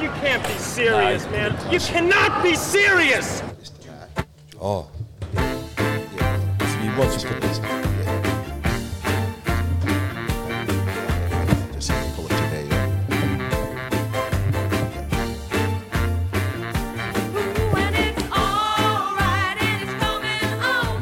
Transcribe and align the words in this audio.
You 0.00 0.08
can't 0.20 0.42
be 0.46 0.54
serious, 0.54 1.24
man. 1.26 1.56
You 1.72 1.78
cannot 1.78 2.42
be 2.42 2.54
serious. 2.54 3.42
Oh. 4.60 4.90
So 5.34 5.40
you 6.82 6.96
want 6.98 7.18
to 7.18 7.28
put 7.28 7.40
this. 7.40 7.58
Just 11.72 11.90
pull 12.16 12.26
it 12.26 12.30
to 12.30 12.34
there. 12.50 12.66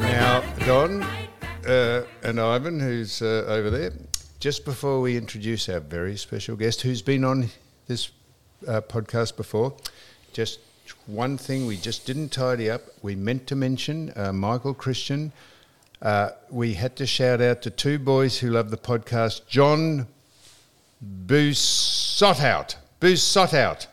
yeah. 0.01 0.43
Now, 0.59 0.67
Don 0.67 1.03
uh, 1.67 2.03
and 2.23 2.41
Ivan, 2.41 2.79
who's 2.81 3.23
uh, 3.23 3.45
over 3.49 3.71
there, 3.71 3.93
just 4.39 4.65
before 4.65 5.01
we 5.01 5.17
introduce 5.17 5.69
our 5.69 5.81
very 5.81 6.17
special 6.17 6.57
guest 6.57 6.83
who's 6.83 7.01
been 7.01 7.25
on 7.25 7.49
this 7.87 8.11
uh, 8.67 8.81
podcast 8.81 9.37
before, 9.37 9.75
just 10.33 10.59
one 11.07 11.39
thing 11.39 11.67
we 11.67 11.77
just 11.77 12.07
didn't 12.07 12.31
tidy 12.31 12.71
up. 12.71 12.83
We 13.03 13.15
meant 13.15 13.47
to 13.49 13.57
mention 13.57 14.13
uh, 14.17 14.33
Michael 14.33 14.75
Christian. 14.75 15.33
Uh, 16.01 16.31
we 16.51 16.75
had 16.75 16.97
to 16.97 17.07
shout 17.07 17.41
out 17.41 17.63
to 17.63 17.71
two 17.71 17.99
boys 17.99 18.39
who 18.39 18.51
love 18.51 18.71
the 18.71 18.77
podcast 18.77 19.47
John. 19.47 20.07
Boossotout. 21.27 22.77
Boossotout. 23.01 23.87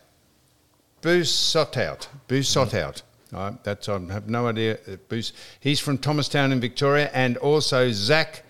Boossotout. 2.27 3.01
All 3.33 3.39
right, 3.39 3.63
that's 3.63 3.87
I 3.87 3.99
have 4.11 4.27
no 4.27 4.47
idea. 4.47 4.79
uh, 4.87 4.95
Boos. 5.07 5.33
He's 5.59 5.79
from 5.79 5.99
Thomastown 5.99 6.51
in 6.51 6.59
Victoria, 6.59 7.11
and 7.13 7.37
also 7.37 7.91
Zach. 7.91 8.43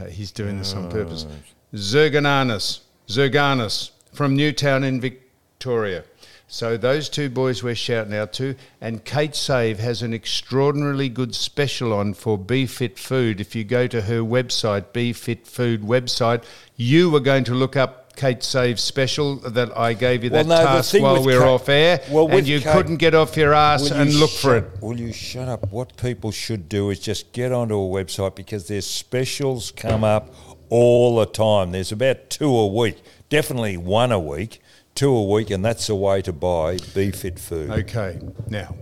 uh, 0.00 0.04
he's 0.04 0.30
doing 0.30 0.58
this 0.58 0.72
on 0.72 0.88
purpose. 0.90 1.26
Zergananis, 1.74 2.80
Zerganis 3.08 3.90
from 4.16 4.34
Newtown 4.34 4.82
in 4.82 4.98
Victoria. 5.00 6.02
So 6.48 6.76
those 6.76 7.08
two 7.08 7.28
boys 7.28 7.62
we're 7.62 7.74
shouting 7.74 8.14
out 8.14 8.32
to, 8.34 8.54
and 8.80 9.04
Kate 9.04 9.34
Save 9.34 9.78
has 9.80 10.00
an 10.02 10.14
extraordinarily 10.14 11.08
good 11.08 11.34
special 11.34 11.92
on 11.92 12.14
for 12.14 12.38
Be 12.38 12.66
Fit 12.66 12.98
Food. 12.98 13.40
If 13.40 13.54
you 13.56 13.64
go 13.64 13.86
to 13.88 14.02
her 14.02 14.20
website, 14.20 14.92
Be 14.92 15.12
Fit 15.12 15.46
Food 15.46 15.82
website, 15.82 16.44
you 16.76 17.14
are 17.16 17.20
going 17.20 17.44
to 17.44 17.54
look 17.54 17.74
up 17.76 18.14
Kate 18.14 18.42
Save's 18.44 18.80
special 18.80 19.36
that 19.40 19.76
I 19.76 19.92
gave 19.92 20.24
you 20.24 20.30
Well, 20.30 20.44
that 20.44 20.48
no, 20.48 20.64
task 20.64 20.94
while 21.00 21.22
we're 21.22 21.40
Kate- 21.40 21.48
off 21.48 21.68
air, 21.68 22.00
well, 22.10 22.28
and 22.28 22.46
you 22.46 22.60
Kate- 22.60 22.72
couldn't 22.72 22.96
get 22.96 23.14
off 23.14 23.36
your 23.36 23.52
ass 23.52 23.90
and 23.90 24.10
you 24.10 24.18
look 24.20 24.30
for 24.30 24.56
it. 24.56 24.64
Will 24.80 24.98
you 24.98 25.12
shut 25.12 25.48
up? 25.48 25.70
What 25.70 25.96
people 25.98 26.30
should 26.30 26.68
do 26.68 26.88
is 26.90 26.98
just 27.00 27.32
get 27.32 27.52
onto 27.52 27.74
a 27.74 27.78
website 27.78 28.34
because 28.36 28.68
there's 28.68 28.86
specials 28.86 29.72
come 29.72 30.04
up 30.04 30.32
all 30.70 31.16
the 31.16 31.26
time. 31.26 31.72
There's 31.72 31.92
about 31.92 32.30
two 32.30 32.54
a 32.54 32.66
week, 32.66 32.98
definitely 33.28 33.76
one 33.76 34.12
a 34.12 34.20
week, 34.20 34.60
two 34.94 35.14
a 35.14 35.24
week, 35.24 35.50
and 35.50 35.64
that's 35.64 35.86
the 35.86 35.94
way 35.94 36.22
to 36.22 36.32
buy 36.32 36.78
Be 36.94 37.10
Fit 37.10 37.38
Food. 37.38 37.70
Okay, 37.70 38.20
now 38.48 38.74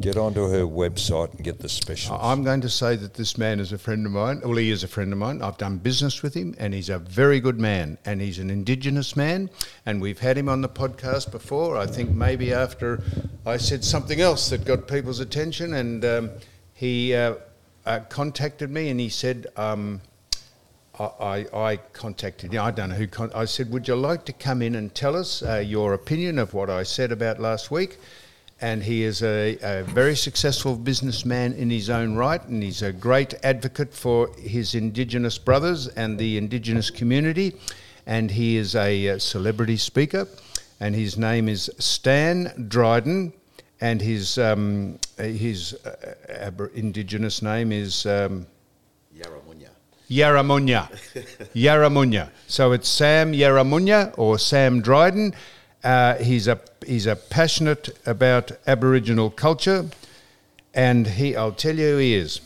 Get 0.00 0.16
onto 0.16 0.48
her 0.48 0.62
website 0.62 1.34
and 1.34 1.44
get 1.44 1.58
the 1.58 1.68
specials. 1.68 2.18
I'm 2.22 2.42
going 2.42 2.62
to 2.62 2.68
say 2.68 2.96
that 2.96 3.14
this 3.14 3.36
man 3.36 3.60
is 3.60 3.72
a 3.72 3.78
friend 3.78 4.06
of 4.06 4.12
mine. 4.12 4.40
Well, 4.42 4.56
he 4.56 4.70
is 4.70 4.82
a 4.82 4.88
friend 4.88 5.12
of 5.12 5.18
mine. 5.18 5.42
I've 5.42 5.58
done 5.58 5.78
business 5.78 6.22
with 6.22 6.34
him, 6.34 6.54
and 6.58 6.72
he's 6.72 6.88
a 6.88 6.98
very 6.98 7.40
good 7.40 7.60
man. 7.60 7.98
And 8.04 8.20
he's 8.20 8.38
an 8.38 8.48
Indigenous 8.48 9.16
man, 9.16 9.50
and 9.84 10.00
we've 10.00 10.18
had 10.18 10.38
him 10.38 10.48
on 10.48 10.62
the 10.62 10.68
podcast 10.68 11.30
before. 11.30 11.76
I 11.76 11.86
think 11.86 12.10
maybe 12.10 12.54
after 12.54 13.02
I 13.44 13.58
said 13.58 13.84
something 13.84 14.20
else 14.20 14.48
that 14.48 14.64
got 14.64 14.88
people's 14.88 15.20
attention, 15.20 15.74
and 15.74 16.04
um, 16.04 16.30
he 16.72 17.14
uh, 17.14 17.34
uh, 17.84 18.00
contacted 18.08 18.70
me, 18.70 18.88
and 18.88 18.98
he 18.98 19.08
said. 19.08 19.46
Um, 19.56 20.00
I, 21.20 21.46
I, 21.54 21.76
contacted 21.92 22.52
you. 22.52 22.60
I 22.60 22.70
don't 22.70 22.90
know 22.90 22.94
who. 22.96 23.06
Con- 23.06 23.32
I 23.34 23.44
said, 23.44 23.70
"Would 23.70 23.88
you 23.88 23.96
like 23.96 24.24
to 24.26 24.32
come 24.32 24.62
in 24.62 24.74
and 24.74 24.94
tell 24.94 25.16
us 25.16 25.42
uh, 25.42 25.56
your 25.58 25.94
opinion 25.94 26.38
of 26.38 26.54
what 26.54 26.70
I 26.70 26.82
said 26.82 27.12
about 27.12 27.40
last 27.40 27.70
week?" 27.70 27.98
And 28.60 28.82
he 28.82 29.02
is 29.02 29.22
a, 29.22 29.58
a 29.62 29.82
very 29.82 30.14
successful 30.14 30.76
businessman 30.76 31.54
in 31.54 31.70
his 31.70 31.90
own 31.90 32.14
right, 32.14 32.42
and 32.46 32.62
he's 32.62 32.82
a 32.82 32.92
great 32.92 33.34
advocate 33.42 33.92
for 33.92 34.30
his 34.38 34.74
Indigenous 34.74 35.36
brothers 35.36 35.88
and 35.88 36.18
the 36.18 36.38
Indigenous 36.38 36.90
community. 36.90 37.56
And 38.06 38.30
he 38.30 38.56
is 38.56 38.74
a, 38.74 39.08
uh 39.08 39.18
celebrity 39.18 39.76
speaker, 39.76 40.28
and 40.78 40.94
his 40.94 41.18
name 41.18 41.48
is 41.48 41.70
Stan 41.78 42.66
Dryden, 42.68 43.32
and 43.80 44.00
his 44.00 44.38
um, 44.38 44.98
his 45.16 45.74
uh, 45.84 46.66
Indigenous 46.74 47.42
name 47.42 47.72
is. 47.72 48.06
Um. 48.06 48.46
Yarramunua. 50.10 50.90
Yarramunua. 51.54 52.30
So 52.46 52.72
it's 52.72 52.88
Sam 52.88 53.32
Yarramunua 53.32 54.14
or 54.18 54.38
Sam 54.38 54.80
Dryden. 54.80 55.34
Uh, 55.82 56.16
he's 56.16 56.46
a 56.48 56.60
he's 56.86 57.06
a 57.06 57.16
passionate 57.16 57.98
about 58.06 58.52
Aboriginal 58.66 59.30
culture, 59.30 59.88
and 60.74 61.06
he 61.06 61.34
I'll 61.34 61.52
tell 61.52 61.76
you 61.76 61.96
he 61.96 62.14
is. 62.14 62.40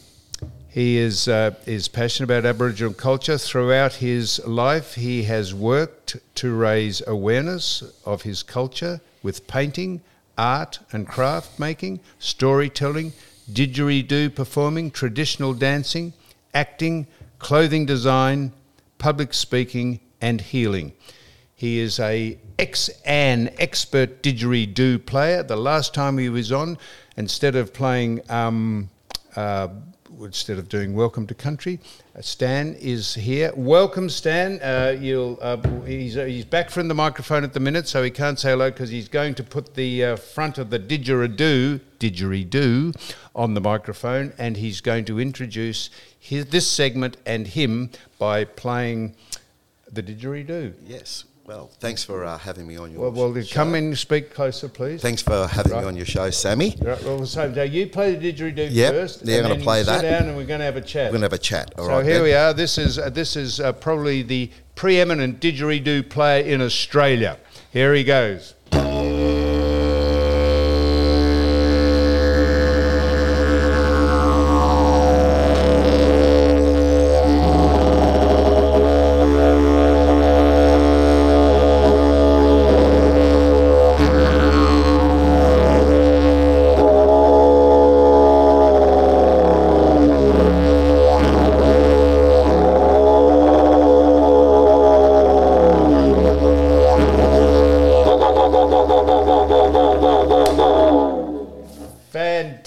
He 0.68 0.98
is 0.98 1.26
uh, 1.26 1.54
is 1.66 1.88
passionate 1.88 2.30
about 2.30 2.46
Aboriginal 2.46 2.92
culture. 2.92 3.38
Throughout 3.38 3.94
his 3.94 4.44
life, 4.46 4.94
he 4.94 5.24
has 5.24 5.54
worked 5.54 6.16
to 6.36 6.54
raise 6.54 7.02
awareness 7.06 7.82
of 8.04 8.22
his 8.22 8.42
culture 8.42 9.00
with 9.22 9.46
painting, 9.46 10.02
art 10.38 10.78
and 10.92 11.08
craft 11.08 11.58
making, 11.58 12.00
storytelling, 12.18 13.12
didgeridoo 13.50 14.34
performing, 14.34 14.90
traditional 14.90 15.54
dancing, 15.54 16.12
acting, 16.54 17.06
clothing 17.38 17.86
design, 17.86 18.52
public 18.98 19.34
speaking, 19.34 20.00
and 20.20 20.40
healing. 20.40 20.92
He 21.54 21.78
is 21.78 21.98
a 22.00 22.38
ex 22.58 22.90
an 23.04 23.50
expert 23.58 24.22
didgeridoo 24.22 25.06
player. 25.06 25.42
The 25.42 25.56
last 25.56 25.94
time 25.94 26.18
he 26.18 26.28
was 26.28 26.52
on, 26.52 26.78
instead 27.16 27.56
of 27.56 27.72
playing, 27.72 28.20
um, 28.30 28.90
uh, 29.36 29.68
instead 30.20 30.58
of 30.58 30.68
doing 30.68 30.94
"Welcome 30.94 31.26
to 31.28 31.34
Country," 31.34 31.80
Stan 32.20 32.74
is 32.80 33.14
here. 33.14 33.52
Welcome, 33.54 34.08
Stan. 34.08 34.58
Uh, 34.62 34.96
you'll. 34.98 35.38
Uh, 35.40 35.58
he's 35.84 36.16
uh, 36.16 36.24
he's 36.24 36.46
back 36.46 36.70
from 36.70 36.88
the 36.88 36.94
microphone 36.94 37.44
at 37.44 37.52
the 37.52 37.60
minute, 37.60 37.86
so 37.86 38.02
he 38.02 38.10
can't 38.10 38.38
say 38.38 38.52
hello 38.52 38.70
because 38.70 38.88
he's 38.88 39.08
going 39.08 39.34
to 39.34 39.42
put 39.42 39.74
the 39.74 40.02
uh, 40.02 40.16
front 40.16 40.56
of 40.56 40.70
the 40.70 40.78
didgeridoo 40.78 41.78
didgeridoo 42.00 43.14
on 43.34 43.52
the 43.52 43.60
microphone, 43.60 44.32
and 44.38 44.56
he's 44.56 44.80
going 44.80 45.04
to 45.04 45.20
introduce 45.20 45.90
his, 46.18 46.46
this 46.46 46.66
segment 46.66 47.18
and 47.26 47.48
him 47.48 47.90
by 48.18 48.44
playing 48.44 49.14
the 49.92 50.02
didgeridoo. 50.02 50.72
Yes. 50.86 51.24
Well, 51.46 51.70
thanks 51.78 52.02
for 52.02 52.24
uh, 52.24 52.36
having 52.38 52.66
me 52.66 52.76
on 52.76 52.90
your 52.90 53.02
Well, 53.02 53.32
well 53.32 53.42
show. 53.42 53.54
come 53.54 53.76
in 53.76 53.84
and 53.84 53.98
speak 53.98 54.34
closer, 54.34 54.68
please. 54.68 55.00
Thanks 55.00 55.22
for 55.22 55.46
having 55.46 55.70
Right. 55.72 55.82
me 55.82 55.86
on 55.86 55.96
your 55.96 56.04
show, 56.04 56.28
Sammy. 56.30 56.76
Right, 56.82 57.00
well, 57.04 57.24
so 57.24 57.48
now 57.48 57.62
you 57.62 57.86
play 57.86 58.16
the 58.16 58.32
didgeridoo 58.32 58.68
Yep, 58.72 58.92
first. 58.94 59.20
yeah, 59.24 59.36
and 59.36 59.42
gonna 59.44 59.54
then 59.54 59.62
play 59.62 59.78
sit 59.84 59.86
that. 59.86 60.02
down 60.02 60.28
and 60.28 60.36
we're 60.36 60.44
going 60.44 60.58
to 60.58 60.64
have 60.64 60.76
a 60.76 60.80
chat. 60.80 61.04
We're 61.12 61.18
going 61.18 61.20
to 61.20 61.26
have 61.26 61.32
a 61.34 61.38
chat. 61.38 61.72
All 61.78 61.86
so 61.86 61.92
right. 61.92 62.04
here 62.04 62.14
then? 62.14 62.22
we 62.24 62.34
are. 62.34 62.52
This 62.52 62.78
is 62.78 62.98
uh, 62.98 63.10
this 63.10 63.36
is 63.36 63.60
uh, 63.60 63.72
probably 63.74 64.22
the 64.22 64.50
preeminent 64.74 65.40
didgeridoo 65.40 66.08
player 66.10 66.42
in 66.44 66.60
Australia. 66.60 67.38
Here 67.72 67.94
he 67.94 68.02
goes. 68.02 68.54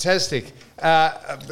Fantastic. 0.10 0.52
Uh, 0.80 1.12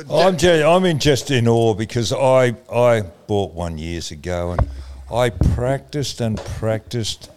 I'm 0.09 0.35
just, 0.35 0.63
I'm 0.65 0.85
in 0.85 0.97
just 0.97 1.29
in 1.29 1.47
awe 1.47 1.75
because 1.75 2.11
I 2.11 2.55
I 2.73 3.01
bought 3.27 3.53
one 3.53 3.77
years 3.77 4.09
ago 4.09 4.53
and 4.53 4.67
I 5.13 5.29
practiced 5.29 6.21
and 6.21 6.37
practiced. 6.57 7.29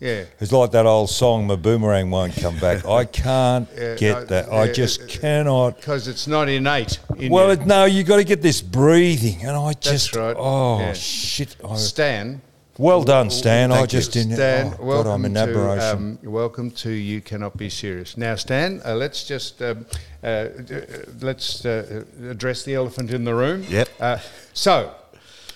yeah. 0.00 0.24
It's 0.38 0.52
like 0.52 0.72
that 0.72 0.84
old 0.84 1.08
song, 1.08 1.46
"My 1.46 1.56
boomerang 1.56 2.10
won't 2.10 2.34
come 2.36 2.58
back." 2.58 2.84
I 3.00 3.06
can't 3.06 3.68
Yeah, 3.74 3.94
get 3.94 4.14
no, 4.18 4.24
that. 4.26 4.52
I 4.52 4.70
just 4.70 5.00
uh, 5.02 5.06
cannot. 5.06 5.76
Because 5.76 6.08
it's 6.08 6.26
not 6.26 6.50
innate. 6.50 6.98
In 7.16 7.32
Well, 7.32 7.46
you. 7.46 7.52
it, 7.52 7.66
no, 7.66 7.86
you 7.86 8.04
got 8.04 8.16
to 8.16 8.24
get 8.24 8.42
this 8.42 8.60
breathing, 8.60 9.46
and 9.46 9.56
I 9.56 9.72
just 9.72 10.14
right, 10.14 10.36
oh 10.38 10.80
yeah. 10.80 10.92
shit! 10.92 11.56
I, 11.66 11.76
Stan. 11.76 12.42
Well 12.80 13.02
done, 13.04 13.28
Stan. 13.30 13.70
I 13.70 13.76
Thank 13.80 13.92
you. 13.92 13.98
just 13.98 14.12
didn't. 14.12 14.34
Stan, 14.34 14.66
oh, 14.66 14.70
God, 14.70 14.80
welcome 14.86 15.12
I'm 15.12 15.24
in 15.26 15.34
to 15.34 15.40
admiration. 15.40 16.18
um, 16.24 16.32
welcome 16.32 16.70
to 16.70 16.90
you 16.90 17.20
cannot 17.20 17.56
be 17.56 17.68
serious. 17.68 18.16
Now, 18.16 18.34
Stan, 18.36 18.80
uh, 18.84 18.94
let's 18.94 19.24
just 19.24 19.60
um, 19.62 19.84
uh, 20.22 20.44
d- 20.64 20.74
uh, 20.76 20.80
let's 21.20 21.64
uh, 21.66 22.04
address 22.28 22.62
the 22.64 22.74
elephant 22.74 23.12
in 23.12 23.24
the 23.24 23.34
room. 23.34 23.64
Yep. 23.68 23.88
Uh, 24.00 24.18
so, 24.54 24.94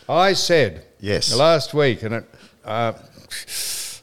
I 0.08 0.34
said 0.34 0.84
Yes. 1.00 1.34
last 1.34 1.72
week, 1.74 2.02
and 2.02 2.14
it, 2.16 2.24
uh, 2.64 2.92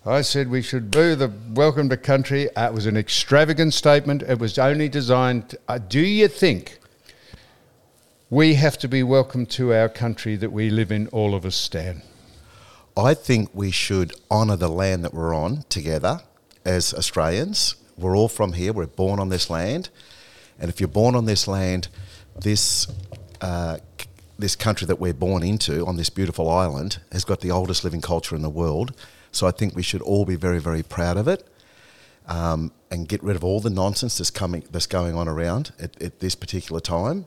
I 0.04 0.22
said 0.22 0.50
we 0.50 0.64
should 0.64 0.90
boo 0.90 1.14
the 1.16 1.32
welcome 1.54 1.88
to 1.90 1.98
country. 1.98 2.50
Uh, 2.56 2.70
it 2.70 2.74
was 2.74 2.88
an 2.88 2.98
extravagant 2.98 3.74
statement. 3.76 4.24
It 4.24 4.40
was 4.40 4.58
only 4.58 4.90
designed. 4.90 5.56
Uh, 5.68 5.78
do 5.78 6.00
you 6.00 6.28
think 6.28 6.80
we 8.32 8.56
have 8.56 8.80
to 8.80 8.88
be 8.88 9.04
welcome 9.04 9.46
to 9.46 9.74
our 9.74 9.90
country 9.90 10.36
that 10.38 10.52
we 10.52 10.72
live 10.72 10.92
in, 10.92 11.06
all 11.10 11.36
of 11.36 11.46
us, 11.46 11.56
Stan? 11.56 12.02
I 13.02 13.16
think 13.16 13.50
we 13.54 13.72
should 13.72 14.14
honour 14.30 14.58
the 14.58 14.68
land 14.70 15.04
that 15.04 15.14
we're 15.14 15.34
on 15.34 15.64
together 15.70 16.22
as 16.64 16.94
Australians. 16.94 17.76
We're 17.98 18.16
all 18.16 18.28
from 18.28 18.54
here. 18.54 18.74
We're 18.74 18.86
born 18.86 19.20
on 19.20 19.30
this 19.30 19.50
land, 19.50 19.90
and 20.60 20.70
if 20.70 20.80
you're 20.80 20.88
born 20.88 21.16
on 21.16 21.26
this 21.26 21.48
land, 21.48 21.88
this 22.40 22.88
uh, 23.42 23.78
this 24.38 24.56
country 24.56 24.86
that 24.86 25.00
we're 25.00 25.14
born 25.14 25.42
into 25.42 25.86
on 25.88 25.98
this 25.98 26.10
beautiful 26.10 26.48
island 26.50 27.00
has 27.12 27.26
got 27.26 27.42
the 27.42 27.50
oldest 27.50 27.84
living 27.84 28.02
culture 28.02 28.36
in 28.36 28.44
the 28.44 28.50
world. 28.50 28.96
So 29.32 29.48
I 29.48 29.52
think 29.52 29.76
we 29.76 29.84
should 29.84 30.02
all 30.02 30.26
be 30.26 30.36
very, 30.36 30.60
very 30.60 30.84
proud 30.84 31.18
of 31.18 31.28
it, 31.28 31.48
um, 32.28 32.72
and 32.92 33.08
get 33.08 33.24
rid 33.24 33.36
of 33.36 33.44
all 33.44 33.60
the 33.60 33.70
nonsense 33.72 34.20
that's 34.20 34.30
coming 34.32 34.64
that's 34.70 34.88
going 34.88 35.16
on 35.16 35.28
around 35.28 35.72
at, 35.80 36.00
at 36.02 36.20
this 36.20 36.36
particular 36.36 36.80
time. 36.80 37.26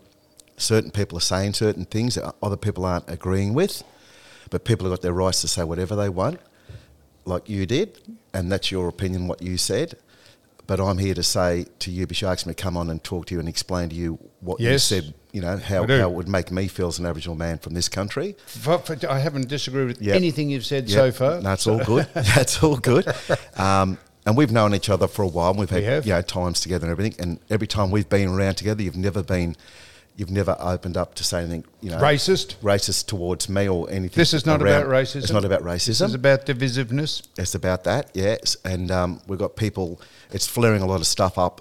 Certain 0.57 0.93
people 0.93 1.19
are 1.19 1.23
saying 1.33 1.55
certain 1.55 1.85
things 1.85 2.15
that 2.15 2.33
other 2.41 2.57
people 2.57 2.85
aren't 2.85 3.09
agreeing 3.11 3.55
with, 3.55 3.83
but 4.55 4.65
people 4.65 4.87
have 4.89 4.93
got 4.93 5.03
their 5.03 5.13
rights 5.13 5.41
to 5.41 5.49
say 5.49 5.65
whatever 5.65 5.97
they 5.97 6.09
want 6.09 6.39
like 7.25 7.49
you 7.49 7.67
did, 7.67 7.99
and 8.33 8.53
that's 8.53 8.71
your 8.71 8.87
opinion, 8.87 9.27
what 9.27 9.43
you 9.43 9.57
said. 9.57 9.97
But 10.69 10.79
I'm 10.79 10.99
here 10.99 11.15
to 11.15 11.23
say 11.25 11.67
to 11.81 11.91
you, 11.91 12.07
be 12.07 12.15
asked 12.25 12.47
me 12.47 12.55
to 12.55 12.63
come 12.63 12.77
on 12.77 12.89
and 12.89 13.03
talk 13.03 13.27
to 13.27 13.35
you 13.35 13.41
and 13.41 13.49
explain 13.49 13.89
to 13.89 13.97
you 13.97 14.19
what 14.41 14.61
you 14.61 14.79
said, 14.79 15.13
you 15.33 15.41
know, 15.41 15.57
how, 15.57 15.85
how 15.89 16.09
it 16.09 16.13
would 16.13 16.29
make 16.29 16.53
me 16.53 16.69
feel 16.69 16.87
as 16.87 17.01
an 17.01 17.07
Aboriginal 17.07 17.35
man 17.37 17.59
from 17.59 17.75
this 17.75 17.89
country. 17.89 18.37
For- 18.47 18.79
for- 18.79 19.11
I 19.11 19.19
haven't 19.19 19.49
disagreed 19.49 19.89
with 19.89 20.01
Yep. 20.01 20.15
anything 20.15 20.51
you've 20.51 20.65
said 20.65 20.89
Yep. 20.89 20.97
so 20.97 21.11
far. 21.13 21.41
That's 21.41 21.67
all 21.67 21.83
good. 21.85 22.07
That's 22.15 22.63
all 22.63 22.77
good. 22.77 23.07
Um, 23.57 23.99
and 24.25 24.37
we've 24.37 24.53
known 24.53 24.73
each 24.75 24.89
other 24.89 25.09
for 25.09 25.23
a 25.23 25.29
while. 25.29 25.51
And 25.51 25.59
we've 25.59 25.69
had 25.71 25.83
We 26.05 26.11
you 26.11 26.15
know 26.15 26.23
times 26.23 26.61
together 26.61 26.87
and 26.87 26.93
everything. 26.93 27.21
And 27.21 27.41
every 27.51 27.67
time 27.67 27.91
we've 27.91 28.09
been 28.09 28.29
around 28.29 28.55
together, 28.55 28.83
you've 28.83 28.97
never 28.97 29.23
been, 29.25 29.57
you've 30.17 30.31
never 30.31 30.57
opened 30.61 30.97
up 30.97 31.15
to 31.17 31.25
say 31.25 31.41
anything, 31.41 31.65
you 31.81 31.91
know, 31.91 31.99
Racist? 31.99 32.55
racist 32.63 33.07
towards 33.07 33.49
me 33.49 33.69
or 33.69 33.91
anything. 33.91 34.17
This 34.17 34.33
is 34.33 34.47
not 34.47 34.63
around- 34.63 34.83
about 34.83 34.93
racism. 34.93 35.17
It's 35.17 35.33
not 35.33 35.45
about 35.45 35.63
racism. 35.63 36.05
It's 36.07 36.15
about 36.15 36.47
divisiveness. 36.47 37.27
It's 37.37 37.55
about 37.55 37.85
that, 37.85 38.11
yes. 38.15 38.57
And 38.65 38.91
um, 38.91 39.21
we've 39.27 39.39
got 39.39 39.57
people, 39.57 40.01
it's 40.31 40.47
flaring 40.47 40.83
a 40.83 40.87
lot 40.87 41.01
of 41.01 41.07
stuff 41.07 41.37
up. 41.39 41.61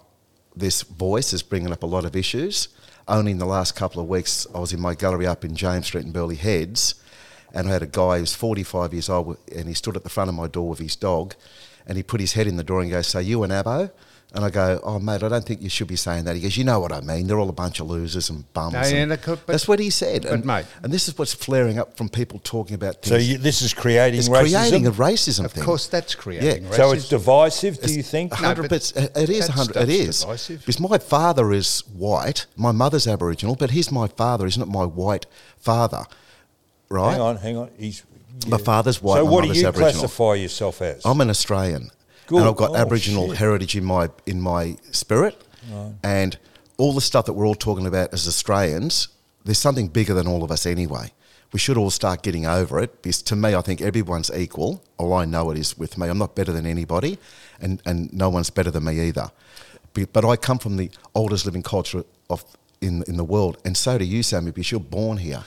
This 0.55 0.83
voice 0.83 1.33
is 1.33 1.41
bringing 1.41 1.71
up 1.71 1.81
a 1.83 1.88
lot 1.88 2.05
of 2.05 2.15
issues. 2.15 2.67
Only 3.07 3.31
in 3.31 3.38
the 3.39 3.45
last 3.45 3.75
couple 3.75 4.01
of 4.01 4.07
weeks, 4.07 4.45
I 4.53 4.59
was 4.59 4.71
in 4.71 4.79
my 4.79 4.94
gallery 4.94 5.25
up 5.27 5.44
in 5.44 5.55
James 5.55 5.88
Street 5.88 6.05
in 6.05 6.11
Burleigh 6.11 6.35
Heads, 6.35 6.95
and 7.53 7.67
I 7.67 7.71
had 7.71 7.83
a 7.83 7.88
guy 7.88 8.15
who 8.17 8.21
was 8.21 8.35
45 8.35 8.94
years 8.94 9.09
old, 9.09 9.38
and 9.53 9.67
he 9.67 9.73
stood 9.73 9.97
at 9.97 10.03
the 10.03 10.09
front 10.09 10.29
of 10.29 10.35
my 10.35 10.47
door 10.47 10.69
with 10.69 10.79
his 10.79 10.95
dog, 10.95 11.35
and 11.85 11.97
he 11.97 12.03
put 12.03 12.21
his 12.21 12.33
head 12.33 12.47
in 12.47 12.55
the 12.55 12.63
door 12.63 12.81
and 12.81 12.89
goes, 12.91 13.07
So 13.07 13.19
you 13.19 13.44
an 13.44 13.50
abo? 13.50 13.91
And 14.35 14.44
I 14.44 14.50
go, 14.50 14.80
Oh, 14.83 14.97
mate, 14.97 15.21
I 15.21 15.30
don't 15.30 15.45
think 15.45 15.62
you 15.62 15.69
should 15.69 15.88
be 15.88 15.95
saying 15.95 16.24
that. 16.25 16.35
He 16.35 16.41
goes, 16.41 16.57
You 16.57 16.63
know 16.63 16.80
what 16.80 16.91
I 16.91 17.01
mean. 17.01 17.27
They're 17.27 17.38
all 17.38 17.50
a 17.50 17.53
bunch 17.53 17.80
of 17.80 17.88
losers 17.88 18.31
and 18.31 18.51
bums. 18.53 18.74
No, 18.74 18.80
and 18.80 18.91
yeah, 18.91 19.06
no, 19.06 19.15
but- 19.25 19.45
that's 19.45 19.68
what 19.68 19.80
he 19.80 19.91
said. 19.91 20.24
but 20.24 20.31
and, 20.31 20.44
mate- 20.45 20.65
and 20.81 20.91
this 20.91 21.07
is 21.07 21.15
what's 21.15 21.35
flaring 21.35 21.77
up 21.77 21.95
from 21.95 22.09
people 22.09 22.39
talking 22.44 22.74
about 22.74 23.06
So 23.06 23.15
you, 23.18 23.38
this 23.38 23.62
is 23.62 23.75
creating 23.75 24.18
it's 24.19 24.30
racism. 24.30 24.39
creating 24.59 24.88
a 24.88 24.91
racism 24.91 25.45
Of 25.45 25.51
thing. 25.51 25.63
course, 25.63 25.85
that's 25.85 26.15
creating 26.15 26.63
Yeah. 26.63 26.69
racism. 26.71 26.75
so 26.77 26.91
it's 26.94 27.09
divisive. 27.09 27.80
Do 27.80 27.94
you 27.94 28.01
think? 28.01 28.31
No, 28.31 28.38
Hundred 28.38 28.62
but 28.63 28.69
percent. 28.71 29.12
It 29.15 29.30
is. 29.30 29.45
that 29.45 29.53
Hundred. 29.53 29.75
It 29.77 29.81
stuff's 29.81 29.91
is. 30.09 30.19
divisive. 30.21 30.59
Because 30.62 30.79
my 30.79 30.97
father 30.97 31.51
is 31.53 31.81
white. 31.95 32.47
My 32.56 32.71
mother's 32.71 33.06
Aboriginal, 33.07 33.56
but 33.56 33.69
he's 33.69 33.91
my 33.91 34.07
father. 34.07 34.45
He's 34.45 34.57
not 34.57 34.68
my 34.68 34.86
white 34.86 35.27
father, 35.59 36.06
right? 36.89 37.12
Hang 37.12 37.21
on, 37.21 37.38
hang 37.38 37.57
on. 37.57 37.69
He's 37.77 38.01
My 38.47 38.57
father's 38.57 39.00
white. 39.00 39.18
So 39.19 39.25
my 39.25 39.31
what 39.31 39.41
do 39.41 39.47
mother's 39.50 39.62
you 39.62 39.68
Aboriginal. 39.68 40.01
classify 40.01 40.33
yourself 40.36 40.81
as? 40.81 41.06
I'm 41.06 41.21
an 41.21 41.29
Australian, 41.29 41.91
Good. 42.27 42.39
and 42.39 42.47
I've 42.47 42.55
got 42.55 42.71
Oh, 42.71 42.75
Aboriginal 42.75 43.27
shit. 43.29 43.37
heritage 43.37 43.75
in 43.75 43.83
my 43.85 44.09
in 44.25 44.39
my 44.41 44.77
spirit, 44.91 45.41
and 46.03 46.37
all 46.77 46.93
the 46.93 47.01
stuff 47.01 47.25
that 47.25 47.33
we're 47.33 47.45
all 47.47 47.55
talking 47.55 47.85
about 47.87 48.13
as 48.13 48.27
Australians. 48.27 49.07
There's 49.45 49.57
something 49.59 49.89
bigger 49.89 50.13
than 50.13 50.25
all 50.27 50.41
of 50.43 50.51
us 50.51 50.65
anyway. 50.65 51.11
We 51.51 51.59
should 51.59 51.77
all 51.77 51.89
start 51.91 52.23
getting 52.23 52.45
over 52.45 52.79
it 52.79 53.01
because 53.01 53.21
to 53.23 53.35
me, 53.35 53.53
I 53.53 53.61
think 53.61 53.81
everyone's 53.81 54.31
equal. 54.31 54.81
All 54.97 55.13
I 55.13 55.25
know 55.25 55.51
it 55.51 55.57
is 55.57 55.77
with 55.77 55.97
me. 55.97 56.07
I'm 56.07 56.17
not 56.17 56.33
better 56.33 56.51
than 56.53 56.65
anybody, 56.65 57.19
and, 57.59 57.81
and 57.85 58.11
no 58.13 58.29
one's 58.29 58.49
better 58.49 58.71
than 58.71 58.85
me 58.85 58.99
either. 59.01 59.29
But 60.13 60.25
I 60.25 60.35
come 60.37 60.57
from 60.59 60.77
the 60.77 60.89
oldest 61.13 61.45
living 61.45 61.61
culture 61.61 62.03
of 62.29 62.43
in 62.81 63.03
in 63.07 63.17
the 63.17 63.23
world, 63.23 63.57
and 63.65 63.75
so 63.77 63.97
do 63.97 64.05
you, 64.05 64.23
Sammy, 64.23 64.51
because 64.51 64.71
you're 64.71 64.79
born 64.79 65.17
here. 65.17 65.43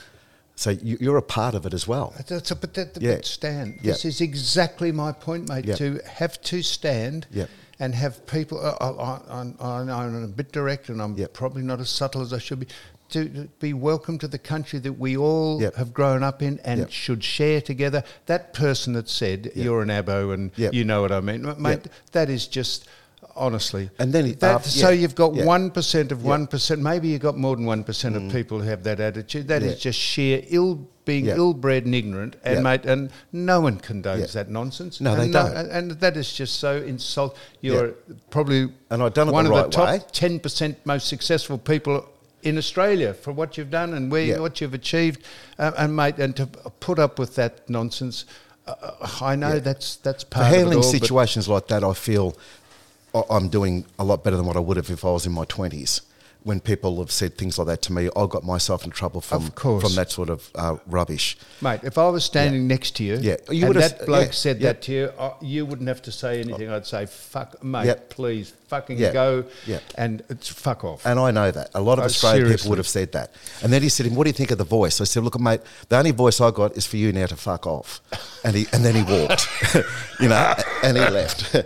So 0.56 0.70
you, 0.70 0.96
you're 1.00 1.18
a 1.18 1.22
part 1.22 1.54
of 1.54 1.66
it 1.66 1.74
as 1.74 1.86
well. 1.86 2.14
That's 2.26 2.50
a, 2.50 2.56
but 2.56 2.72
that, 2.74 2.96
Yeah. 3.00 3.16
but 3.16 3.26
Stan, 3.26 3.78
Yeah. 3.82 3.92
this 3.92 4.06
is 4.06 4.20
exactly 4.22 4.90
my 4.90 5.12
point, 5.12 5.48
mate. 5.48 5.66
Yeah. 5.66 5.74
To 5.76 6.00
have 6.06 6.40
to 6.42 6.62
stand 6.62 7.26
and 7.78 7.94
have 7.94 8.26
people. 8.26 8.58
Uh, 8.64 8.74
I, 8.80 9.52
I'm 9.60 10.24
a 10.24 10.26
bit 10.28 10.52
direct, 10.52 10.88
and 10.88 11.00
I'm 11.02 11.14
probably 11.34 11.62
not 11.62 11.78
as 11.78 11.90
subtle 11.90 12.22
as 12.22 12.32
I 12.32 12.38
should 12.38 12.60
be. 12.60 12.66
To 13.10 13.48
be 13.60 13.72
welcome 13.72 14.18
to 14.18 14.26
the 14.26 14.38
country 14.38 14.80
that 14.80 14.94
we 14.94 15.16
all 15.16 15.60
have 15.60 15.94
grown 15.94 16.24
up 16.24 16.42
in 16.42 16.58
and 16.64 16.90
should 16.90 17.22
share 17.22 17.60
together. 17.60 18.02
That 18.24 18.52
person 18.52 18.94
that 18.94 19.08
said 19.08 19.52
you're 19.54 19.80
an 19.82 19.90
abo 19.90 20.34
and 20.34 20.50
you 20.56 20.84
know 20.84 21.02
what 21.02 21.12
I 21.12 21.20
mean, 21.20 21.54
mate. 21.60 21.86
That 22.12 22.30
is 22.30 22.46
just. 22.48 22.88
Honestly, 23.36 23.90
And 23.98 24.12
then 24.12 24.26
it- 24.26 24.40
that, 24.40 24.54
uh, 24.56 24.60
so 24.62 24.88
yeah. 24.88 25.00
you've 25.00 25.14
got 25.14 25.34
Yeah. 25.34 25.44
one 25.44 25.70
percent 25.70 26.10
of 26.10 26.20
Yeah. 26.20 26.24
Mm. 26.24 26.28
one 26.28 26.46
percent. 26.46 26.80
Maybe 26.82 27.08
you've 27.08 27.20
got 27.20 27.36
more 27.36 27.54
than 27.54 27.66
one 27.66 27.84
percent 27.84 28.16
of 28.16 28.32
people 28.32 28.60
who 28.60 28.68
have 28.68 28.82
that 28.84 28.98
attitude. 28.98 29.48
That 29.48 29.62
is 29.62 29.72
Yeah. 29.74 29.78
just 29.90 29.98
sheer 29.98 30.42
ill 30.48 30.86
being 31.04 31.26
Yeah. 31.26 31.36
ill-bred 31.36 31.84
and 31.84 31.94
ignorant, 31.94 32.34
and 32.44 32.56
Yeah. 32.56 32.60
mate, 32.62 32.84
and 32.84 33.10
no 33.32 33.60
one 33.60 33.78
condones 33.78 34.20
Yeah. 34.20 34.26
that 34.42 34.50
nonsense. 34.50 35.00
No, 35.00 35.14
they 35.14 35.24
and 35.24 35.32
don't. 35.32 35.54
and, 35.54 35.70
and 35.70 35.90
that 36.00 36.16
is 36.16 36.32
just 36.32 36.58
so 36.58 36.78
insult. 36.78 37.36
You're 37.60 37.92
probably 38.30 38.72
And 38.90 39.02
I've 39.02 39.14
done 39.14 39.28
it 39.28 39.32
one 39.32 39.44
the 39.44 39.54
of 39.54 39.64
the 39.66 39.70
top 39.70 39.88
way. 39.88 40.00
ten 40.12 40.40
percent 40.40 40.78
most 40.84 41.06
successful 41.06 41.58
people 41.58 42.06
in 42.42 42.58
Australia 42.58 43.12
for 43.14 43.32
what 43.32 43.56
you've 43.56 43.70
done 43.70 43.92
and 43.94 44.10
where 44.10 44.22
Yeah. 44.24 44.38
what 44.40 44.60
you've 44.60 44.74
achieved, 44.74 45.22
uh, 45.58 45.72
and 45.78 45.94
mate, 45.94 46.18
and 46.18 46.34
to 46.36 46.46
put 46.80 46.98
up 46.98 47.18
with 47.18 47.34
that 47.36 47.68
nonsense. 47.70 48.24
Uh, 48.66 48.74
I 49.20 49.36
know 49.36 49.54
Yeah. 49.54 49.58
that's 49.60 49.94
that's 50.02 50.24
For 50.24 50.30
part 50.30 50.46
of 50.46 50.52
handling 50.54 50.78
it 50.78 50.84
all, 50.84 50.90
situations 50.90 51.48
like 51.48 51.68
that, 51.68 51.84
I 51.84 51.92
feel 51.92 52.34
I'm 53.30 53.48
doing 53.48 53.84
a 53.98 54.04
lot 54.04 54.22
better 54.24 54.36
than 54.36 54.46
what 54.46 54.56
I 54.56 54.60
would 54.60 54.76
have 54.76 54.90
if 54.90 55.04
I 55.04 55.10
was 55.10 55.26
in 55.26 55.32
my 55.32 55.44
20s. 55.44 56.02
When 56.42 56.60
people 56.60 56.98
have 57.00 57.10
said 57.10 57.36
things 57.36 57.58
like 57.58 57.66
that 57.66 57.82
to 57.82 57.92
me, 57.92 58.08
I 58.14 58.26
got 58.26 58.44
myself 58.44 58.84
in 58.84 58.92
trouble 58.92 59.20
from, 59.20 59.50
from 59.50 59.94
that 59.96 60.12
sort 60.12 60.30
of 60.30 60.48
uh, 60.54 60.76
rubbish. 60.86 61.36
Mate, 61.60 61.80
if 61.82 61.98
I 61.98 62.08
was 62.08 62.24
standing 62.24 62.68
next 62.68 62.94
to 62.98 63.02
you, 63.02 63.16
Yeah. 63.20 63.36
You 63.50 63.66
and 63.66 63.74
that 63.74 64.06
bloke 64.06 64.26
yeah, 64.26 64.30
said 64.30 64.60
yeah. 64.60 64.68
that 64.68 64.82
to 64.82 64.92
you, 64.92 65.04
uh, 65.18 65.32
you 65.40 65.66
wouldn't 65.66 65.88
have 65.88 66.02
to 66.02 66.12
say 66.12 66.38
anything. 66.38 66.70
I'd 66.70 66.86
say, 66.86 67.06
"Fuck, 67.06 67.64
mate, 67.64 67.96
please, 68.10 68.52
fucking 68.68 68.96
Yeah. 68.96 69.12
go," 69.12 69.44
Yeah. 69.66 69.80
and 69.96 70.22
it's 70.28 70.46
fuck 70.48 70.84
off. 70.84 71.04
And 71.04 71.18
I 71.18 71.32
know 71.32 71.50
that. 71.50 71.70
A 71.74 71.80
lot 71.80 71.98
of 71.98 72.04
Oh, 72.04 72.06
Australian 72.06 72.44
seriously. 72.46 72.56
people 72.62 72.70
would 72.70 72.78
have 72.78 72.86
said 72.86 73.10
that. 73.10 73.32
And 73.64 73.72
then 73.72 73.82
he 73.82 73.88
said, 73.88 74.04
to 74.04 74.10
him, 74.10 74.14
What 74.14 74.22
do 74.24 74.28
you 74.30 74.34
think 74.34 74.52
of 74.52 74.58
the 74.58 74.64
voice? 74.64 75.00
I 75.00 75.04
said, 75.04 75.24
Look, 75.24 75.40
mate, 75.40 75.62
the 75.88 75.98
only 75.98 76.12
voice 76.12 76.40
I 76.40 76.52
got 76.52 76.76
is 76.76 76.86
for 76.86 76.96
you 76.96 77.10
now 77.12 77.26
to 77.26 77.34
fuck 77.34 77.66
off. 77.66 78.00
And, 78.44 78.54
he, 78.54 78.66
and 78.72 78.84
then 78.84 78.94
he 78.94 79.02
walked, 79.02 79.48
you 80.20 80.28
know, 80.28 80.54
and 80.84 80.96
he 80.96 81.02
left. 81.10 81.56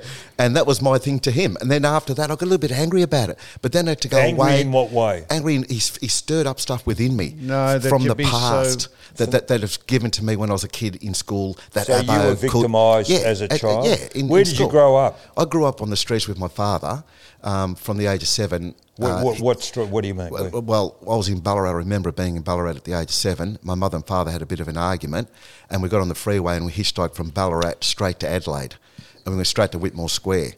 And 0.41 0.57
that 0.57 0.67
was 0.67 0.81
my 0.81 0.97
thing 0.99 1.21
to 1.21 1.31
him. 1.31 1.57
And 1.61 1.71
then 1.71 1.85
after 1.85 2.15
that, 2.15 2.25
I 2.31 2.35
got 2.35 2.43
a 2.43 2.47
little 2.47 2.59
bit 2.59 2.73
angry 2.73 3.03
about 3.03 3.29
it. 3.31 3.39
But 3.63 3.73
then 3.73 3.87
I 3.87 3.91
had 3.91 4.01
to 4.01 4.09
go 4.09 4.19
Angry 4.19 4.41
away. 4.41 4.61
in 4.63 4.73
what 4.73 4.91
way? 4.91 5.25
Angry, 5.31 5.55
in, 5.57 5.63
he, 5.65 5.75
he 5.77 6.09
stirred 6.09 6.47
up 6.47 6.59
stuff 6.61 6.87
within 6.87 7.15
me 7.17 7.35
No, 7.39 7.79
that 7.79 7.89
from 7.89 8.05
the 8.05 8.15
be 8.15 8.25
so- 8.25 8.31
past 8.31 8.89
that, 9.17 9.31
that, 9.33 9.49
that 9.49 9.61
was 9.61 9.77
given 9.77 10.11
to 10.13 10.25
me 10.25 10.37
when 10.37 10.49
I 10.51 10.53
was 10.55 10.65
a 10.65 10.69
kid 10.69 10.97
in 11.03 11.15
school. 11.15 11.59
That 11.73 11.87
So 11.87 11.99
you 12.01 12.07
were 12.19 12.31
could- 12.37 12.39
victimised 12.39 13.11
as 13.11 13.43
a 13.43 13.53
uh, 13.53 13.59
child? 13.59 13.85
yeah. 13.87 13.97
In, 14.15 14.29
Where 14.29 14.41
in 14.41 14.47
did 14.47 14.59
you 14.59 14.69
grow 14.69 14.97
up? 14.97 15.19
I 15.37 15.45
grew 15.45 15.67
up 15.67 15.83
on 15.83 15.91
the 15.91 15.97
streets 15.97 16.27
with 16.27 16.39
my 16.39 16.49
father 16.49 17.05
um, 17.43 17.75
from 17.75 17.99
the 17.99 18.07
age 18.07 18.23
of 18.23 18.29
seven. 18.29 18.75
What, 18.97 19.11
Uh, 19.11 19.23
what, 19.23 19.41
what, 19.41 19.59
stro- 19.59 19.89
what 19.89 20.03
do 20.03 20.09
you 20.09 20.15
mean? 20.15 20.31
well, 20.31 20.63
well, 20.63 20.97
I 21.03 21.17
was 21.17 21.29
in 21.29 21.41
Ballarat. 21.41 21.71
I 21.71 21.73
remember 21.73 22.13
being 22.13 22.37
in 22.37 22.43
Ballarat 22.43 22.77
at 22.77 22.85
the 22.85 22.93
age 22.99 23.09
of 23.09 23.15
seven. 23.15 23.59
My 23.63 23.75
mother 23.75 23.97
and 23.97 24.07
father 24.07 24.31
had 24.31 24.43
a 24.43 24.47
bit 24.47 24.61
of 24.61 24.69
an 24.69 24.77
argument, 24.77 25.29
and 25.71 25.83
we 25.83 25.89
got 25.89 26.01
on 26.01 26.09
the 26.09 26.15
freeway 26.15 26.57
and 26.57 26.65
we 26.67 26.73
hitchhiked 26.73 27.15
from 27.15 27.31
Ballarat 27.31 27.77
straight 27.83 28.19
to 28.21 28.29
Adelaide, 28.29 28.75
and 29.25 29.33
we 29.33 29.37
went 29.37 29.47
straight 29.47 29.73
to 29.73 29.79
Whitmore 29.79 30.09
Square. 30.09 30.53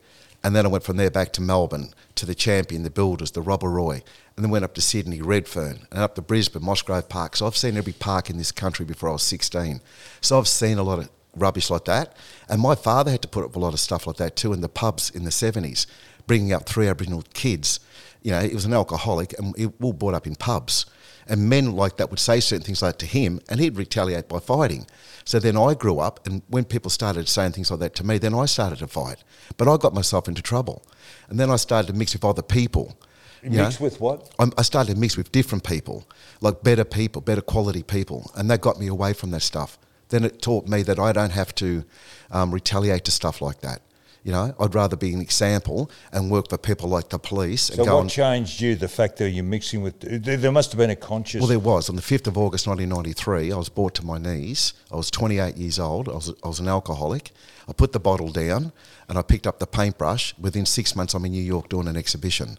And 0.45 0.57
then 0.57 0.67
I 0.67 0.69
went 0.69 0.85
from 0.85 0.97
there 0.97 1.11
back 1.11 1.33
to 1.35 1.41
Melbourne 1.41 1.95
to 2.17 2.27
the 2.27 2.35
Champion, 2.35 2.83
the 2.83 2.91
Builders, 2.91 3.31
the 3.31 3.41
Rob 3.43 3.63
Roy, 3.63 4.03
and 4.37 4.45
then 4.45 4.51
went 4.51 4.65
up 4.65 4.75
to 4.75 4.81
Sydney, 4.81 5.23
Redfern, 5.23 5.87
and 5.91 6.01
up 6.01 6.15
to 6.17 6.23
Brisbane, 6.23 6.65
Musgrave 6.65 7.09
Park. 7.09 7.37
So 7.37 7.47
I've 7.47 7.57
seen 7.57 7.77
every 7.77 7.93
park 7.93 8.29
in 8.29 8.39
this 8.39 8.51
country 8.51 8.85
before 8.85 9.09
I 9.09 9.13
was 9.13 9.23
16. 9.23 9.81
So 10.21 10.39
I've 10.39 10.49
seen 10.49 10.79
a 10.79 10.83
lot 10.83 10.99
of 10.99 11.11
rubbish 11.37 11.71
like 11.71 11.85
that. 11.85 12.17
And 12.49 12.61
my 12.61 12.75
father 12.75 13.11
had 13.11 13.23
to 13.23 13.29
put 13.29 13.45
up 13.45 13.57
a 13.57 13.59
lot 13.59 13.73
of 13.73 13.81
stuff 13.81 14.07
like 14.07 14.17
that 14.17 14.37
too 14.37 14.53
in 14.53 14.61
the 14.61 14.69
pubs 14.69 15.11
in 15.11 15.25
the 15.25 15.31
70s, 15.31 15.87
bringing 16.27 16.53
up 16.53 16.67
three 16.67 16.89
Aboriginal 16.89 17.25
kids. 17.35 17.81
You 18.23 18.33
know, 18.33 18.41
he 18.41 18.55
was 18.55 18.65
an 18.65 18.75
alcoholic 18.75 19.39
and 19.39 19.55
we 19.57 19.67
all 19.81 19.93
brought 19.93 20.15
up 20.15 20.27
in 20.27 20.35
pubs. 20.35 20.87
And 21.33 21.49
men 21.49 21.73
like 21.73 21.97
that 21.97 22.11
would 22.11 22.19
say 22.19 22.41
certain 22.41 22.63
things 22.67 22.83
like 22.83 22.93
that 22.93 22.99
to 22.99 23.07
him 23.07 23.41
and 23.49 23.59
he'd 23.59 23.79
retaliate 23.79 24.29
by 24.29 24.39
fighting. 24.39 24.87
So 25.25 25.39
then 25.39 25.57
I 25.57 25.73
grew 25.73 25.99
up 25.99 26.27
and 26.27 26.43
when 26.49 26.65
people 26.65 26.91
started 26.91 27.27
saying 27.27 27.53
things 27.53 27.71
like 27.71 27.81
that 27.81 27.95
to 27.97 28.05
me, 28.05 28.19
then 28.19 28.35
I 28.35 28.45
started 28.45 28.81
to 28.81 28.87
fight. 28.87 29.25
But 29.57 29.67
I 29.67 29.79
got 29.79 29.95
myself 29.95 30.29
into 30.29 30.43
trouble. 30.43 30.85
And 31.29 31.41
then 31.41 31.51
I 31.51 31.57
started 31.57 31.87
to 31.87 31.99
mix 31.99 32.13
with 32.13 32.25
other 32.25 32.43
people. 32.43 32.99
you 33.43 33.51
Mix 33.65 33.81
with 33.81 33.99
what? 33.99 34.31
I'm, 34.39 34.53
I 34.59 34.63
started 34.63 34.93
to 34.95 35.01
mix 35.01 35.17
with 35.17 35.33
different 35.33 35.65
people, 35.65 36.05
like 36.43 36.63
better 36.63 36.85
people, 36.85 37.23
better 37.23 37.41
quality 37.41 37.83
people, 37.83 38.31
and 38.37 38.51
that 38.51 38.61
got 38.61 38.79
me 38.79 38.87
away 38.89 39.15
from 39.15 39.31
that 39.31 39.43
stuff. 39.43 39.79
then 40.11 40.25
it 40.25 40.43
taught 40.43 40.69
me 40.69 40.83
that 40.83 40.99
I 40.99 41.13
don't 41.13 41.33
have 41.33 41.55
to 41.57 41.85
um, 42.31 42.53
retaliate 42.53 43.05
to 43.07 43.11
stuff 43.11 43.41
like 43.41 43.61
that. 43.63 43.81
You 44.25 44.31
know, 44.31 44.55
I'd 44.61 44.75
rather 44.75 44.97
be 44.97 45.13
an 45.13 45.21
example 45.21 45.91
and 46.13 46.31
work 46.31 46.49
for 46.49 46.57
people 46.57 46.89
like 46.89 47.09
the 47.09 47.19
police. 47.19 47.71
And 47.71 47.85
So 47.85 47.97
what 47.97 48.09
changed 48.09 48.61
you? 48.61 48.77
The 48.77 48.87
fact 48.89 49.17
that 49.17 49.31
you're 49.31 49.43
mixing 49.43 49.83
with 49.83 49.99
there, 49.99 50.37
there 50.37 50.53
must 50.53 50.71
have 50.71 50.79
been 50.79 50.91
a 50.91 50.97
conscious. 50.97 51.41
well, 51.41 51.49
there 51.49 51.59
was 51.59 51.89
on 51.89 51.97
the 51.97 52.03
fifth 52.03 52.29
of 52.29 52.39
August, 52.39 52.69
nineteen 52.69 52.91
ninety 52.91 53.13
three. 53.15 53.51
I 53.51 53.57
was 53.57 53.69
brought 53.69 53.95
to 53.97 54.07
my 54.07 54.19
knees. 54.19 54.75
I 54.93 54.97
was 54.97 55.11
twenty 55.11 55.41
eight 55.41 55.57
years 55.57 55.81
old. 55.81 56.09
I 56.09 56.13
was 56.13 56.33
I 56.45 56.49
was 56.49 56.61
an 56.61 56.69
alcoholic. 56.69 57.33
I 57.69 57.73
put 57.73 57.91
the 57.93 58.01
bottle 58.01 58.31
down 58.31 58.73
and 59.09 59.19
I 59.19 59.23
picked 59.23 59.47
up 59.47 59.59
the 59.59 59.67
paintbrush. 59.67 60.35
Within 60.39 60.67
six 60.67 60.95
months, 60.95 61.15
I'm 61.15 61.25
in 61.25 61.33
New 61.33 61.43
York 61.43 61.69
doing 61.69 61.89
an 61.89 61.97
exhibition. 61.97 62.59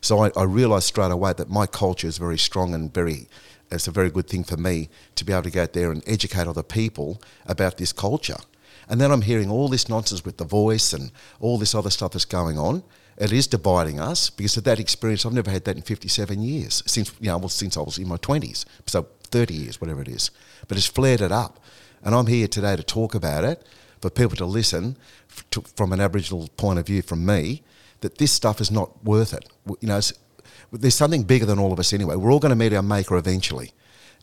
So 0.00 0.18
I, 0.24 0.30
I 0.36 0.42
realised 0.42 0.86
straight 0.86 1.12
away 1.12 1.32
that 1.34 1.48
my 1.48 1.66
culture 1.66 2.08
is 2.08 2.18
very 2.18 2.38
strong 2.38 2.74
and 2.74 2.92
very. 2.92 3.28
It's 3.70 3.88
a 3.88 3.92
very 3.92 4.10
good 4.10 4.28
thing 4.28 4.44
for 4.44 4.56
me 4.56 4.88
to 5.14 5.24
be 5.24 5.32
able 5.32 5.44
to 5.44 5.50
go 5.50 5.62
out 5.62 5.72
there 5.72 5.90
and 5.90 6.02
educate 6.06 6.46
other 6.46 6.62
people 6.62 7.20
about 7.46 7.76
this 7.78 7.92
culture. 7.92 8.36
And 8.88 9.00
then 9.00 9.10
I'm 9.10 9.22
hearing 9.22 9.50
all 9.50 9.68
this 9.68 9.88
nonsense 9.88 10.24
with 10.24 10.36
the 10.36 10.44
voice 10.44 10.92
and 10.92 11.10
all 11.40 11.58
this 11.58 11.74
other 11.74 11.90
stuff 11.90 12.12
that's 12.12 12.24
going 12.24 12.58
on. 12.58 12.82
It 13.16 13.32
is 13.32 13.46
dividing 13.46 14.00
us 14.00 14.28
because 14.30 14.56
of 14.56 14.64
that 14.64 14.80
experience. 14.80 15.24
I've 15.24 15.32
never 15.32 15.50
had 15.50 15.64
that 15.64 15.76
in 15.76 15.82
57 15.82 16.42
years 16.42 16.82
since 16.86 17.12
you 17.20 17.28
know 17.28 17.38
well, 17.38 17.48
since 17.48 17.76
I 17.76 17.80
was 17.80 17.98
in 17.98 18.08
my 18.08 18.16
20s, 18.16 18.64
so 18.86 19.06
30 19.24 19.54
years, 19.54 19.80
whatever 19.80 20.02
it 20.02 20.08
is. 20.08 20.30
But 20.66 20.78
it's 20.78 20.86
flared 20.86 21.20
it 21.20 21.30
up, 21.30 21.60
and 22.02 22.14
I'm 22.14 22.26
here 22.26 22.48
today 22.48 22.74
to 22.74 22.82
talk 22.82 23.14
about 23.14 23.44
it 23.44 23.64
for 24.00 24.10
people 24.10 24.36
to 24.36 24.44
listen 24.44 24.96
to, 25.52 25.62
from 25.76 25.92
an 25.92 26.00
Aboriginal 26.00 26.48
point 26.56 26.78
of 26.78 26.86
view 26.86 27.02
from 27.02 27.24
me 27.24 27.62
that 28.00 28.18
this 28.18 28.32
stuff 28.32 28.60
is 28.60 28.70
not 28.70 29.04
worth 29.04 29.32
it. 29.32 29.48
You 29.80 29.88
know, 29.88 30.00
there's 30.72 30.94
something 30.94 31.22
bigger 31.22 31.46
than 31.46 31.58
all 31.58 31.72
of 31.72 31.78
us 31.78 31.92
anyway. 31.92 32.16
We're 32.16 32.32
all 32.32 32.40
going 32.40 32.50
to 32.50 32.56
meet 32.56 32.72
our 32.72 32.82
maker 32.82 33.16
eventually. 33.16 33.72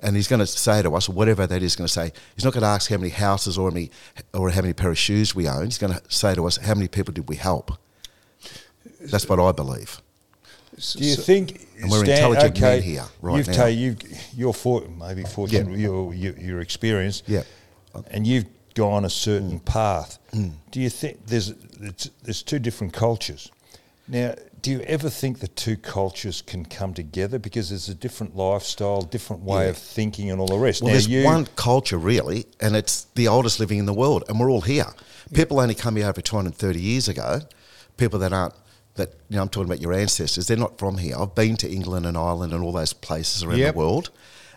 And 0.02 0.16
he's 0.16 0.28
going 0.28 0.40
to 0.40 0.48
say 0.48 0.82
to 0.82 0.96
us, 0.96 1.08
whatever 1.08 1.46
that 1.46 1.62
is 1.62 1.76
going 1.76 1.86
to 1.88 1.94
say, 1.94 2.12
he's 2.36 2.44
not 2.44 2.54
going 2.54 2.64
to 2.64 2.68
ask 2.70 2.90
how 2.90 2.98
many 2.98 3.10
houses 3.10 3.58
or 3.58 3.70
how 3.70 3.74
many, 3.74 3.92
or 4.34 4.50
how 4.50 4.62
many 4.62 4.74
pair 4.74 4.90
of 4.90 4.98
shoes 4.98 5.36
we 5.36 5.48
own. 5.48 5.66
He's 5.66 5.78
going 5.78 5.94
to 5.94 6.02
say 6.10 6.34
to 6.36 6.46
us, 6.48 6.58
how 6.58 6.74
many 6.74 6.88
people 6.88 7.14
did 7.14 7.30
we 7.30 7.36
help? 7.36 7.72
That's 9.00 9.28
what 9.30 9.40
I 9.40 9.52
believe. 9.52 10.02
Do 10.98 11.04
you 11.06 11.16
think? 11.16 11.68
And 11.82 11.92
we're 11.92 12.04
Stan- 12.04 12.16
intelligent 12.18 12.58
okay, 12.58 12.62
men 12.78 12.82
here 12.82 13.04
right 13.22 13.38
you've 13.38 13.48
now. 13.48 13.54
ta- 13.54 13.66
you've, 13.66 13.98
you're 14.36 14.54
for, 14.54 14.82
maybe 14.98 15.24
fortunate 15.24 15.70
Yeah. 15.78 15.78
your, 15.88 16.14
your 16.14 16.34
your 16.40 16.60
experience. 16.62 17.22
Yeah. 17.28 17.44
And 18.10 18.26
you've 18.26 18.46
gone 18.74 19.06
a 19.06 19.10
certain 19.10 19.60
Mm. 19.60 19.66
path. 19.66 20.18
Do 20.72 20.80
you 20.80 20.90
think 20.90 21.26
there's 21.28 21.54
it's, 21.82 22.10
there's 22.24 22.42
two 22.42 22.58
different 22.58 22.94
cultures? 22.94 23.52
Now, 24.08 24.36
do 24.62 24.72
you 24.72 24.82
ever 24.82 25.10
think 25.10 25.40
the 25.40 25.48
two 25.48 25.78
cultures 25.78 26.42
can 26.42 26.66
come 26.66 26.94
together 26.94 27.40
because 27.40 27.70
there's 27.70 27.90
a 27.90 27.96
different 27.96 28.36
lifestyle, 28.36 29.02
different 29.02 29.44
way 29.44 29.64
Yeah. 29.66 29.70
of 29.70 29.78
thinking, 29.78 30.30
and 30.30 30.40
all 30.40 30.48
the 30.48 30.58
rest? 30.58 30.82
Well, 30.82 30.90
now, 30.90 30.94
there's 30.94 31.08
you, 31.08 31.24
one 31.24 31.48
culture 31.56 31.98
really, 31.98 32.46
and 32.60 32.76
it's 32.76 33.06
the 33.16 33.28
oldest 33.28 33.60
living 33.60 33.78
in 33.80 33.86
the 33.86 33.94
world, 33.94 34.24
and 34.28 34.40
we're 34.40 34.52
all 34.52 34.62
here. 34.62 34.88
People 35.34 35.60
only 35.60 35.76
come 35.76 35.96
here 35.96 36.08
over 36.08 36.22
230 36.22 36.80
years 36.82 37.08
ago. 37.08 37.42
People 37.98 38.20
that 38.20 38.34
aren't 38.34 38.54
that 38.96 39.14
you 39.30 39.38
know, 39.38 39.42
I'm 39.44 39.48
talking 39.50 39.70
about 39.70 39.80
your 39.82 39.94
ancestors. 39.94 40.48
They're 40.48 40.58
not 40.58 40.78
from 40.78 40.98
here. 40.98 41.16
I've 41.18 41.34
been 41.34 41.56
to 41.58 41.72
England 41.72 42.06
and 42.06 42.18
Ireland 42.18 42.52
and 42.52 42.62
all 42.62 42.74
those 42.74 42.92
places 42.92 43.42
around 43.42 43.60
Yep. 43.60 43.74
the 43.74 43.80
world, 43.80 44.10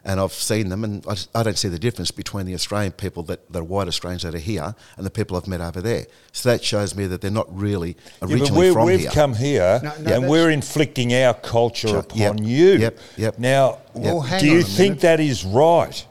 and 0.04 0.20
I've 0.20 0.32
seen 0.32 0.68
them, 0.68 0.84
and 0.84 1.04
I, 1.06 1.16
I 1.34 1.42
don't 1.42 1.56
see 1.56 1.68
the 1.68 1.78
difference 1.78 2.11
between 2.11 2.44
the 2.46 2.54
Australian 2.54 2.92
people 2.92 3.23
that, 3.25 3.50
that 3.52 3.61
are 3.61 3.64
white 3.64 3.88
Australians 3.88 4.23
that 4.23 4.34
are 4.34 4.38
here 4.38 4.75
and 4.96 5.06
the 5.06 5.11
people 5.11 5.37
I've 5.37 5.49
met 5.49 5.61
over 5.62 5.80
there. 5.80 6.06
So 6.32 6.50
that 6.50 6.62
shows 6.62 6.94
me 6.94 7.06
that 7.06 7.20
they're 7.23 7.30
not 7.30 7.46
really 7.56 7.96
Yeah, 8.20 8.28
originally 8.28 8.49
but 8.50 8.56
we're, 8.58 8.73
from 8.73 8.84
we've 8.87 9.11
come 9.11 9.34
here 9.34 9.80
No, 9.82 9.92
no, 10.00 10.12
and 10.14 10.28
we're 10.28 10.50
inflicting 10.50 11.14
our 11.14 11.32
culture 11.34 11.88
Sure. 11.88 11.99
upon 12.00 12.38
Yep. 12.38 12.40
you. 12.40 12.68
Yep, 12.78 12.99
yep. 13.16 13.38
Now, 13.38 13.78
Well, 13.94 14.20
hang 14.20 14.40
do 14.40 14.46
you 14.46 14.62
think 14.62 14.96
minute. 14.96 15.00
that 15.00 15.20
is 15.20 15.44
right? 15.44 16.06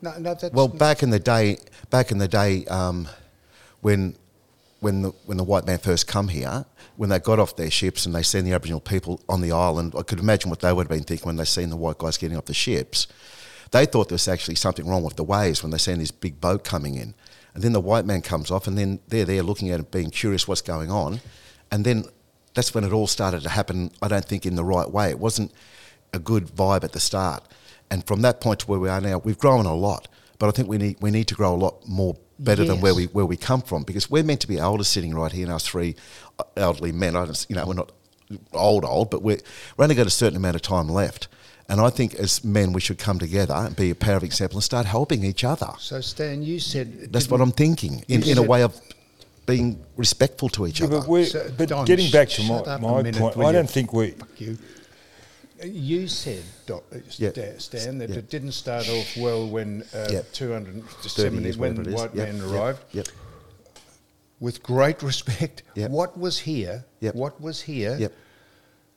No, 0.00 0.12
no, 0.18 0.34
that's 0.34 0.52
Well, 0.54 0.68
back 0.68 1.02
in 1.02 1.10
the 1.10 1.18
day, 1.18 1.58
back 1.90 2.10
in 2.10 2.18
the 2.18 2.28
day, 2.28 2.64
um, 2.66 3.08
when 3.82 4.16
when 4.84 5.00
the 5.00 5.08
when 5.24 5.38
the 5.38 5.44
white 5.44 5.64
man 5.64 5.78
first 5.78 6.06
come 6.06 6.28
here, 6.28 6.66
when 6.96 7.08
they 7.08 7.18
got 7.18 7.38
off 7.38 7.56
their 7.56 7.70
ships 7.70 8.04
and 8.04 8.14
they 8.14 8.22
seen 8.22 8.44
the 8.44 8.52
Aboriginal 8.52 8.80
people 8.80 9.18
on 9.30 9.40
the 9.40 9.50
island, 9.50 9.94
I 9.98 10.02
could 10.02 10.18
imagine 10.18 10.50
what 10.50 10.60
they 10.60 10.74
would 10.74 10.84
have 10.84 10.90
been 10.90 11.04
thinking 11.04 11.26
when 11.26 11.36
they 11.36 11.46
seen 11.46 11.70
the 11.70 11.76
white 11.76 11.96
guys 11.96 12.18
getting 12.18 12.36
off 12.36 12.44
the 12.44 12.52
ships. 12.52 13.06
They 13.70 13.86
thought 13.86 14.10
there 14.10 14.16
was 14.16 14.28
actually 14.28 14.56
something 14.56 14.86
wrong 14.86 15.02
with 15.02 15.16
the 15.16 15.24
waves 15.24 15.62
when 15.62 15.72
they 15.72 15.78
seen 15.78 16.00
this 16.00 16.10
big 16.10 16.38
boat 16.38 16.64
coming 16.64 16.96
in, 16.96 17.14
and 17.54 17.62
then 17.62 17.72
the 17.72 17.80
white 17.80 18.04
man 18.04 18.20
comes 18.20 18.50
off, 18.50 18.66
and 18.66 18.76
then 18.76 19.00
they're 19.08 19.24
there 19.24 19.42
looking 19.42 19.70
at 19.70 19.80
it, 19.80 19.90
being 19.90 20.10
curious 20.10 20.46
what's 20.46 20.60
going 20.60 20.90
on, 20.90 21.22
and 21.72 21.86
then 21.86 22.04
that's 22.52 22.74
when 22.74 22.84
it 22.84 22.92
all 22.92 23.06
started 23.06 23.42
to 23.44 23.48
happen. 23.48 23.90
I 24.02 24.08
don't 24.08 24.26
think 24.26 24.44
in 24.44 24.54
the 24.54 24.64
right 24.64 24.90
way. 24.90 25.08
It 25.08 25.18
wasn't 25.18 25.50
a 26.12 26.18
good 26.18 26.48
vibe 26.48 26.84
at 26.84 26.92
the 26.92 27.00
start, 27.00 27.42
and 27.90 28.06
from 28.06 28.20
that 28.20 28.42
point 28.42 28.60
to 28.60 28.66
where 28.66 28.78
we 28.78 28.90
are 28.90 29.00
now, 29.00 29.16
we've 29.16 29.38
grown 29.38 29.64
a 29.64 29.74
lot. 29.74 30.08
But 30.38 30.48
I 30.48 30.52
think 30.52 30.68
we 30.68 30.78
need 30.78 30.96
we 31.00 31.10
need 31.10 31.28
to 31.28 31.34
grow 31.34 31.54
a 31.54 31.56
lot 31.56 31.86
more 31.86 32.16
better 32.38 32.64
than 32.64 32.80
where 32.80 32.94
we 32.94 33.04
where 33.06 33.26
we 33.26 33.36
come 33.36 33.62
from 33.62 33.84
because 33.84 34.10
we're 34.10 34.24
meant 34.24 34.40
to 34.40 34.48
be 34.48 34.58
elders 34.58 34.88
sitting 34.88 35.14
right 35.14 35.30
here, 35.32 35.44
and 35.46 35.52
us 35.54 35.66
three 35.66 35.94
uh, 36.38 36.44
elderly 36.56 36.92
men. 36.92 37.16
I 37.16 37.24
don't, 37.24 37.46
you 37.48 37.56
know, 37.56 37.66
we're 37.66 37.74
not 37.74 37.92
old 38.52 38.84
old, 38.84 39.10
but 39.10 39.22
we're 39.22 39.38
we're 39.76 39.84
only 39.84 39.94
got 39.94 40.06
a 40.06 40.10
certain 40.10 40.36
amount 40.36 40.56
of 40.56 40.62
time 40.62 40.88
left. 40.88 41.28
And 41.66 41.80
I 41.80 41.88
think 41.88 42.14
as 42.16 42.44
men, 42.44 42.74
we 42.74 42.80
should 42.80 42.98
come 42.98 43.18
together 43.18 43.54
and 43.54 43.74
be 43.74 43.90
a 43.90 43.94
pair 43.94 44.16
of 44.16 44.22
example 44.22 44.58
and 44.58 44.64
start 44.64 44.84
helping 44.84 45.24
each 45.24 45.44
other. 45.44 45.70
so 45.78 46.00
Stan, 46.02 46.42
you 46.42 46.60
said 46.60 47.10
That's 47.10 47.30
what 47.30 47.40
I'm 47.40 47.52
thinking 47.52 48.04
in, 48.06 48.22
in 48.22 48.36
a 48.36 48.42
way 48.42 48.62
of 48.62 48.78
being 49.46 49.82
respectful 49.96 50.50
to 50.50 50.66
each 50.66 50.80
Yeah, 50.80 50.86
other. 50.88 51.00
but 51.00 51.08
we're, 51.08 51.24
So, 51.24 51.50
but 51.56 51.70
Don, 51.70 51.86
getting 51.86 52.10
back 52.10 52.28
to 52.30 52.42
my, 52.42 52.76
my 52.78 53.10
point, 53.12 53.36
will 53.36 53.46
I 53.46 53.52
don't 53.52 53.70
think 53.70 53.92
we. 53.94 54.14
You. 55.62 56.08
Said, 56.08 56.42
Doc. 56.66 56.84
Sta- 57.08 57.58
Stan, 57.58 57.98
that 57.98 58.10
Yeah. 58.10 58.16
it 58.16 58.28
didn't 58.30 58.52
start 58.52 58.88
off 58.88 59.16
well 59.16 59.46
when 59.48 59.82
uh. 59.94 60.06
30 60.08 60.22
270, 60.32 61.52
when 61.52 61.76
white 61.92 62.14
Yep, 62.14 62.26
men 62.28 62.36
yep, 62.38 62.46
arrived. 62.46 62.80
Yep. 62.92 63.08
With 64.40 64.62
great 64.62 65.02
respect, 65.02 65.62
Yep. 65.74 65.90
what 65.90 66.18
was 66.18 66.40
here, 66.40 66.84
Yep. 67.00 67.14
what 67.14 67.40
was 67.40 67.62
here, 67.62 67.96
Yep. 67.98 68.12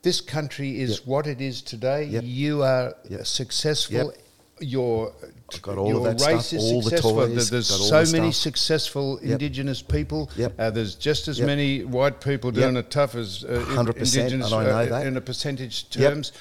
this 0.02 0.20
country 0.22 0.82
is 0.82 0.98
Yep. 1.00 1.08
what 1.08 1.28
it 1.28 1.42
is 1.42 1.62
today. 1.62 2.06
Yep. 2.06 2.24
You 2.26 2.64
are 2.64 2.96
Yep. 3.10 3.26
successful. 3.26 4.14
Your, 4.60 5.14
I've 5.54 5.62
got 5.62 5.78
all 5.78 5.88
your 5.90 6.08
of 6.08 6.18
that 6.18 6.26
race 6.34 6.48
stuff, 6.48 6.60
is 6.60 6.64
all 6.72 6.82
the 6.82 6.90
successful. 6.90 7.12
toys, 7.28 7.50
There's 7.50 7.68
so 7.68 8.04
the 8.04 8.12
many 8.18 8.32
successful 8.32 9.20
Yep. 9.22 9.32
Indigenous 9.34 9.82
people. 9.82 10.30
Yep. 10.36 10.54
Uh, 10.60 10.70
there's 10.72 10.96
just 10.96 11.28
as 11.28 11.38
Yep. 11.40 11.46
many 11.48 11.84
white 11.84 12.20
people 12.22 12.52
doing 12.52 12.76
it 12.76 12.90
tough 12.90 13.16
as 13.16 13.44
uh, 13.44 13.64
100%, 13.70 13.98
Indigenous 13.98 14.52
and 14.52 14.56
I 14.56 14.64
know 14.64 14.70
uh, 14.70 14.86
that. 15.00 15.08
in 15.08 15.16
a 15.18 15.22
percentage 15.22 15.90
terms. 15.90 16.32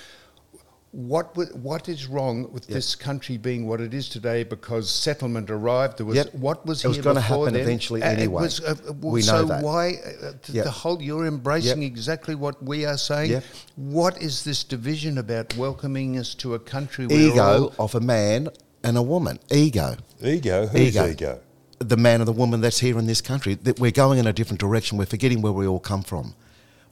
What 0.96 1.36
wa- 1.36 1.44
what 1.60 1.90
is 1.90 2.06
wrong 2.06 2.48
with 2.52 2.70
Yep. 2.70 2.74
this 2.74 2.94
country 2.94 3.36
being 3.36 3.66
what 3.68 3.82
it 3.82 3.92
is 3.92 4.08
today? 4.08 4.44
Because 4.44 4.88
settlement 4.88 5.50
arrived. 5.50 5.98
There 5.98 6.06
was 6.06 6.16
Yep. 6.16 6.34
what 6.36 6.64
was 6.64 6.82
It 6.86 6.88
was 6.88 6.96
gonna 6.96 7.20
happen 7.20 7.52
then? 7.52 7.62
eventually 7.62 8.02
Uh, 8.02 8.06
anyway. 8.06 8.44
was, 8.44 8.60
uh, 8.60 8.74
We 9.02 9.20
so 9.20 9.42
know 9.42 9.44
that. 9.48 9.62
why 9.62 9.88
uh, 9.90 10.32
th- 10.42 10.54
Yep. 10.54 10.64
the 10.64 10.70
whole? 10.70 11.02
You're 11.02 11.26
embracing 11.26 11.82
Yep. 11.82 11.90
exactly 11.90 12.34
what 12.34 12.62
we 12.64 12.86
are 12.86 12.96
saying. 12.96 13.30
Yep. 13.32 13.44
What 13.76 14.22
is 14.22 14.44
this 14.44 14.64
division 14.64 15.18
about 15.18 15.54
welcoming 15.58 16.16
us 16.16 16.34
to 16.36 16.54
a 16.54 16.58
country? 16.58 17.06
where 17.06 17.18
all- 17.18 17.26
Ego 17.26 17.72
of 17.78 17.94
a 17.94 18.00
man 18.00 18.48
and 18.82 18.96
a 18.96 19.02
woman. 19.02 19.38
Ego. 19.50 19.96
Ego? 20.24 20.66
Who's 20.68 20.80
ego? 20.80 21.08
Ego. 21.08 21.38
the 21.78 21.98
man 21.98 22.22
and 22.22 22.26
the 22.26 22.32
woman 22.32 22.62
that's 22.62 22.78
here 22.78 22.98
in 22.98 23.06
this 23.06 23.20
country. 23.20 23.52
That 23.64 23.78
we're 23.78 23.90
going 23.90 24.18
in 24.18 24.26
a 24.26 24.32
different 24.32 24.60
direction. 24.60 24.96
We're 24.96 25.04
forgetting 25.04 25.42
where 25.42 25.52
we 25.52 25.66
all 25.66 25.78
come 25.78 26.02
from. 26.02 26.32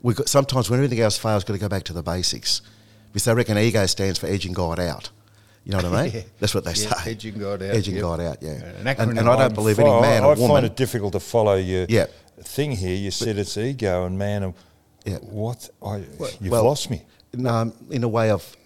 We 0.03 0.13
got 0.13 0.29
sometimes 0.29 0.69
when 0.69 0.79
everything 0.79 1.01
else 1.01 1.17
fails, 1.17 1.43
got 1.43 1.55
to 1.55 1.59
go 1.59 1.69
back 1.71 1.85
to 1.85 1.95
the 1.95 2.03
basics. 2.03 2.61
Because 3.15 3.27
they 3.27 3.35
reckon 3.35 3.57
ego 3.57 3.87
stands 3.87 4.19
for 4.19 4.27
edging 4.27 4.53
God 4.53 4.81
out. 4.81 5.09
You 5.65 5.71
know 5.73 5.79
what 5.79 5.87
I 5.87 6.03
mean? 6.03 6.13
Yeah. 6.15 6.21
That's 6.41 6.53
what 6.55 6.65
they 6.65 6.73
Yeah, 6.73 6.93
say. 6.95 7.13
edging 7.13 7.39
God 7.39 7.63
out, 7.63 7.75
Edging 7.77 7.95
yep. 7.95 8.03
God 8.03 8.21
out. 8.21 8.39
Yeah. 8.43 8.51
An 8.51 8.87
And, 8.89 9.19
and 9.19 9.29
I 9.31 9.37
don't 9.39 9.55
believe 9.55 9.79
any 9.79 9.89
man 10.01 10.23
I, 10.25 10.27
or 10.27 10.33
I 10.33 10.35
find 10.35 10.49
woman. 10.49 10.65
it 10.65 10.77
difficult 10.77 11.13
to 11.13 11.21
follow 11.21 11.55
your 11.55 11.87
Yeah. 11.89 12.07
thing 12.43 12.73
here. 12.73 12.95
You 12.97 13.11
said 13.13 13.39
it's 13.39 13.57
ego 13.57 14.05
and 14.05 14.19
man. 14.19 14.43
And 14.43 14.55
Yeah. 15.07 15.19
What? 15.19 15.71
I, 15.81 15.99
you've 16.41 16.51
well, 16.51 16.65
lost 16.65 16.91
me. 16.91 17.05
um, 17.47 17.73
in 17.89 18.03
a 18.05 18.09
way 18.09 18.31
of 18.31 18.57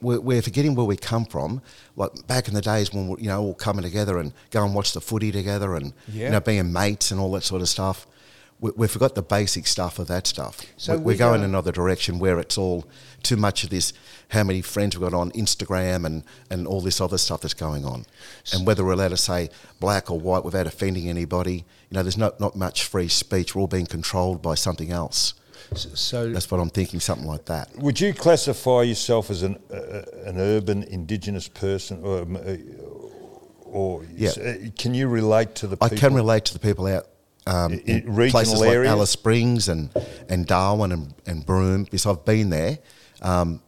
we're, 0.00 0.18
we're 0.20 0.42
forgetting 0.42 0.74
where 0.74 0.84
we 0.84 0.96
come 0.96 1.24
from. 1.24 1.62
Like 1.94 2.26
back 2.26 2.48
in 2.48 2.54
the 2.54 2.60
days 2.60 2.92
when 2.92 3.06
we're, 3.06 3.20
you 3.20 3.28
know 3.28 3.40
all 3.40 3.54
coming 3.54 3.84
together 3.84 4.18
and 4.18 4.32
go 4.50 4.64
and 4.64 4.74
watch 4.74 4.92
the 4.94 5.00
footy 5.00 5.30
together 5.30 5.76
and 5.76 5.92
Yeah. 6.12 6.24
you 6.26 6.30
know 6.32 6.40
being 6.40 6.72
mates 6.72 7.12
and 7.12 7.20
all 7.20 7.30
that 7.32 7.44
sort 7.44 7.62
of 7.62 7.68
stuff. 7.68 8.06
We, 8.62 8.70
we 8.76 8.86
forgot 8.88 9.14
the 9.16 9.22
basic 9.22 9.66
stuff 9.66 9.98
of 9.98 10.06
that 10.06 10.26
stuff. 10.26 10.60
So 10.76 10.96
we, 10.96 11.02
we're 11.04 11.18
going 11.18 11.40
go- 11.40 11.46
another 11.46 11.72
direction 11.72 12.18
where 12.20 12.38
it's 12.38 12.56
all 12.56 12.86
too 13.22 13.36
much 13.36 13.64
of 13.64 13.70
this. 13.70 13.92
How 14.28 14.44
many 14.44 14.62
friends 14.62 14.96
we've 14.96 15.10
got 15.10 15.18
on 15.18 15.32
Instagram 15.32 16.06
and, 16.06 16.22
and 16.48 16.66
all 16.66 16.80
this 16.80 17.00
other 17.00 17.18
stuff 17.18 17.40
that's 17.42 17.54
going 17.54 17.84
on, 17.84 18.06
and 18.54 18.64
whether 18.66 18.84
we're 18.84 18.92
allowed 18.92 19.08
to 19.08 19.16
say 19.16 19.50
black 19.80 20.10
or 20.10 20.18
white 20.18 20.44
without 20.44 20.66
offending 20.66 21.08
anybody. 21.08 21.64
You 21.90 21.96
know, 21.96 22.02
there's 22.02 22.16
not 22.16 22.40
not 22.40 22.56
much 22.56 22.84
free 22.84 23.08
speech. 23.08 23.54
We're 23.54 23.62
all 23.62 23.66
being 23.66 23.84
controlled 23.86 24.40
by 24.40 24.54
something 24.54 24.90
else. 24.92 25.34
So 25.74 26.30
That's 26.30 26.50
what 26.50 26.60
I'm 26.60 26.70
thinking. 26.70 27.00
Something 27.00 27.26
like 27.26 27.46
that. 27.46 27.76
Would 27.78 27.98
you 28.00 28.14
classify 28.14 28.82
yourself 28.82 29.28
as 29.30 29.42
an 29.42 29.58
uh, 29.72 30.02
an 30.24 30.38
urban 30.38 30.84
indigenous 30.84 31.48
person, 31.48 32.00
or, 32.02 32.20
uh, 32.22 32.56
or 33.64 34.04
Yeah. 34.14 34.30
uh, 34.30 34.54
can 34.78 34.94
you 34.94 35.08
relate 35.08 35.54
to 35.56 35.66
the? 35.66 35.76
I 35.80 35.88
people? 35.88 35.98
can 36.08 36.14
relate 36.14 36.44
to 36.46 36.52
the 36.52 36.58
people 36.60 36.86
out 36.86 37.06
um, 37.46 37.72
in, 37.72 38.18
in 38.18 38.30
places 38.30 38.60
like 38.60 38.70
areas? 38.70 38.90
Alice 38.90 39.10
Springs 39.10 39.68
and, 39.68 39.90
and 40.28 40.46
Darwin 40.46 40.92
and, 40.92 41.14
and 41.26 41.44
Broome. 41.44 41.84
Because 41.84 42.06
I've 42.06 42.24
been 42.24 42.50
there. 42.50 42.78
Um, 43.20 43.60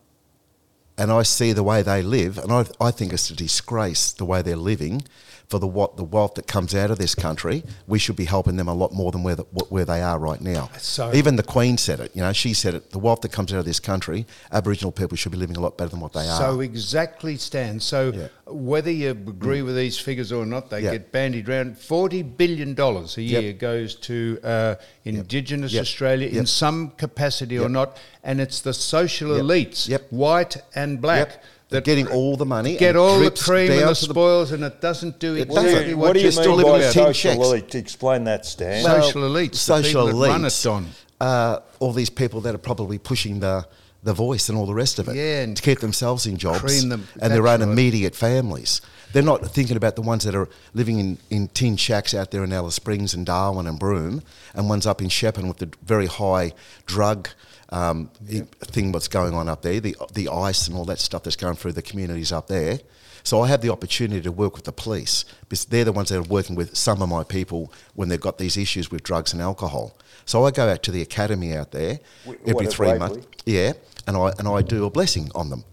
and 0.96 1.10
I 1.10 1.22
see 1.22 1.52
the 1.52 1.62
way 1.62 1.82
they 1.82 2.02
live 2.02 2.38
and 2.38 2.52
I, 2.52 2.66
I 2.80 2.90
think 2.90 3.12
it's 3.12 3.28
a 3.30 3.34
disgrace 3.34 4.12
the 4.12 4.24
way 4.24 4.42
they're 4.42 4.56
living 4.56 5.02
for 5.48 5.58
the 5.58 5.66
what 5.66 5.96
the 5.96 6.04
wealth 6.04 6.34
that 6.34 6.46
comes 6.46 6.74
out 6.74 6.90
of 6.90 6.98
this 6.98 7.14
country, 7.14 7.62
we 7.86 7.98
should 7.98 8.16
be 8.16 8.24
helping 8.24 8.56
them 8.56 8.66
a 8.68 8.74
lot 8.74 8.92
more 8.92 9.12
than 9.12 9.22
where 9.22 9.36
the, 9.36 9.42
where 9.68 9.84
they 9.84 10.00
are 10.00 10.18
right 10.18 10.40
now. 10.40 10.70
So- 10.78 11.12
Even 11.14 11.36
the 11.36 11.42
Queen 11.42 11.76
said 11.76 12.00
it. 12.00 12.10
You 12.14 12.22
know, 12.22 12.32
she 12.32 12.54
said 12.54 12.74
it. 12.74 12.90
The 12.90 12.98
wealth 12.98 13.20
that 13.20 13.32
comes 13.32 13.52
out 13.52 13.58
of 13.58 13.64
this 13.66 13.78
country, 13.78 14.26
Aboriginal 14.52 14.90
people 14.90 15.16
should 15.16 15.32
be 15.32 15.38
living 15.38 15.56
a 15.56 15.60
lot 15.60 15.76
better 15.76 15.90
than 15.90 16.00
what 16.00 16.12
they 16.14 16.26
are. 16.26 16.38
So 16.38 16.60
exactly, 16.60 17.36
Stan. 17.36 17.78
So 17.80 18.12
Yeah. 18.14 18.28
whether 18.46 18.90
you 18.90 19.10
agree 19.10 19.62
with 19.62 19.76
these 19.76 19.98
figures 19.98 20.32
or 20.32 20.46
not, 20.46 20.70
they 20.70 20.80
Yeah. 20.80 20.92
get 20.92 21.12
bandied 21.12 21.48
around. 21.48 21.78
Forty 21.78 22.22
billion 22.22 22.74
dollars 22.74 23.16
a 23.18 23.22
Yep. 23.22 23.42
year 23.42 23.52
goes 23.52 23.94
to 23.96 24.38
uh, 24.42 24.74
Indigenous 25.04 25.72
Yep. 25.72 25.82
Australia 25.82 26.28
in 26.28 26.46
some 26.46 26.90
capacity 26.96 27.58
or 27.58 27.68
not, 27.68 27.98
and 28.22 28.40
it's 28.40 28.60
the 28.60 28.72
social 28.72 29.36
Yep. 29.36 29.44
elites, 29.44 29.88
Yep. 29.88 30.06
white 30.10 30.56
and 30.74 31.00
black. 31.00 31.42
Yep. 31.74 31.84
They're 31.84 31.94
getting 31.94 32.06
all 32.14 32.36
the 32.36 32.46
money. 32.46 32.76
Get 32.76 32.96
all 32.96 33.14
the 33.18 33.24
drips 33.26 33.44
cream 33.44 33.70
and 33.72 33.80
the 33.82 33.86
to 33.88 33.94
spoils, 33.94 34.52
and 34.52 34.64
it 34.64 34.80
doesn't 34.80 35.18
do 35.18 35.34
It 35.36 35.48
What 35.48 35.60
do 35.62 35.66
exactly 35.66 35.90
you, 35.90 35.96
what, 35.98 36.06
what 36.08 36.12
do 36.14 36.18
you 36.20 36.22
you're 36.24 36.32
still 36.32 36.56
mean 36.56 36.56
living 36.58 36.72
by 36.72 36.78
with 36.78 36.92
tin 36.92 37.04
social 37.14 37.30
checks. 37.32 37.44
elite? 37.46 37.74
Explain 37.74 38.24
that, 38.24 38.46
Stan. 38.46 38.84
Well, 38.84 39.02
Social 39.02 39.22
elites, 39.22 39.54
social 39.56 40.06
people 40.06 40.18
that 40.20 40.40
elites, 40.40 40.60
it, 40.60 40.68
Don. 40.68 40.86
Uh, 41.20 41.58
all 41.80 41.92
these 41.92 42.10
people 42.10 42.40
that 42.42 42.54
are 42.54 42.58
probably 42.58 42.98
pushing 42.98 43.40
the 43.40 43.66
the 44.02 44.12
voice 44.12 44.50
and 44.50 44.58
all 44.58 44.66
the 44.66 44.74
rest 44.74 44.98
of 44.98 45.08
it 45.08 45.16
Yeah, 45.16 45.40
and 45.44 45.56
to 45.56 45.62
keep 45.62 45.80
themselves 45.80 46.26
in 46.26 46.36
jobs 46.36 46.60
cream 46.60 46.90
them. 46.90 47.08
and 47.22 47.32
their 47.32 47.40
That's 47.42 47.62
own 47.62 47.68
right. 47.68 47.72
immediate 47.72 48.14
families. 48.14 48.82
They're 49.14 49.22
not 49.22 49.46
thinking 49.46 49.78
about 49.78 49.96
the 49.96 50.02
ones 50.02 50.24
that 50.24 50.34
are 50.34 50.46
living 50.74 50.98
in, 50.98 51.16
in 51.30 51.48
tin 51.48 51.76
shacks 51.78 52.12
out 52.12 52.30
there 52.30 52.44
in 52.44 52.52
Alice 52.52 52.74
Springs 52.74 53.14
and 53.14 53.24
Darwin 53.24 53.66
and 53.66 53.78
Broome, 53.78 54.22
and 54.54 54.68
ones 54.68 54.86
up 54.86 55.00
in 55.00 55.08
Shepparton 55.08 55.48
with 55.48 55.56
the 55.56 55.70
very 55.86 56.04
high 56.06 56.52
drug 56.84 57.30
um, 57.74 58.10
i- 58.32 58.46
thing 58.74 58.92
what's 58.92 59.08
going 59.08 59.34
on 59.34 59.48
up 59.48 59.62
there, 59.62 59.80
the 59.80 59.96
the 60.12 60.28
ice 60.28 60.68
and 60.68 60.76
all 60.76 60.84
that 60.86 60.98
stuff 61.00 61.22
that's 61.24 61.36
going 61.44 61.56
through 61.56 61.72
the 61.72 61.82
communities 61.82 62.30
up 62.32 62.46
there. 62.46 62.78
So 63.24 63.40
I 63.42 63.48
have 63.48 63.62
the 63.62 63.70
opportunity 63.70 64.20
to 64.22 64.30
work 64.32 64.54
with 64.54 64.64
the 64.64 64.72
police 64.72 65.24
because 65.48 65.64
they're 65.64 65.84
the 65.84 65.92
ones 65.92 66.10
that 66.10 66.18
are 66.18 66.22
working 66.38 66.56
with 66.56 66.76
some 66.76 67.00
of 67.02 67.08
my 67.08 67.24
people 67.24 67.72
when 67.94 68.08
they've 68.10 68.20
got 68.28 68.36
these 68.38 68.56
issues 68.58 68.90
with 68.90 69.02
drugs 69.02 69.32
and 69.32 69.40
alcohol. 69.40 69.96
So 70.26 70.44
I 70.46 70.50
go 70.50 70.68
out 70.68 70.82
to 70.84 70.90
the 70.90 71.00
academy 71.02 71.54
out 71.56 71.70
there 71.70 72.00
Wh- 72.26 72.34
every 72.46 72.66
three 72.76 72.88
months. 72.98 73.26
Yeah, 73.46 73.72
and 74.06 74.16
I 74.16 74.32
and 74.38 74.46
I 74.48 74.62
do 74.62 74.84
a 74.84 74.90
blessing 74.90 75.30
on 75.34 75.50
them, 75.50 75.64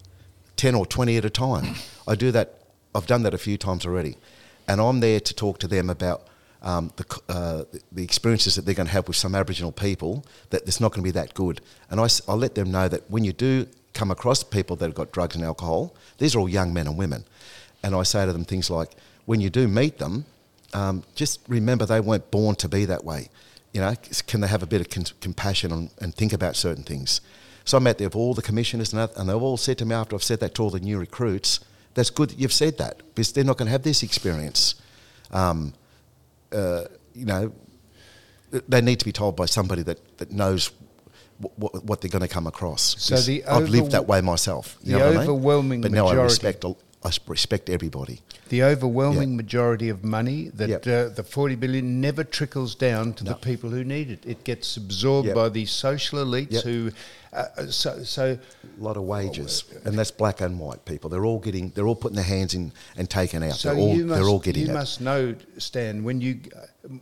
ten 0.56 0.76
or 0.76 0.86
twenty 0.86 1.18
at 1.18 1.26
a 1.26 1.30
time. 1.30 1.76
I 2.08 2.16
do 2.16 2.32
that. 2.32 2.48
I've 2.96 3.08
done 3.08 3.24
that 3.24 3.34
a 3.34 3.38
few 3.38 3.58
times 3.58 3.86
already, 3.86 4.16
and 4.68 4.82
I'm 4.82 5.00
there 5.02 5.20
to 5.20 5.34
talk 5.34 5.60
to 5.60 5.68
them 5.68 5.90
about 5.90 6.20
um, 6.62 6.92
the 6.96 7.20
uh, 7.30 7.64
the 7.92 8.04
experiences 8.04 8.56
that 8.56 8.66
they're 8.66 8.76
going 8.76 8.88
to 8.88 8.94
have 8.94 9.08
with 9.08 9.18
some 9.18 9.36
Aboriginal 9.36 9.72
people. 9.72 10.26
That 10.50 10.64
it's 10.64 10.80
not 10.80 10.92
going 10.92 11.04
to 11.04 11.08
be 11.08 11.12
that 11.12 11.34
good, 11.34 11.62
and 11.90 12.00
I, 12.00 12.08
I 12.28 12.34
let 12.34 12.56
them 12.56 12.72
know 12.72 12.88
that 12.88 13.10
when 13.10 13.24
you 13.24 13.34
do 13.34 13.68
come 13.94 14.12
across 14.12 14.44
people 14.44 14.76
that 14.78 14.86
have 14.86 14.96
got 14.96 15.12
drugs 15.12 15.36
and 15.36 15.44
alcohol, 15.44 15.96
these 16.18 16.36
are 16.36 16.40
all 16.40 16.50
young 16.50 16.74
men 16.74 16.88
and 16.88 16.98
women, 16.98 17.26
and 17.84 17.96
I 17.96 18.04
say 18.04 18.26
to 18.26 18.34
them 18.34 18.46
things 18.46 18.70
like, 18.70 18.92
when 19.26 19.42
you 19.42 19.50
do 19.50 19.68
meet 19.68 19.98
them, 19.98 20.26
um, 20.74 21.04
just 21.16 21.40
remember 21.48 21.86
they 21.86 22.00
weren't 22.00 22.32
born 22.32 22.56
to 22.56 22.70
be 22.70 22.86
that 22.86 23.04
way. 23.04 23.30
You 23.74 23.82
know, 23.82 23.94
can 24.28 24.42
they 24.42 24.48
have 24.48 24.64
a 24.64 24.68
bit 24.68 24.82
of 24.82 24.90
con- 24.90 25.16
compassion 25.22 25.72
and, 25.72 25.90
and 26.00 26.14
think 26.14 26.34
about 26.34 26.56
certain 26.56 26.84
things? 26.84 27.22
So 27.64 27.78
I 27.78 27.80
met 27.80 27.98
there 27.98 28.08
with 28.08 28.16
all 28.16 28.34
the 28.34 28.42
commissioners 28.42 28.94
and, 28.94 29.10
and 29.16 29.30
they've 29.30 29.36
all 29.36 29.58
said 29.58 29.78
to 29.80 29.86
me 29.86 29.96
after 29.96 30.16
I've 30.16 30.24
said 30.24 30.40
that 30.40 30.56
to 30.56 30.64
all 30.64 30.70
the 30.70 30.80
new 30.80 30.98
recruits, 30.98 31.60
that's 31.94 32.10
good 32.10 32.32
that 32.32 32.40
you've 32.40 32.54
said 32.54 32.78
that 32.78 33.02
because 33.10 33.32
they're 33.32 33.44
not 33.44 33.58
going 33.58 33.68
to 33.68 33.72
have 33.72 33.84
this 33.84 34.04
experience. 34.04 34.76
Um, 35.32 35.74
uh, 36.52 36.84
you 37.14 37.26
know, 37.26 37.52
they 38.68 38.82
need 38.82 39.00
to 39.00 39.06
be 39.06 39.12
told 39.12 39.36
by 39.36 39.46
somebody 39.46 39.84
that, 39.84 40.18
that 40.18 40.32
knows 40.32 40.72
what, 41.58 41.84
what 41.84 42.02
they're 42.02 42.10
going 42.12 42.22
to 42.22 42.28
come 42.28 42.48
across. 42.48 42.96
So 43.00 43.16
the 43.18 43.44
I've 43.46 43.70
lived 43.70 43.92
that 43.92 44.08
way 44.08 44.22
myself. 44.22 44.78
You 44.84 44.94
the 44.94 45.00
know 45.00 45.06
what 45.06 45.08
I 45.08 45.12
mean? 45.12 45.30
overwhelming 45.30 45.82
But 45.82 45.92
now 45.92 46.08
I 46.08 46.16
respect, 46.16 46.64
a- 46.64 46.76
I 47.04 47.12
respect 47.28 47.70
everybody. 47.70 48.22
The 48.50 48.62
overwhelming 48.64 49.36
majority 49.36 49.90
of 49.90 50.04
money 50.04 50.50
that 50.54 50.70
Yep. 50.70 50.88
uh, 50.88 51.10
the 51.16 51.24
40 51.24 51.56
billion 51.56 52.00
never 52.00 52.24
trickles 52.24 52.76
down 52.76 53.14
to 53.14 53.24
the 53.24 53.34
people 53.36 53.70
who 53.72 53.84
need 53.84 54.12
it. 54.12 54.24
It 54.26 54.44
gets 54.44 54.78
absorbed 54.78 55.28
Yep. 55.28 55.36
by 55.36 55.50
the 55.50 55.66
social 55.66 56.20
elites 56.24 56.52
Yep. 56.52 56.64
who. 56.64 56.92
Uh, 57.34 57.46
so, 57.70 58.04
so 58.04 58.38
A 58.78 58.84
lot 58.84 58.98
of 58.98 59.04
wages, 59.04 59.64
and 59.86 59.98
that's 59.98 60.12
black 60.12 60.42
and 60.42 60.60
white 60.60 60.84
people. 60.84 61.10
They're 61.10 61.24
all 61.26 61.40
getting, 61.40 61.70
they're 61.70 61.88
all 61.88 61.96
putting 61.96 62.18
their 62.18 62.26
hands 62.26 62.54
in 62.54 62.74
and 62.98 63.10
taken 63.10 63.42
out. 63.42 63.54
So 63.56 63.70
they're 63.74 63.80
all, 63.82 63.96
you 63.96 64.06
must, 64.06 64.20
they're 64.20 64.30
all 64.30 64.40
getting 64.40 64.64
you 64.66 64.70
it. 64.70 64.74
must 64.74 65.00
know, 65.00 65.34
Stan. 65.58 66.04
When 66.04 66.20
you, 66.20 66.42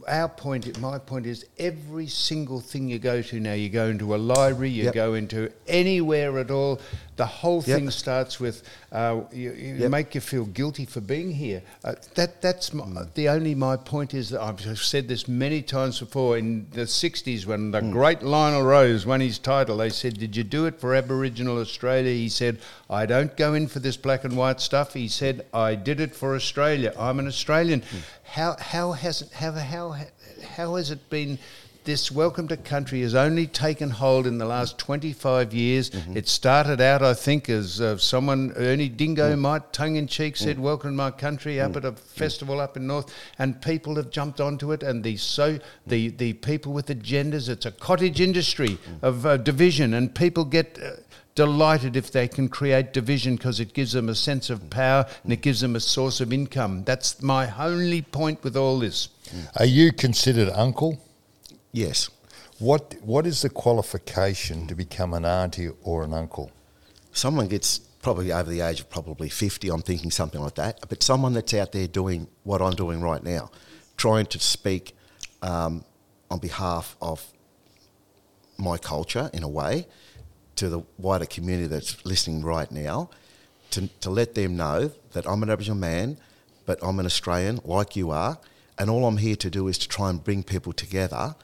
our 0.07 0.29
point, 0.29 0.79
my 0.79 0.99
point 0.99 1.25
is, 1.25 1.45
every 1.57 2.05
single 2.05 2.59
thing 2.59 2.87
you 2.89 2.99
go 2.99 3.23
to 3.23 3.39
now, 3.39 3.53
you 3.53 3.69
go 3.69 3.87
into 3.87 4.13
a 4.13 4.17
library, 4.17 4.69
you 4.69 4.91
go 4.91 5.15
into 5.15 5.51
anywhere 5.67 6.37
at 6.37 6.51
all. 6.51 6.79
The 7.19 7.25
whole 7.25 7.61
Yep. 7.67 7.77
thing 7.77 7.89
starts 7.91 8.39
with 8.39 8.63
uh, 8.93 9.19
you, 9.33 9.51
you 9.51 9.75
Yep. 9.75 9.91
make 9.91 10.15
you 10.15 10.21
feel 10.21 10.45
guilty 10.45 10.85
for 10.85 11.01
being 11.01 11.31
here. 11.33 11.61
Uh, 11.83 11.95
that 12.15 12.41
that's 12.41 12.73
my, 12.73 12.85
the 13.13 13.27
only 13.27 13.53
my 13.55 13.75
point 13.75 14.13
is 14.13 14.29
that 14.29 14.41
I've 14.41 14.61
said 14.79 15.09
this 15.09 15.27
many 15.27 15.61
times 15.61 15.99
before. 15.99 16.37
In 16.37 16.67
the 16.71 16.87
'60s, 16.87 17.45
when 17.45 17.71
the 17.71 17.81
great 17.81 18.23
Lionel 18.23 18.63
Rose 18.63 19.05
won 19.05 19.19
his 19.19 19.37
title, 19.37 19.75
they 19.77 19.89
said, 19.89 20.17
"Did 20.17 20.37
you 20.37 20.45
do 20.45 20.65
it 20.65 20.79
for 20.79 20.95
Aboriginal 20.95 21.57
Australia?" 21.59 22.13
He 22.13 22.29
said, 22.29 22.57
"I 22.89 23.05
don't 23.05 23.35
go 23.35 23.53
in 23.53 23.67
for 23.67 23.79
this 23.79 23.97
black 23.97 24.23
and 24.23 24.37
white 24.37 24.61
stuff." 24.61 24.93
He 24.93 25.09
said, 25.09 25.45
"I 25.53 25.75
did 25.75 25.99
it 25.99 26.15
for 26.15 26.35
Australia. 26.35 26.93
I'm 26.97 27.19
an 27.19 27.27
Australian." 27.27 27.83
How 28.23 28.55
how 28.59 28.93
has 28.93 29.21
it 29.23 29.31
how 29.33 29.51
how 29.51 29.97
how 30.55 30.75
has 30.75 30.89
it 30.89 31.09
been? 31.09 31.37
This 31.89 32.11
welcome 32.11 32.47
to 32.49 32.55
country 32.55 33.01
has 33.01 33.15
only 33.15 33.47
taken 33.47 33.89
hold 33.89 34.27
in 34.27 34.37
the 34.37 34.45
last 34.45 34.77
25 34.77 35.55
years. 35.55 35.89
Mm-hmm. 35.89 36.17
It 36.17 36.27
started 36.27 36.79
out, 36.81 37.01
I 37.01 37.15
think, 37.15 37.49
as 37.49 37.81
uh, 37.81 37.97
someone, 37.97 38.53
Ernie 38.57 38.89
Dingo, 38.89 39.35
mm. 39.35 39.39
might 39.39 39.73
tongue 39.73 39.95
in 39.95 40.05
cheek 40.05 40.37
said, 40.37 40.57
mm. 40.57 40.59
Welcome 40.59 40.91
to 40.91 40.95
my 40.95 41.09
country 41.09 41.59
up 41.59 41.71
mm. 41.71 41.77
at 41.77 41.85
a 41.85 41.93
festival 41.93 42.59
up 42.59 42.77
in 42.77 42.85
North, 42.85 43.11
and 43.39 43.59
people 43.59 43.95
have 43.95 44.11
jumped 44.11 44.39
onto 44.39 44.71
it. 44.71 44.83
And 44.83 45.03
the, 45.03 45.17
so, 45.17 45.57
the, 45.87 46.09
the 46.09 46.33
people 46.33 46.73
with 46.73 46.89
agendas, 46.89 47.49
it's 47.49 47.65
a 47.65 47.71
cottage 47.71 48.21
industry 48.21 48.77
of 49.01 49.25
uh, 49.25 49.37
division, 49.37 49.95
and 49.95 50.13
people 50.13 50.45
get. 50.45 50.77
Uh, 50.79 50.91
Delighted 51.35 51.95
if 51.95 52.11
they 52.11 52.27
can 52.27 52.49
create 52.49 52.91
division 52.91 53.37
because 53.37 53.61
it 53.61 53.73
gives 53.73 53.93
them 53.93 54.09
a 54.09 54.15
sense 54.15 54.49
of 54.49 54.69
power 54.69 55.05
and 55.23 55.31
it 55.31 55.41
gives 55.41 55.61
them 55.61 55.73
a 55.73 55.79
source 55.79 56.19
of 56.19 56.33
income. 56.33 56.83
That's 56.83 57.21
my 57.21 57.53
only 57.57 58.01
point 58.01 58.43
with 58.43 58.57
all 58.57 58.79
this. 58.79 59.07
Are 59.55 59.65
you 59.65 59.93
considered 59.93 60.49
uncle? 60.49 60.99
Yes. 61.71 62.09
What 62.59 62.95
What 63.01 63.25
is 63.25 63.41
the 63.41 63.49
qualification 63.49 64.67
to 64.67 64.75
become 64.75 65.13
an 65.13 65.25
auntie 65.25 65.69
or 65.83 66.03
an 66.03 66.13
uncle? 66.13 66.51
someone 67.11 67.47
gets 67.47 67.79
probably 67.79 68.31
over 68.31 68.49
the 68.49 68.61
age 68.61 68.79
of 68.79 68.89
probably 68.89 69.29
50, 69.29 69.69
I'm 69.69 69.81
thinking 69.81 70.11
something 70.11 70.41
like 70.41 70.55
that, 70.55 70.79
but 70.87 71.03
someone 71.03 71.33
that's 71.33 71.53
out 71.53 71.71
there 71.71 71.87
doing 71.87 72.27
what 72.43 72.61
I'm 72.61 72.73
doing 72.73 73.01
right 73.01 73.21
now, 73.21 73.51
trying 73.97 74.25
to 74.27 74.39
speak 74.39 74.95
um, 75.41 75.83
on 76.31 76.39
behalf 76.39 76.95
of 77.01 77.25
my 78.57 78.77
culture 78.77 79.29
in 79.33 79.43
a 79.43 79.49
way 79.49 79.87
to 80.55 80.69
the 80.69 80.81
wider 80.97 81.25
community 81.25 81.67
that's 81.67 82.05
listening 82.05 82.43
right 82.43 82.71
now, 82.71 83.09
to, 83.71 83.87
to 83.99 84.09
let 84.09 84.35
them 84.35 84.55
know 84.55 84.91
that 85.11 85.27
I'm 85.27 85.43
an 85.43 85.49
Aboriginal 85.49 85.77
man, 85.77 86.17
but 86.65 86.79
I'm 86.81 86.99
an 86.99 87.05
Australian 87.05 87.59
like 87.63 87.95
you 87.95 88.11
are, 88.11 88.39
and 88.77 88.89
all 88.89 89.05
I'm 89.05 89.17
here 89.17 89.35
to 89.37 89.49
do 89.49 89.67
is 89.67 89.77
to 89.79 89.87
try 89.87 90.09
and 90.09 90.23
bring 90.23 90.43
people 90.43 90.71
together 90.73 91.35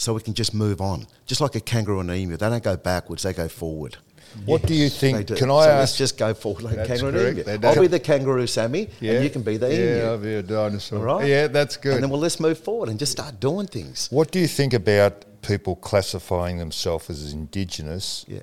so 0.00 0.14
we 0.14 0.20
can 0.22 0.32
just 0.32 0.54
move 0.54 0.80
on. 0.80 1.06
Just 1.26 1.42
like 1.42 1.54
a 1.56 1.60
kangaroo 1.60 2.00
and 2.00 2.10
an 2.10 2.16
emu, 2.16 2.36
they 2.38 2.48
don't 2.48 2.64
go 2.64 2.76
backwards, 2.76 3.22
they 3.22 3.34
go 3.34 3.48
forward. 3.48 3.98
What 4.46 4.62
do 4.62 4.74
you 4.74 4.88
think? 4.88 5.26
do. 5.26 5.34
Can 5.34 5.50
I 5.50 5.64
so 5.64 5.70
ask? 5.70 5.78
Let's 5.80 5.98
just 5.98 6.16
go 6.16 6.32
forward 6.32 6.62
like 6.62 6.86
kangaroo. 6.86 7.44
I'll 7.62 7.80
be 7.80 7.86
the 7.86 8.00
kangaroo, 8.00 8.46
Sammy, 8.46 8.88
and 9.00 9.22
you 9.22 9.28
can 9.28 9.42
be 9.42 9.58
the 9.58 9.68
yeah, 9.68 9.96
emu. 9.96 10.04
I'll 10.04 10.18
be 10.18 10.34
a 10.36 10.42
dinosaur. 10.42 11.06
All 11.06 11.18
right? 11.18 11.28
Yeah, 11.28 11.48
that's 11.48 11.76
good. 11.76 11.94
And 11.94 12.04
then 12.04 12.10
well, 12.10 12.20
let's 12.20 12.40
move 12.40 12.58
forward 12.58 12.88
and 12.88 12.98
just 12.98 13.12
start 13.12 13.40
doing 13.40 13.66
things. 13.66 14.08
What 14.10 14.30
do 14.30 14.38
you 14.38 14.46
think 14.46 14.72
about 14.72 15.24
people 15.42 15.76
classifying 15.76 16.58
themselves 16.58 17.10
as 17.10 17.32
Indigenous? 17.32 18.24
Yeah. 18.26 18.40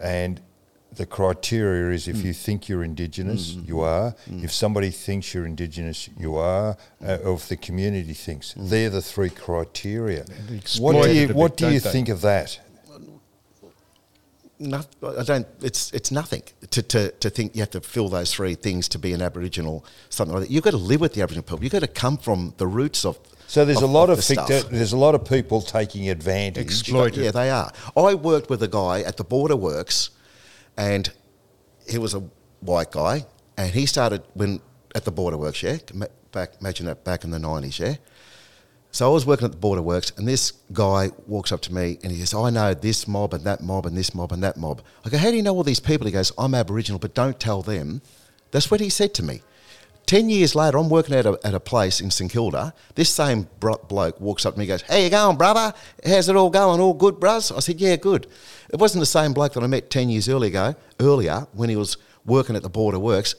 And 0.00 0.40
the 0.96 1.06
criteria 1.06 1.94
is 1.94 2.08
if 2.08 2.16
mm. 2.16 2.24
you 2.24 2.32
think 2.32 2.68
you're 2.68 2.82
Indigenous, 2.82 3.52
mm, 3.52 3.62
mm, 3.62 3.68
you 3.68 3.80
are. 3.80 4.14
If 4.26 4.52
somebody 4.52 4.90
thinks 4.90 5.34
you're 5.34 5.46
Indigenous, 5.46 6.08
you 6.18 6.36
are. 6.36 6.76
Uh, 7.04 7.18
or 7.24 7.34
if 7.34 7.48
the 7.48 7.56
community 7.56 8.14
thinks, 8.14 8.54
they're 8.56 8.90
the 8.90 9.02
three 9.02 9.30
criteria. 9.30 10.24
What 10.78 11.04
do 11.04 11.12
you 11.12 11.30
a 11.30 11.34
bit, 11.34 11.56
do 11.56 11.70
you 11.70 11.80
they? 11.80 11.90
think 11.90 12.08
of 12.08 12.22
that? 12.22 12.60
I 14.58 15.22
don't. 15.22 15.46
It's 15.60 15.92
it's 15.92 16.10
nothing 16.10 16.42
to, 16.70 16.82
to, 16.82 17.10
to 17.10 17.30
think 17.30 17.54
you 17.54 17.60
have 17.60 17.70
to 17.72 17.80
fill 17.82 18.08
those 18.08 18.32
three 18.32 18.54
things 18.54 18.88
to 18.88 18.98
be 18.98 19.12
an 19.12 19.20
Aboriginal 19.20 19.84
something 20.08 20.34
like 20.34 20.44
that. 20.44 20.50
You've 20.50 20.64
got 20.64 20.70
to 20.70 20.78
live 20.78 21.00
with 21.00 21.12
the 21.12 21.20
Aboriginal 21.20 21.42
people. 21.42 21.62
You've 21.62 21.72
got 21.72 21.80
to 21.80 21.88
come 21.88 22.16
from 22.16 22.54
the 22.56 22.66
roots 22.66 23.04
of. 23.04 23.18
So 23.48 23.64
there's 23.64 23.82
of- 23.82 23.90
a 23.90 23.92
lot 23.92 24.08
of 24.08 24.16
the 24.16 24.66
there's 24.70 24.92
a 24.92 24.96
lot 24.96 25.14
of 25.14 25.24
people 25.26 25.60
taking 25.60 26.08
advantage. 26.08 26.64
Exploit. 26.64 27.16
Yeah, 27.16 27.32
they 27.32 27.50
are. 27.50 27.70
I 27.96 28.14
worked 28.14 28.48
with 28.48 28.62
a 28.62 28.68
guy 28.68 29.02
at 29.02 29.18
the 29.18 29.24
Border 29.24 29.56
Works, 29.56 30.10
and 30.76 31.10
he 31.88 31.98
was 31.98 32.14
a 32.14 32.22
white 32.60 32.90
guy, 32.90 33.26
and 33.56 33.72
he 33.72 33.86
started 33.86 34.22
when 34.34 34.60
at 34.94 35.04
the 35.04 35.10
Border 35.10 35.36
Works. 35.36 35.62
Yeah, 35.62 35.78
back 36.32 36.52
imagine 36.60 36.86
that 36.86 37.04
back 37.04 37.24
in 37.24 37.30
the 37.30 37.38
nineties. 37.38 37.78
Yeah. 37.78 37.96
So 38.90 39.10
I 39.10 39.12
was 39.12 39.26
working 39.26 39.44
at 39.44 39.52
the 39.52 39.58
Border 39.58 39.82
Works, 39.82 40.12
and 40.16 40.26
this 40.26 40.52
guy 40.72 41.10
walks 41.26 41.52
up 41.52 41.60
to 41.62 41.74
me 41.74 41.98
and 42.02 42.10
he 42.10 42.18
says, 42.20 42.32
"I 42.32 42.50
know 42.50 42.72
this 42.72 43.06
mob 43.06 43.34
and 43.34 43.44
that 43.44 43.62
mob 43.62 43.84
and 43.84 43.96
this 43.96 44.14
mob 44.14 44.32
and 44.32 44.42
that 44.42 44.56
mob." 44.56 44.82
I 45.04 45.10
go, 45.10 45.18
"How 45.18 45.30
do 45.30 45.36
you 45.36 45.42
know 45.42 45.54
all 45.54 45.64
these 45.64 45.80
people?" 45.80 46.06
He 46.06 46.12
goes, 46.12 46.32
"I'm 46.38 46.54
Aboriginal, 46.54 46.98
but 46.98 47.14
don't 47.14 47.38
tell 47.38 47.62
them." 47.62 48.00
That's 48.52 48.70
what 48.70 48.80
he 48.80 48.88
said 48.88 49.12
to 49.14 49.22
me. 49.22 49.42
Ten 50.06 50.30
years 50.30 50.54
later, 50.54 50.78
I'm 50.78 50.88
working 50.88 51.16
at 51.16 51.26
a, 51.26 51.36
at 51.44 51.52
a 51.52 51.58
place 51.60 52.00
in 52.00 52.10
St 52.12 52.30
Kilda. 52.30 52.72
This 52.94 53.12
same 53.12 53.48
bro- 53.58 53.80
bloke 53.88 54.20
walks 54.20 54.46
up 54.46 54.54
to 54.54 54.58
me 54.60 54.64
and 54.64 54.68
goes, 54.80 54.82
How 54.82 54.96
you 54.96 55.10
going, 55.10 55.36
brother? 55.36 55.74
How's 56.04 56.28
it 56.28 56.36
all 56.36 56.48
going? 56.50 56.80
All 56.80 56.94
good, 56.94 57.16
bruz? 57.16 57.54
I 57.54 57.58
said, 57.58 57.80
Yeah, 57.80 57.96
good. 57.96 58.28
It 58.72 58.78
wasn't 58.78 59.00
the 59.02 59.06
same 59.06 59.32
bloke 59.32 59.54
that 59.54 59.64
I 59.64 59.66
met 59.66 59.90
10 59.90 60.08
years 60.08 60.28
earlier, 60.28 60.48
ago, 60.48 60.74
earlier 61.00 61.46
when 61.54 61.68
he 61.68 61.76
was 61.76 61.96
working 62.24 62.54
at 62.54 62.62
the 62.62 62.68
Border 62.68 63.00
Works, 63.00 63.34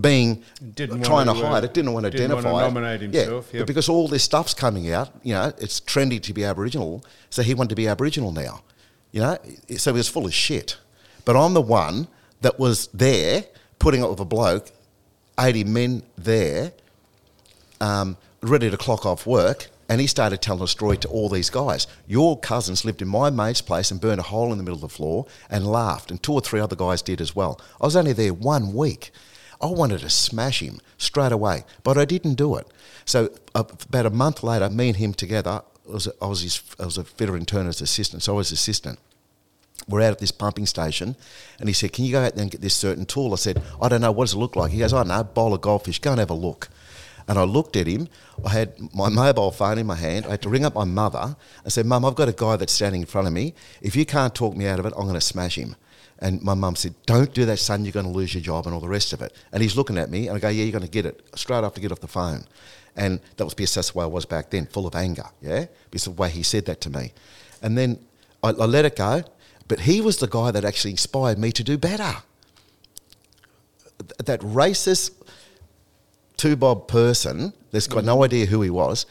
being 0.00 0.42
Didn't 0.74 1.02
trying 1.04 1.26
to 1.26 1.32
to, 1.32 1.40
uh, 1.40 1.50
hide 1.50 1.64
it, 1.64 1.74
didn't 1.74 1.92
want 1.94 2.04
to 2.04 2.10
didn't 2.10 2.32
want 2.32 2.42
to 2.44 2.48
identify 2.50 2.66
it. 2.66 2.74
nominate 2.74 3.00
Yeah, 3.14 3.20
himself, 3.22 3.48
but 3.50 3.58
yep. 3.58 3.66
because 3.66 3.88
all 3.88 4.06
this 4.06 4.22
stuff's 4.22 4.54
coming 4.54 4.92
out, 4.92 5.10
you 5.22 5.32
know, 5.34 5.52
it's 5.58 5.80
trendy 5.80 6.22
to 6.22 6.32
be 6.32 6.44
Aboriginal, 6.44 7.04
so 7.30 7.42
he 7.42 7.54
wanted 7.54 7.70
to 7.70 7.74
be 7.76 7.88
Aboriginal 7.88 8.30
now. 8.30 8.62
You 9.10 9.20
know, 9.20 9.38
so 9.76 9.92
he 9.92 9.96
was 9.96 10.08
full 10.08 10.26
of 10.26 10.34
shit. 10.34 10.76
But 11.24 11.36
I'm 11.36 11.54
the 11.54 11.60
one 11.60 12.08
that 12.42 12.58
was 12.58 12.88
there 12.88 13.44
putting 13.78 14.02
up 14.02 14.10
with 14.10 14.20
a 14.20 14.24
bloke, 14.24 14.70
80 15.38 15.64
men 15.64 16.02
there, 16.16 16.72
um, 17.80 18.16
ready 18.42 18.70
to 18.70 18.76
clock 18.76 19.04
off 19.04 19.26
work, 19.26 19.68
and 19.88 20.00
he 20.00 20.06
started 20.06 20.40
telling 20.40 20.62
a 20.62 20.68
story 20.68 20.96
to 20.98 21.08
all 21.08 21.28
these 21.28 21.50
guys. 21.50 21.86
Your 22.06 22.38
cousins 22.38 22.84
lived 22.84 23.02
in 23.02 23.08
my 23.08 23.30
mate's 23.30 23.60
place 23.60 23.90
and 23.90 24.00
burned 24.00 24.20
a 24.20 24.24
hole 24.24 24.52
in 24.52 24.58
the 24.58 24.64
middle 24.64 24.76
of 24.76 24.80
the 24.80 24.88
floor 24.88 25.26
and 25.50 25.66
laughed, 25.66 26.10
and 26.10 26.22
two 26.22 26.32
or 26.32 26.40
three 26.40 26.60
other 26.60 26.76
guys 26.76 27.02
did 27.02 27.20
as 27.20 27.36
well. 27.36 27.60
I 27.80 27.84
was 27.84 27.96
only 27.96 28.12
there 28.12 28.32
one 28.32 28.72
week. 28.72 29.10
I 29.60 29.66
wanted 29.66 30.00
to 30.00 30.10
smash 30.10 30.60
him 30.60 30.80
straight 30.98 31.32
away, 31.32 31.64
but 31.82 31.96
I 31.96 32.04
didn't 32.04 32.34
do 32.34 32.56
it. 32.56 32.66
So 33.04 33.30
uh, 33.54 33.64
about 33.88 34.06
a 34.06 34.10
month 34.10 34.42
later, 34.42 34.68
me 34.70 34.88
and 34.88 34.96
him 34.96 35.14
together, 35.14 35.62
I 35.86 35.92
was, 35.92 36.08
I 36.20 36.26
was, 36.26 36.42
his, 36.42 36.62
I 36.78 36.84
was 36.84 36.98
a 36.98 37.04
fitter 37.04 37.36
and 37.36 37.46
turner's 37.46 37.80
assistant, 37.80 38.22
so 38.22 38.34
I 38.34 38.36
was 38.36 38.52
assistant 38.52 38.98
we're 39.88 40.02
out 40.02 40.12
at 40.12 40.18
this 40.18 40.30
pumping 40.30 40.66
station, 40.66 41.16
and 41.60 41.68
he 41.68 41.72
said, 41.72 41.92
"Can 41.92 42.04
you 42.04 42.12
go 42.12 42.22
out 42.22 42.34
there 42.34 42.42
and 42.42 42.50
get 42.50 42.60
this 42.60 42.74
certain 42.74 43.06
tool?" 43.06 43.32
I 43.32 43.36
said, 43.36 43.62
"I 43.80 43.88
don't 43.88 44.00
know. 44.00 44.12
What 44.12 44.24
does 44.24 44.34
it 44.34 44.38
look 44.38 44.56
like?" 44.56 44.72
He 44.72 44.78
goes, 44.78 44.92
"I 44.92 45.02
know. 45.02 45.24
Bowl 45.24 45.54
of 45.54 45.60
goldfish. 45.60 46.00
Go 46.00 46.12
and 46.12 46.20
have 46.20 46.30
a 46.30 46.34
look." 46.34 46.68
And 47.26 47.38
I 47.38 47.44
looked 47.44 47.76
at 47.76 47.86
him. 47.86 48.08
I 48.44 48.50
had 48.50 48.94
my 48.94 49.08
mobile 49.08 49.50
phone 49.50 49.78
in 49.78 49.86
my 49.86 49.94
hand. 49.94 50.26
I 50.26 50.32
had 50.32 50.42
to 50.42 50.50
ring 50.50 50.64
up 50.64 50.74
my 50.74 50.84
mother. 50.84 51.36
I 51.64 51.68
said, 51.68 51.86
"Mum, 51.86 52.04
I've 52.04 52.14
got 52.14 52.28
a 52.28 52.32
guy 52.32 52.56
that's 52.56 52.72
standing 52.72 53.00
in 53.00 53.06
front 53.06 53.26
of 53.26 53.32
me. 53.32 53.54
If 53.80 53.96
you 53.96 54.04
can't 54.04 54.34
talk 54.34 54.56
me 54.56 54.66
out 54.66 54.78
of 54.78 54.86
it, 54.86 54.92
I'm 54.96 55.04
going 55.04 55.14
to 55.14 55.20
smash 55.20 55.56
him." 55.56 55.76
And 56.18 56.42
my 56.42 56.54
mum 56.54 56.76
said, 56.76 56.94
"Don't 57.06 57.34
do 57.34 57.44
that, 57.46 57.58
son. 57.58 57.84
You're 57.84 57.92
going 57.92 58.06
to 58.06 58.12
lose 58.12 58.34
your 58.34 58.42
job 58.42 58.66
and 58.66 58.74
all 58.74 58.80
the 58.80 58.88
rest 58.88 59.12
of 59.12 59.20
it." 59.22 59.34
And 59.52 59.62
he's 59.62 59.76
looking 59.76 59.98
at 59.98 60.10
me, 60.10 60.28
and 60.28 60.36
I 60.36 60.40
go, 60.40 60.48
"Yeah, 60.48 60.64
you're 60.64 60.72
going 60.72 60.84
to 60.84 60.90
get 60.90 61.06
it." 61.06 61.26
Straight 61.34 61.64
after 61.64 61.80
get 61.80 61.92
off 61.92 62.00
the 62.00 62.08
phone, 62.08 62.44
and 62.94 63.20
that 63.36 63.44
was 63.44 63.54
because 63.54 63.74
that's 63.74 63.90
the 63.90 63.98
way 63.98 64.04
I 64.04 64.08
was 64.08 64.24
back 64.24 64.50
then, 64.50 64.66
full 64.66 64.86
of 64.86 64.94
anger. 64.94 65.26
Yeah, 65.42 65.66
because 65.90 66.04
the 66.04 66.10
way 66.12 66.30
he 66.30 66.42
said 66.42 66.66
that 66.66 66.80
to 66.82 66.90
me. 66.90 67.12
And 67.62 67.76
then 67.76 67.98
I, 68.42 68.48
I 68.50 68.66
let 68.66 68.84
it 68.84 68.96
go. 68.96 69.24
But 69.68 69.80
he 69.80 70.00
was 70.00 70.18
the 70.18 70.26
guy 70.28 70.50
that 70.50 70.64
actually 70.64 70.90
inspired 70.92 71.38
me 71.38 71.50
to 71.52 71.64
do 71.64 71.78
better. 71.78 72.16
That 74.24 74.40
racist 74.40 75.12
two 76.36 76.56
bob 76.56 76.88
person 76.88 77.52
that's 77.70 77.86
got 77.86 78.04
no 78.04 78.24
idea 78.24 78.46
who 78.46 78.60
he 78.62 78.70
was. 78.70 79.06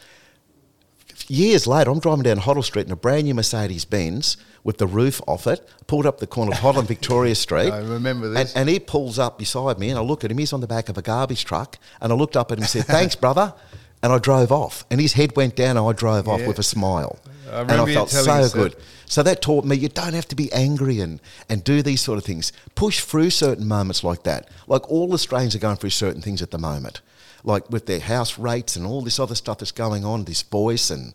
Years 1.30 1.66
later, 1.66 1.90
I'm 1.90 2.00
driving 2.00 2.24
down 2.24 2.38
Hoddle 2.40 2.64
Street 2.64 2.86
in 2.86 2.92
a 2.92 2.98
brand 2.98 3.24
new 3.24 3.34
Mercedes 3.34 3.86
Benz 3.86 4.36
with 4.64 4.78
the 4.78 4.88
roof 4.88 5.22
off 5.26 5.48
it, 5.48 5.68
pulled 5.88 6.06
up 6.06 6.20
the 6.20 6.28
corner 6.28 6.52
of 6.52 6.58
Hoddle 6.58 6.80
and 6.80 6.88
Victoria 6.88 7.34
Street. 7.36 7.72
I 7.72 7.80
remember 7.80 8.28
And, 8.28 8.36
this. 8.36 8.54
and 8.56 8.68
he 8.68 8.80
pulls 8.80 9.18
up 9.18 9.38
beside 9.40 9.80
me, 9.80 9.90
and 9.90 9.98
I 9.98 10.02
look 10.02 10.24
at 10.26 10.32
him. 10.32 10.38
He's 10.38 10.52
on 10.54 10.60
the 10.62 10.68
back 10.68 10.90
of 10.90 10.98
a 10.98 11.02
garbage 11.02 11.46
truck, 11.46 11.78
and 12.02 12.12
I 12.12 12.16
looked 12.16 12.36
up 12.36 12.52
at 12.52 12.58
him 12.58 12.64
and 12.64 12.70
said, 12.70 12.86
"Thanks, 12.86 13.16
brother." 13.16 13.54
And 14.02 14.12
I 14.12 14.18
drove 14.18 14.52
off, 14.52 14.86
and 14.92 15.00
his 15.00 15.14
head 15.14 15.36
went 15.38 15.56
down, 15.56 15.78
and 15.78 15.88
I 15.88 15.94
drove 15.94 16.28
off 16.28 16.46
with 16.46 16.60
a 16.60 16.64
smile, 16.64 17.20
I 17.54 17.62
and 17.62 17.72
I 17.72 17.94
felt 17.94 18.10
so 18.10 18.32
us 18.32 18.52
that. 18.52 18.58
good. 18.58 18.76
So 19.06 19.22
that 19.24 19.42
taught 19.42 19.66
me 19.66 19.76
you 19.76 19.90
don't 19.90 20.14
have 20.14 20.28
to 20.30 20.36
be 20.36 20.52
angry 20.52 21.00
and, 21.00 21.20
and 21.50 21.64
do 21.64 21.82
these 21.82 22.02
sort 22.02 22.18
of 22.18 22.24
things. 22.26 22.52
Push 22.76 23.02
through 23.02 23.30
certain 23.30 23.68
moments 23.68 24.04
like 24.04 24.24
that. 24.24 24.50
Like 24.68 24.90
all 24.90 25.14
Australians 25.14 25.56
are 25.56 25.60
going 25.60 25.78
through 25.78 25.92
certain 25.92 26.22
things 26.22 26.42
at 26.42 26.52
the 26.52 26.58
moment, 26.58 27.02
like 27.44 27.70
with 27.70 27.86
their 27.86 28.00
house 28.00 28.40
rates 28.40 28.76
and 28.76 28.86
all 28.86 29.02
this 29.02 29.20
other 29.20 29.36
stuff 29.36 29.60
that's 29.60 29.72
going 29.72 30.04
on. 30.04 30.24
This 30.24 30.42
voice 30.42 30.90
and 30.90 31.14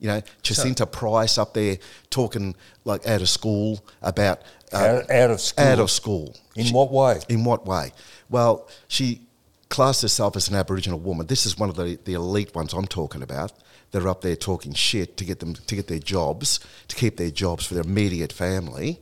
you 0.00 0.08
know 0.08 0.22
Jacinta 0.42 0.86
Price 0.86 1.38
up 1.38 1.54
there 1.54 1.78
talking 2.10 2.54
like 2.84 3.06
out 3.06 3.22
of 3.22 3.28
school 3.28 3.84
about 4.02 4.42
uh, 4.72 4.76
Out- 4.76 5.10
out 5.10 5.30
of 5.30 5.40
school? 5.40 5.64
Out 5.64 5.78
of 5.78 5.90
school. 5.90 6.34
In 6.56 6.68
what 6.72 6.90
way? 6.90 7.20
In 7.28 7.44
what 7.44 7.66
way? 7.66 7.92
Well, 8.28 8.68
she 8.88 9.20
classed 9.68 10.02
herself 10.02 10.36
as 10.36 10.48
an 10.48 10.54
Aboriginal 10.54 10.98
woman. 10.98 11.26
This 11.26 11.46
is 11.46 11.58
one 11.58 11.68
of 11.68 11.76
the, 11.76 11.98
the 12.04 12.14
elite 12.14 12.54
ones 12.54 12.72
I'm 12.72 12.86
talking 12.86 13.22
about. 13.22 13.52
that 13.90 14.02
are 14.02 14.08
up 14.08 14.20
there 14.20 14.36
talking 14.36 14.72
shit 14.72 15.16
to 15.16 15.24
get 15.24 15.40
them 15.40 15.54
to 15.54 15.74
get 15.74 15.88
their 15.88 15.98
jobs, 15.98 16.60
to 16.88 16.96
keep 16.96 17.16
their 17.16 17.30
jobs 17.30 17.66
for 17.66 17.74
their 17.74 17.84
immediate 17.84 18.32
family. 18.32 19.00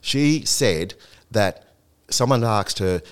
She 0.00 0.44
said 0.44 0.94
that 1.30 1.66
someone 2.08 2.44
asked 2.44 2.78
her, 2.78 3.02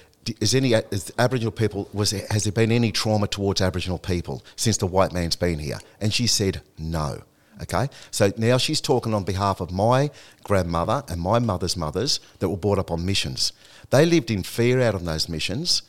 "Is 0.41 0.55
any 0.55 0.73
is 0.73 1.13
Aboriginal 1.19 1.53
people 1.53 1.89
was 1.93 2.11
has 2.13 2.45
there 2.45 2.53
been 2.53 2.73
any 2.73 2.93
trauma 2.93 3.27
towards 3.27 3.61
Aboriginal 3.61 3.99
people 3.99 4.45
since 4.57 4.77
the 4.77 4.87
white 4.87 5.13
man's 5.13 5.37
been 5.37 5.59
here?" 5.59 5.81
And 6.01 6.13
she 6.15 6.27
said 6.27 6.63
no. 6.79 7.23
Okay, 7.61 7.91
so 8.11 8.33
now 8.37 8.57
she's 8.57 8.81
talking 8.81 9.15
on 9.15 9.25
behalf 9.25 9.61
of 9.61 9.71
my 9.71 10.11
grandmother 10.43 11.05
and 11.09 11.21
my 11.21 11.39
mother's 11.39 11.77
mothers 11.77 12.19
that 12.39 12.49
were 12.49 12.57
brought 12.57 12.79
up 12.79 12.91
on 12.91 13.05
missions. 13.05 13.53
They 13.91 14.05
lived 14.07 14.31
in 14.31 14.43
fear 14.43 14.81
out 14.81 14.95
on 14.95 15.05
those 15.05 15.29
missions, 15.29 15.83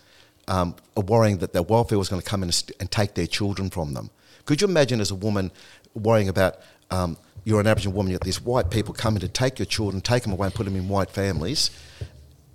um, 0.47 0.75
worrying 0.95 1.37
that 1.39 1.53
their 1.53 1.63
welfare 1.63 1.97
was 1.97 2.09
going 2.09 2.21
to 2.21 2.27
come 2.27 2.41
in 2.43 2.47
and, 2.47 2.53
st- 2.53 2.77
and 2.79 2.91
take 2.91 3.13
their 3.13 3.27
children 3.27 3.69
from 3.69 3.93
them. 3.93 4.09
Could 4.45 4.61
you 4.61 4.67
imagine 4.67 4.99
as 4.99 5.11
a 5.11 5.15
woman 5.15 5.51
worrying 5.93 6.29
about 6.29 6.57
um, 6.91 7.17
you're 7.45 7.59
an 7.59 7.67
Aboriginal 7.67 7.95
woman, 7.95 8.11
yet 8.11 8.21
these 8.21 8.41
white 8.41 8.69
people 8.69 8.93
coming 8.93 9.19
to 9.21 9.27
take 9.27 9.59
your 9.59 9.65
children, 9.65 10.01
take 10.01 10.23
them 10.23 10.31
away, 10.31 10.47
and 10.47 10.55
put 10.55 10.65
them 10.65 10.75
in 10.75 10.87
white 10.87 11.09
families? 11.09 11.69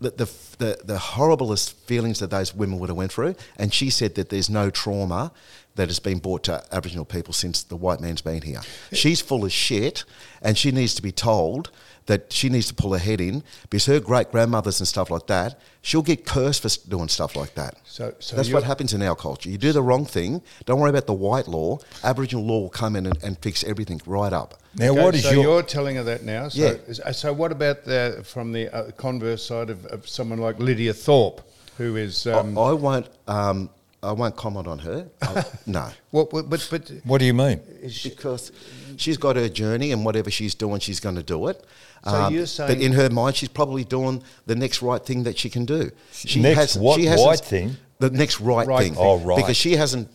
the, 0.00 0.10
the, 0.10 0.24
the, 0.58 0.78
the 0.84 0.96
horriblest 0.96 1.72
feelings 1.72 2.20
that 2.20 2.30
those 2.30 2.54
women 2.54 2.78
would 2.78 2.88
have 2.88 2.96
went 2.96 3.12
through. 3.12 3.34
And 3.56 3.72
she 3.72 3.90
said 3.90 4.14
that 4.14 4.28
there's 4.28 4.48
no 4.48 4.70
trauma 4.70 5.32
that 5.74 5.88
has 5.88 5.98
been 5.98 6.18
brought 6.18 6.44
to 6.44 6.62
Aboriginal 6.72 7.04
people 7.04 7.32
since 7.32 7.62
the 7.62 7.76
white 7.76 8.00
man's 8.00 8.20
been 8.20 8.42
here. 8.42 8.60
She's 8.92 9.20
full 9.20 9.44
of 9.44 9.52
shit, 9.52 10.04
and 10.42 10.56
she 10.58 10.70
needs 10.72 10.94
to 10.94 11.02
be 11.02 11.12
told 11.12 11.70
that 12.08 12.32
she 12.32 12.48
needs 12.48 12.66
to 12.68 12.74
pull 12.74 12.92
her 12.92 12.98
head 12.98 13.20
in 13.20 13.42
because 13.70 13.84
her 13.86 14.00
great 14.00 14.30
grandmothers 14.32 14.80
and 14.80 14.88
stuff 14.88 15.10
like 15.10 15.26
that, 15.28 15.60
she'll 15.82 16.02
get 16.02 16.24
cursed 16.24 16.62
for 16.62 16.88
doing 16.88 17.06
stuff 17.08 17.36
like 17.36 17.54
that. 17.54 17.74
So- 17.84 18.14
so 18.18 18.34
That's 18.34 18.50
what 18.50 18.64
happens 18.64 18.92
in 18.94 19.02
our 19.02 19.14
culture. 19.14 19.48
You 19.50 19.58
do 19.58 19.72
the 19.72 19.82
wrong 19.82 20.04
thing, 20.06 20.42
don't 20.64 20.80
worry 20.80 20.90
about 20.90 21.06
the 21.06 21.12
white 21.12 21.46
law. 21.48 21.78
Aboriginal 22.02 22.44
law 22.44 22.60
will 22.60 22.70
come 22.70 22.96
in 22.96 23.06
and, 23.06 23.18
and 23.22 23.38
fix 23.40 23.62
everything 23.62 24.00
right 24.06 24.32
up. 24.32 24.54
Now, 24.76 24.90
Okay, 24.92 25.02
what 25.04 25.14
is 25.14 25.22
so 25.22 25.30
your? 25.32 25.42
you're 25.42 25.62
telling 25.62 25.96
her 25.96 26.02
that 26.04 26.22
now? 26.24 26.48
So, 26.48 26.60
Yeah. 26.62 26.94
uh, 27.04 27.12
so 27.12 27.32
what 27.32 27.52
about 27.52 27.84
the, 27.84 28.22
from 28.24 28.52
the 28.52 28.74
uh, 28.74 28.90
converse 28.92 29.44
side 29.44 29.68
of, 29.70 29.84
of 29.86 30.08
someone 30.08 30.38
like 30.38 30.58
Lydia 30.58 30.94
Thorpe, 30.94 31.42
who 31.76 31.96
is 31.96 32.26
um, 32.26 32.56
I, 32.58 32.62
I 32.62 32.72
won't. 32.72 33.06
Um, 33.28 33.68
I 34.02 34.12
won't 34.12 34.36
comment 34.36 34.66
on 34.68 34.78
her. 34.80 35.08
I- 35.22 35.44
no. 35.66 35.90
what, 36.10 36.32
what, 36.32 36.48
but, 36.48 36.66
but 36.70 36.90
what 37.04 37.18
do 37.18 37.24
you 37.24 37.34
mean? 37.34 37.60
because 38.04 38.52
she's 38.96 39.16
got 39.16 39.36
her 39.36 39.48
journey 39.48 39.92
and 39.92 40.04
whatever 40.04 40.30
she's 40.30 40.54
doing, 40.54 40.80
she's 40.80 41.00
going 41.00 41.16
to 41.16 41.22
do 41.22 41.48
it. 41.48 41.64
Um, 42.04 42.12
So 42.14 42.28
you're 42.30 42.42
but 42.42 42.48
saying- 42.48 42.82
in 42.82 42.92
her 42.92 43.10
mind, 43.10 43.36
she's 43.36 43.48
probably 43.48 43.84
doing 43.84 44.22
the 44.46 44.54
next 44.54 44.82
right 44.82 45.04
thing 45.04 45.24
that 45.24 45.36
she 45.38 45.50
can 45.50 45.64
do. 45.64 45.90
She 46.12 46.40
Next 46.40 46.76
what 46.76 47.00
hasn't- 47.00 47.26
right 47.28 47.40
thing? 47.40 47.76
The 47.98 48.10
next 48.10 48.40
right, 48.40 48.66
Right 48.68 48.82
thing. 48.84 48.94
thing. 48.94 49.02
Oh, 49.04 49.18
right. 49.18 49.36
Because 49.36 49.56
she 49.56 49.72
hasn't, 49.74 50.08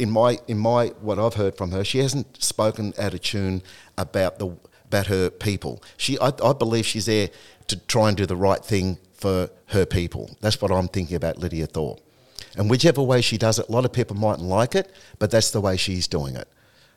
in 0.00 0.10
my 0.10 0.40
in 0.48 0.58
my 0.58 0.88
what 1.00 1.20
I've 1.20 1.34
heard 1.34 1.56
from 1.56 1.70
her, 1.70 1.84
she 1.84 1.98
hasn't 1.98 2.42
spoken 2.42 2.92
out 2.98 3.14
of 3.14 3.20
tune 3.20 3.62
about 3.96 4.40
the 4.40 4.48
about 4.86 5.06
her 5.06 5.30
people. 5.30 5.80
She, 5.96 6.18
I, 6.18 6.32
I 6.44 6.52
believe 6.52 6.84
she's 6.86 7.06
there 7.06 7.30
to 7.68 7.76
try 7.86 8.08
and 8.08 8.16
do 8.16 8.26
the 8.26 8.34
right 8.34 8.64
thing 8.64 8.98
for 9.12 9.48
her 9.66 9.86
people. 9.86 10.36
That's 10.40 10.60
what 10.60 10.72
I'm 10.72 10.88
thinking 10.88 11.14
about 11.14 11.38
Lydia 11.38 11.66
Thorpe. 11.68 12.00
And 12.56 12.70
whichever 12.70 13.02
way 13.02 13.20
she 13.20 13.38
does 13.38 13.58
it, 13.58 13.68
a 13.68 13.72
lot 13.72 13.84
of 13.84 13.92
people 13.92 14.16
mightn't 14.16 14.46
like 14.46 14.74
it, 14.74 14.94
but 15.18 15.30
that's 15.30 15.50
the 15.50 15.60
way 15.60 15.76
she's 15.76 16.06
doing 16.06 16.36
it. 16.36 16.48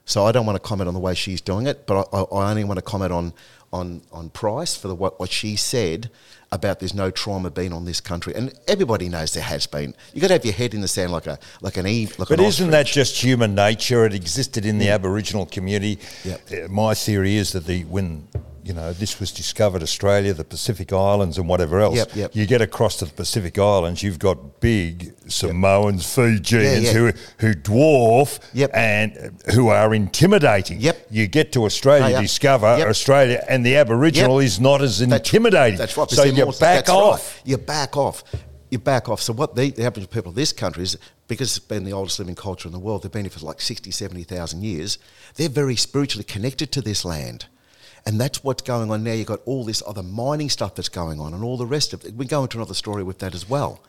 So 0.06 0.26
I 0.26 0.32
don't 0.32 0.46
want 0.46 0.56
to 0.56 0.66
comment 0.66 0.88
on 0.88 0.94
the 0.94 1.00
way 1.00 1.16
she's 1.16 1.42
doing 1.42 1.68
it, 1.68 1.86
but 1.86 2.08
I, 2.14 2.20
I 2.20 2.50
only 2.50 2.64
want 2.64 2.78
to 2.78 2.82
comment 2.82 3.12
on 3.12 3.34
on 3.74 4.02
on 4.14 4.30
Price 4.30 4.76
for 4.78 4.88
the, 4.88 4.96
what 4.96 5.20
what 5.20 5.30
she 5.30 5.58
said 5.58 6.10
about 6.52 6.80
there's 6.80 6.94
no 6.94 7.12
trauma 7.12 7.52
being 7.52 7.74
on 7.74 7.84
this 7.84 8.00
country, 8.00 8.34
and 8.34 8.54
everybody 8.68 9.10
knows 9.10 9.34
there 9.34 9.44
has 9.44 9.68
been. 9.68 9.94
You 10.14 10.22
got 10.22 10.28
to 10.28 10.36
have 10.36 10.46
your 10.46 10.54
head 10.54 10.74
in 10.74 10.80
the 10.80 10.88
sand 10.88 11.12
like 11.12 11.28
a 11.28 11.38
like 11.62 11.76
an 11.76 11.86
eve. 11.86 12.18
Like 12.18 12.30
But 12.30 12.40
an 12.40 12.46
isn't 12.46 12.72
that 12.72 12.86
just 12.86 13.22
human 13.22 13.54
nature? 13.56 14.06
It 14.06 14.14
existed 14.14 14.66
in 14.66 14.78
the 14.78 14.90
Aboriginal 14.90 15.46
community. 15.46 16.00
Yep. 16.24 16.42
Uh, 16.52 16.68
My 16.70 16.94
theory 16.94 17.36
is 17.36 17.52
that 17.52 17.66
the 17.66 17.84
when 17.84 18.28
you 18.68 18.74
know 18.74 18.92
this 18.94 19.20
was 19.20 19.32
discovered, 19.32 19.82
Australia, 19.82 20.34
the 20.34 20.44
Pacific 20.44 20.92
Islands, 20.92 21.38
and 21.38 21.48
whatever 21.48 21.80
else. 21.80 21.96
Yep, 21.96 22.16
yep. 22.16 22.36
You 22.36 22.46
get 22.46 22.62
across 22.62 22.98
to 22.98 23.06
the 23.06 23.12
Pacific 23.14 23.58
Islands, 23.58 24.04
you've 24.04 24.20
got 24.20 24.60
big 24.60 25.14
Samoans, 25.30 26.06
Fijians 26.14 26.84
Yeah, 26.84 26.92
yeah. 26.92 26.94
who 26.94 27.12
who 27.40 27.54
dwarf 27.54 28.40
Yep. 28.54 28.72
and 28.74 29.18
uh, 29.48 29.52
who 29.54 29.70
are 29.70 29.94
intimidating. 29.94 30.82
Yep. 30.82 31.08
You 31.10 31.28
get 31.28 31.52
to 31.54 31.64
Australia, 31.66 32.18
Oh, 32.18 32.22
discover. 32.22 32.68
Australia, 32.68 33.44
and 33.48 33.66
the 33.66 33.78
Aboriginal 33.78 34.40
is 34.40 34.60
not 34.60 34.82
as 34.82 35.00
intimidating. 35.02 35.78
That's 35.78 35.96
right. 35.98 36.10
So 36.10 36.24
you 36.24 36.44
more- 36.46 36.52
back 36.54 36.60
that's 36.86 36.90
off. 36.90 37.38
Right. 37.38 37.48
You 37.52 37.58
back 37.58 37.96
off. 37.96 38.24
You 38.70 38.80
back 38.80 39.08
off. 39.08 39.22
So 39.22 39.32
what 39.32 39.56
the, 39.56 39.70
the 39.72 39.86
Aboriginal 39.86 40.14
people 40.14 40.30
of 40.32 40.36
this 40.36 40.52
country 40.52 40.84
is, 40.84 40.98
because 41.30 41.56
it's 41.56 41.66
been 41.66 41.86
the 41.86 41.94
oldest 41.94 42.20
living 42.20 42.36
culture 42.36 42.68
in 42.68 42.74
the 42.74 42.80
world, 42.80 43.04
they've 43.04 43.12
been 43.12 43.24
here 43.24 43.32
for 43.32 43.46
like 43.46 43.62
60, 43.62 43.92
70,000 43.92 44.62
years, 44.62 44.98
they're 45.36 45.48
very 45.48 45.78
spiritually 45.78 46.26
connected 46.26 46.70
to 46.74 46.82
this 46.82 47.06
land. 47.06 47.46
And 48.08 48.22
that's 48.22 48.42
what's 48.42 48.62
going 48.62 48.90
on 48.90 49.04
now. 49.04 49.12
You've 49.12 49.28
got 49.28 49.42
all 49.44 49.66
this 49.66 49.84
other 49.86 50.02
mining 50.02 50.50
stuff 50.50 50.76
that's 50.76 50.88
going 50.88 51.20
on 51.20 51.34
and 51.34 51.44
all 51.44 51.58
the 51.58 51.66
rest 51.66 51.92
of 51.92 52.06
it. 52.06 52.14
We 52.14 52.26
go 52.26 52.44
into 52.44 52.58
another 52.58 52.74
story 52.74 53.04
with 53.04 53.20
that 53.20 53.36
as 53.36 53.50
well. 53.50 53.82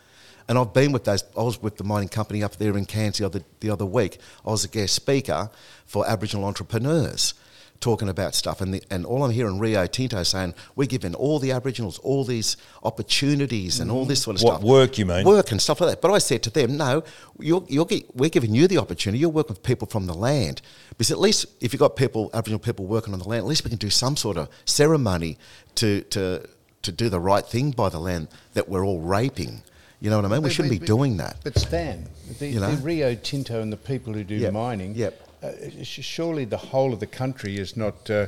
And 0.49 0.59
I've 0.59 0.75
been 0.75 0.91
with 0.91 1.05
those. 1.05 1.23
I 1.37 1.43
was 1.45 1.63
with 1.63 1.77
the 1.77 1.85
mining 1.85 2.09
company 2.09 2.43
up 2.43 2.57
there 2.57 2.77
in 2.77 2.85
Cairns 2.85 3.19
the 3.19 3.27
other 3.27 3.43
the 3.61 3.71
other 3.71 3.87
week. 3.87 4.19
I 4.45 4.51
was 4.51 4.65
a 4.65 4.69
guest 4.69 4.95
speaker 4.95 5.51
for 5.87 6.05
Aboriginal 6.05 6.47
entrepreneurs 6.47 7.35
talking 7.81 8.09
about 8.09 8.35
stuff, 8.35 8.61
and 8.61 8.75
the, 8.75 8.83
and 8.91 9.07
all 9.07 9.23
I'm 9.25 9.31
hearing 9.31 9.59
Rio 9.61 9.87
Tinto 9.87 10.23
saying 10.25 10.55
we're 10.75 10.87
giving 10.89 11.15
all 11.15 11.39
the 11.39 11.53
Aboriginals 11.53 11.99
all 12.01 12.25
these 12.25 12.57
opportunities 12.83 13.79
and 13.81 13.91
all 13.91 14.05
this 14.05 14.23
sort 14.23 14.37
of 14.37 14.43
What, 14.43 14.55
stuff. 14.57 14.63
work, 14.69 14.99
you 14.99 15.07
mean? 15.07 15.25
Work 15.25 15.53
and 15.53 15.63
stuff 15.63 15.81
like 15.81 15.91
that. 15.91 16.03
But 16.03 16.11
I 16.11 16.19
said 16.19 16.43
to 16.45 16.51
them, 16.51 16.77
no, 16.77 17.05
you're, 17.39 17.65
you're, 17.69 17.87
gi- 17.87 18.07
we're 18.15 18.31
giving 18.31 18.55
you 18.55 18.67
the 18.67 18.79
opportunity. 18.79 19.21
You're 19.21 19.29
working 19.31 19.55
with 19.55 19.63
people 19.63 19.87
from 19.87 20.07
the 20.07 20.15
land. 20.15 20.61
Because 20.91 21.11
at 21.13 21.19
least 21.21 21.47
if 21.61 21.73
you've 21.73 21.81
got 21.81 21.95
people, 21.97 22.31
Aboriginal 22.35 22.59
people 22.59 22.87
working 22.87 23.13
on 23.13 23.21
the 23.21 23.29
land, 23.29 23.41
at 23.41 23.47
least 23.47 23.63
we 23.65 23.71
can 23.71 23.79
do 23.79 23.91
some 23.91 24.17
sort 24.17 24.37
of 24.37 24.49
ceremony 24.65 25.39
to, 25.77 26.03
to, 26.03 26.47
to 26.83 26.93
do 26.93 27.09
the 27.09 27.21
right 27.21 27.47
thing 27.47 27.71
by 27.71 27.89
the 27.89 28.01
land 28.01 28.29
that 28.55 28.69
we're 28.69 28.85
all 28.85 29.01
raping. 29.01 29.63
You 30.01 30.11
know 30.11 30.17
what 30.17 30.25
I 30.25 30.29
mean? 30.29 30.43
We 30.43 30.49
But- 30.49 30.53
shouldn't 30.53 30.73
be 30.73 30.79
but- 30.79 30.87
doing 30.87 31.17
that. 31.19 31.37
But 31.45 31.57
Stan, 31.59 32.09
the, 32.39 32.49
You 32.49 32.61
know? 32.61 32.75
the 32.75 32.83
Rio 32.83 33.15
Tinto 33.15 33.61
and 33.63 33.73
the 33.73 33.77
people 33.77 34.13
who 34.13 34.25
do 34.25 34.35
Yep, 34.35 34.53
mining, 34.53 34.95
yep. 34.97 35.28
Uh, 35.43 35.53
surely 35.83 36.45
the 36.45 36.57
whole 36.57 36.93
of 36.93 37.01
the 37.01 37.07
country 37.07 37.57
is 37.59 37.77
not 37.77 38.09
uh, 38.11 38.27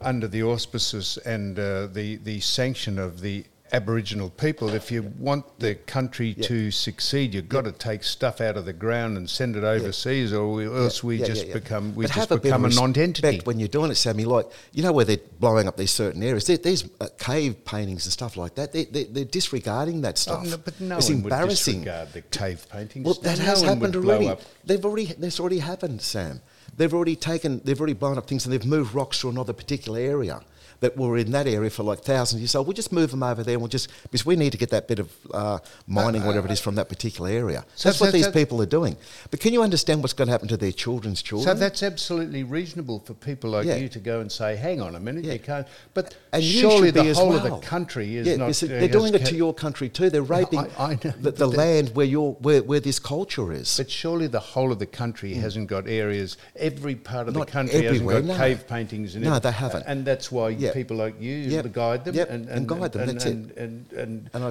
under 0.00 0.28
the 0.28 0.42
auspices 0.42 1.18
and 1.24 1.58
uh, 1.58 1.86
the, 1.88 2.16
the 2.16 2.40
sanction 2.40 2.98
of 2.98 3.20
the 3.20 3.44
Aboriginal 3.74 4.28
people. 4.28 4.68
If 4.74 4.90
you 4.92 5.02
want 5.18 5.58
the 5.58 5.74
country 5.76 6.34
Yep. 6.36 6.46
to 6.48 6.70
succeed, 6.70 7.32
you've 7.32 7.48
got 7.48 7.64
to 7.64 7.72
take 7.72 8.04
stuff 8.04 8.42
out 8.42 8.58
of 8.58 8.66
the 8.66 8.72
ground 8.74 9.16
and 9.16 9.30
send 9.30 9.56
it 9.56 9.64
overseas, 9.64 10.30
or 10.34 10.52
we, 10.52 10.66
else 10.66 11.02
we 11.02 11.16
just 11.16 11.50
become 11.54 11.94
we 11.94 12.04
But 12.04 12.12
just 12.12 12.28
have 12.28 12.38
a 12.38 12.40
become 12.42 12.66
a 12.66 12.68
non-entity. 12.68 13.40
when 13.44 13.58
you're 13.58 13.68
doing 13.68 13.90
it, 13.90 13.94
Sammy. 13.94 14.26
Like 14.26 14.44
you 14.72 14.82
know 14.82 14.92
where 14.92 15.06
they're 15.06 15.16
blowing 15.40 15.68
up 15.68 15.78
these 15.78 15.90
certain 15.90 16.22
areas. 16.22 16.46
There, 16.46 16.58
there's 16.58 16.84
uh, 17.00 17.08
cave 17.18 17.64
paintings 17.64 18.04
and 18.04 18.12
stuff 18.12 18.36
like 18.36 18.56
that. 18.56 18.72
They, 18.72 18.84
they're 18.84 19.24
disregarding 19.24 20.02
that 20.02 20.16
Oh, 20.16 20.42
stuff. 20.42 20.46
no, 20.46 20.58
but 20.58 20.78
no 20.78 20.98
it's 20.98 21.08
one 21.08 21.22
would 21.22 21.48
disregard 21.48 22.12
the 22.12 22.20
cave 22.20 22.66
paintings. 22.68 23.06
Well, 23.06 23.14
that 23.22 23.38
No 23.38 23.44
has 23.46 23.62
happened 23.62 23.96
already. 23.96 24.34
They've 24.66 24.84
already 24.84 25.06
that's 25.06 25.40
already 25.40 25.60
happened, 25.60 26.02
Sam. 26.02 26.42
They've 26.76 26.92
already 26.92 27.16
taken, 27.16 27.60
they've 27.64 27.78
already 27.78 27.92
blown 27.94 28.18
up 28.18 28.26
things, 28.26 28.46
and 28.46 28.52
they've 28.52 28.64
moved 28.64 28.94
rocks 28.94 29.20
to 29.20 29.28
another 29.28 29.52
particular 29.52 29.98
area 29.98 30.40
that 30.82 30.96
were 30.96 31.16
in 31.16 31.30
that 31.30 31.46
area 31.46 31.70
for 31.70 31.84
like 31.84 32.00
thousands 32.00 32.34
of 32.34 32.40
years. 32.40 32.50
So 32.50 32.60
we'll 32.60 32.72
just 32.74 32.92
move 32.92 33.10
them 33.12 33.22
over 33.22 33.42
there, 33.42 33.54
and 33.54 33.62
we'll 33.62 33.68
just 33.68 33.88
because 34.02 34.26
we 34.26 34.36
need 34.36 34.50
to 34.52 34.58
get 34.58 34.70
that 34.70 34.86
bit 34.88 34.98
of 34.98 35.10
uh, 35.32 35.58
mining, 35.86 36.24
whatever 36.24 36.46
it 36.46 36.52
is, 36.52 36.60
from 36.60 36.74
that 36.74 36.88
particular 36.88 37.30
area. 37.30 37.64
So 37.76 37.88
that's 37.88 38.00
what 38.00 38.12
these 38.12 38.28
people 38.28 38.60
are 38.60 38.66
doing. 38.66 38.96
But 39.30 39.40
can 39.40 39.52
you 39.52 39.62
understand 39.62 40.02
what's 40.02 40.12
going 40.12 40.26
to 40.28 40.32
happen 40.32 40.48
to 40.48 40.56
their 40.56 40.72
children's 40.72 41.22
children? 41.22 41.46
So 41.56 41.58
that's 41.58 41.82
absolutely 41.82 42.42
reasonable 42.42 42.98
for 43.00 43.14
people 43.14 43.50
like 43.50 43.64
Yeah. 43.66 43.76
you 43.76 43.88
to 43.90 44.00
go 44.00 44.20
and 44.20 44.30
say, 44.30 44.56
"Hang 44.56 44.80
on 44.82 44.94
a 44.96 45.00
minute, 45.00 45.24
Yeah. 45.24 45.34
you 45.34 45.38
can't." 45.38 45.66
But 45.94 46.16
and 46.32 46.42
surely 46.42 46.90
the 46.90 47.14
whole 47.14 47.28
well. 47.30 47.46
of 47.46 47.60
the 47.60 47.66
country 47.66 48.16
is 48.16 48.26
yeah, 48.26 48.36
not. 48.36 48.62
uh, 48.62 48.66
they're 48.66 48.88
doing 48.88 49.14
it 49.14 49.24
to 49.26 49.36
your 49.36 49.54
country 49.54 49.88
too. 49.88 50.10
They're 50.10 50.22
raping 50.22 50.58
I- 50.58 50.70
I 50.78 50.98
know, 51.04 51.12
the, 51.20 51.30
the 51.30 51.46
land 51.46 51.90
where 51.94 52.06
your 52.06 52.32
where, 52.40 52.62
where 52.62 52.80
this 52.80 52.98
culture 52.98 53.52
is. 53.52 53.76
But 53.76 53.88
surely 53.90 54.26
the 54.26 54.40
whole 54.40 54.72
of 54.72 54.78
the 54.80 54.86
country 54.86 55.34
hasn't 55.34 55.68
got 55.68 55.86
areas. 55.88 56.36
Every 56.56 56.96
part 56.96 57.28
of 57.28 57.34
Mm. 57.34 57.38
Not 57.38 57.46
the 57.46 57.52
country 57.52 57.84
hasn't 57.84 58.08
got 58.08 58.24
no. 58.24 58.36
cave 58.36 58.66
paintings 58.66 59.14
in 59.14 59.22
it. 59.22 59.26
No, 59.26 59.38
they 59.38 59.52
haven't. 59.52 59.84
And 59.86 60.04
that's 60.04 60.30
why 60.32 60.50
Yeah. 60.50 60.71
People 60.72 60.96
like 60.96 61.20
you 61.20 61.34
Yep. 61.34 61.72
guide 61.72 62.04
them 62.04 62.14
Yep, 62.14 62.30
and, 62.30 62.48
and 62.48 62.68
guide 62.68 62.92
them, 62.92 63.02
and, 63.02 63.10
that's 63.10 63.24
it. 63.26 63.32
and, 63.32 63.50
and, 63.56 63.92
and, 63.92 64.30
And 64.34 64.44
I- 64.44 64.50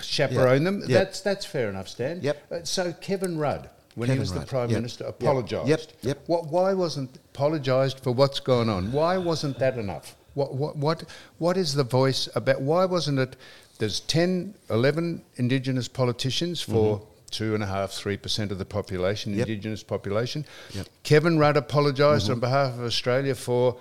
chaperone 0.00 0.64
them. 0.64 0.80
Yep. 0.80 0.88
That's 0.88 1.20
that's 1.20 1.44
fair 1.46 1.68
enough, 1.68 1.88
Stan. 1.88 2.20
Yep. 2.22 2.36
Uh, 2.52 2.56
So 2.64 2.92
Kevin 3.00 3.38
Rudd, 3.38 3.68
when 3.94 4.08
he 4.08 4.12
Kevin 4.14 4.20
was 4.20 4.32
the 4.32 4.40
prime 4.40 4.70
yep. 4.70 4.78
minister, 4.78 5.04
apologised. 5.04 5.68
Yep, 5.68 5.80
yep. 6.02 6.18
What, 6.26 6.46
why 6.46 6.72
wasn't 6.74 7.16
apologised 7.34 8.00
for 8.00 8.12
what's 8.12 8.40
gone 8.40 8.68
on? 8.68 8.92
Why 8.92 9.16
wasn't 9.18 9.58
that 9.58 9.78
enough? 9.78 10.16
What, 10.34 10.54
what, 10.54 10.76
what, 10.76 11.04
what 11.38 11.56
is 11.56 11.74
the 11.74 11.84
voice 11.84 12.28
about? 12.34 12.60
Why 12.60 12.84
wasn't 12.84 13.18
it? 13.18 13.36
There's 13.78 14.00
10, 14.00 14.54
11 14.70 15.22
Indigenous 15.36 15.86
politicians 15.88 16.60
for 16.60 17.00
two 17.30 17.54
and 17.54 17.62
a 17.62 17.66
half, 17.66 17.90
three 17.92 18.16
percent 18.16 18.50
of 18.52 18.58
the 18.58 18.64
population, 18.64 19.32
Mm-hmm. 19.32 19.38
Yep. 19.40 19.48
Indigenous 19.48 19.82
population. 19.82 20.44
Yep. 20.74 20.86
Kevin 21.02 21.38
Rudd 21.38 21.56
apologised 21.56 22.24
Mm-hmm. 22.24 22.32
on 22.34 22.40
behalf 22.40 22.74
of 22.74 22.84
Australia 22.84 23.34
for 23.34 23.76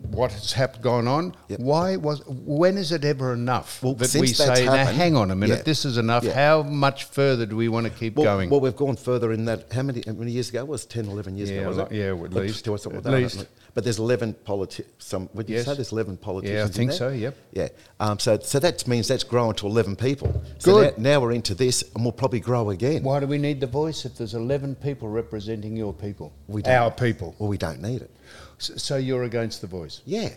what 0.00 0.30
has 0.32 0.52
happened 0.52 0.82
gone 0.82 1.08
on. 1.08 1.34
Yep. 1.48 1.60
Why 1.60 1.96
was? 1.96 2.22
When 2.26 2.76
is 2.78 2.92
it 2.92 3.04
ever 3.04 3.32
enough 3.32 3.82
Well, 3.82 3.94
that 3.94 4.14
we 4.14 4.28
say, 4.28 4.64
now 4.64 4.84
hang 4.86 5.16
on 5.16 5.30
a 5.30 5.34
minute, 5.34 5.58
Yeah. 5.58 5.62
this 5.64 5.84
is 5.84 5.98
enough? 5.98 6.22
Yeah. 6.24 6.34
How 6.34 6.62
much 6.62 7.04
further 7.04 7.46
do 7.46 7.56
we 7.56 7.68
want 7.68 7.84
to 7.86 7.90
keep 7.90 8.16
Well, 8.16 8.24
going? 8.24 8.48
well, 8.48 8.60
we've 8.60 8.76
gone 8.76 8.96
further 8.96 9.32
in 9.32 9.44
that. 9.46 9.72
How 9.72 9.82
many, 9.82 10.02
how 10.06 10.12
many 10.12 10.30
years 10.32 10.50
ago? 10.50 10.60
It 10.60 10.68
was 10.68 10.84
10, 10.86 11.06
11 11.06 11.36
years 11.36 11.50
Yeah, 11.50 11.58
ago, 11.60 11.68
was 11.68 11.78
it? 11.78 11.92
yeah, 11.92 12.04
at 12.04 12.10
Or 12.12 12.28
least. 12.28 12.64
to- 12.64 12.78
something 12.78 12.98
At 12.98 13.04
like 13.04 13.12
that, 13.30 13.34
least. 13.38 13.46
But 13.74 13.84
there's 13.84 13.98
11 13.98 14.34
politicians. 14.44 14.92
Some 14.98 15.28
Would 15.34 15.48
you 15.48 15.56
Yes. 15.56 15.66
say 15.66 15.74
there's 15.74 15.92
11 15.92 16.16
politicians? 16.16 16.58
Yeah, 16.58 16.64
I 16.64 16.68
think 16.68 16.92
so, 16.92 17.08
yep. 17.10 17.36
Yeah. 17.52 17.68
Um, 18.00 18.18
so, 18.18 18.38
so 18.42 18.58
that 18.60 18.86
means 18.88 19.08
that's 19.08 19.24
grown 19.24 19.54
to 19.56 19.66
11 19.66 19.96
people. 19.96 20.42
So 20.58 20.74
Good. 20.74 20.98
Now, 20.98 21.20
we're 21.20 21.32
into 21.32 21.54
this, 21.54 21.84
and 21.94 22.04
we'll 22.04 22.12
probably 22.12 22.40
grow 22.40 22.70
again. 22.70 23.02
Why 23.02 23.20
do 23.20 23.26
we 23.26 23.38
need 23.38 23.60
the 23.60 23.66
voice 23.66 24.04
if 24.04 24.16
there's 24.16 24.34
11 24.34 24.76
people 24.76 25.08
representing 25.08 25.76
your 25.76 25.92
people? 25.92 26.32
We 26.46 26.62
don't. 26.62 26.72
Our 26.74 26.90
people. 26.90 27.34
Well, 27.38 27.48
we 27.48 27.58
don't 27.58 27.82
need 27.82 28.02
it. 28.02 28.10
S- 28.58 28.72
So 28.82 28.96
you're 28.96 29.24
against 29.24 29.60
the 29.60 29.66
voice? 29.66 30.00
Yeah. 30.04 30.30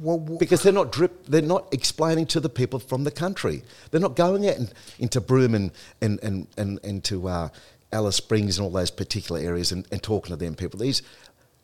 Well, 0.00 0.18
wh- 0.18 0.38
Because 0.38 0.62
they're 0.62 0.72
not 0.72 0.92
drip, 0.92 1.26
they're 1.26 1.42
not 1.42 1.66
explaining 1.72 2.26
to 2.26 2.40
the 2.40 2.48
people 2.48 2.78
from 2.78 3.04
the 3.04 3.10
country. 3.10 3.62
They're 3.90 4.00
not 4.00 4.16
going 4.16 4.48
out 4.48 4.56
in, 4.56 4.68
into 4.98 5.20
Broome 5.20 5.54
and 5.54 5.70
and 6.00 6.18
and 6.22 6.46
and 6.56 6.78
into 6.84 7.26
uh, 7.28 7.48
Alice 7.92 8.16
Springs 8.16 8.56
and 8.58 8.64
all 8.64 8.70
those 8.70 8.90
particular 8.90 9.40
areas 9.40 9.72
and, 9.72 9.86
and 9.90 10.00
talking 10.02 10.30
to 10.30 10.36
them 10.36 10.54
people. 10.54 10.78
These 10.78 11.02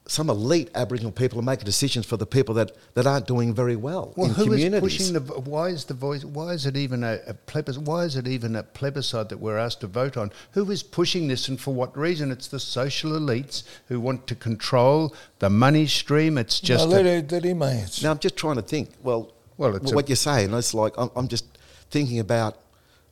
some 0.09 0.31
elite 0.31 0.71
Aboriginal 0.75 1.11
people 1.11 1.39
are 1.39 1.43
making 1.43 1.65
decisions 1.65 2.07
for 2.07 2.17
the 2.17 2.27
people 2.27 2.55
that, 2.55 2.71
that 2.95 3.07
aren't 3.07 3.27
doing 3.27 3.53
very 3.53 3.75
well 3.77 4.13
well, 4.17 4.29
in 4.29 4.35
who 4.35 4.43
is 4.45 4.49
communities. 4.63 4.81
pushing 4.81 5.13
the? 5.15 5.21
Why 5.21 5.69
is 5.69 5.85
the 5.87 5.95
voice? 5.95 6.25
Why 6.25 6.53
is 6.53 6.65
it 6.65 6.77
even 6.77 7.03
a, 7.03 7.19
a 7.27 7.35
plebiscite? 7.35 7.83
Why 7.83 8.05
is 8.05 8.17
it 8.17 8.27
even 8.29 8.55
a 8.55 8.63
plebiscite 8.63 9.29
that 9.31 9.39
we're 9.39 9.59
asked 9.59 9.81
to 9.81 9.87
vote 9.89 10.17
on? 10.17 10.31
Who 10.53 10.71
is 10.71 10.83
pushing 10.83 11.27
this, 11.29 11.49
and 11.49 11.61
for 11.61 11.75
what 11.75 11.97
reason? 11.97 12.31
It's 12.31 12.47
the 12.49 12.61
social 12.61 13.11
elites 13.13 13.65
who 13.89 13.99
want 14.01 14.27
to 14.29 14.35
control 14.37 15.15
the 15.41 15.51
money 15.51 15.87
stream. 15.87 16.39
It's 16.39 16.61
just 16.61 16.89
no, 16.89 16.95
a- 16.95 17.03
let, 17.03 17.07
it- 17.07 17.33
let 17.33 17.45
him 17.45 17.63
answer. 17.63 18.05
now 18.05 18.13
I'm 18.13 18.19
just 18.21 18.37
trying 18.37 18.57
to 18.57 18.63
think. 18.63 18.91
Well, 19.03 19.33
Well, 19.57 19.75
it's 19.75 19.93
what 19.93 20.05
a- 20.05 20.09
you're 20.09 20.17
saying, 20.17 20.55
it's 20.55 20.73
like 20.75 20.93
I'm, 20.97 21.11
I'm 21.17 21.27
just 21.29 21.47
thinking 21.91 22.21
about 22.21 22.59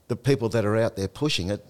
the 0.09 0.17
people 0.17 0.49
that 0.51 0.65
are 0.65 0.77
out 0.77 0.95
there 0.97 1.09
pushing 1.09 1.51
it. 1.51 1.65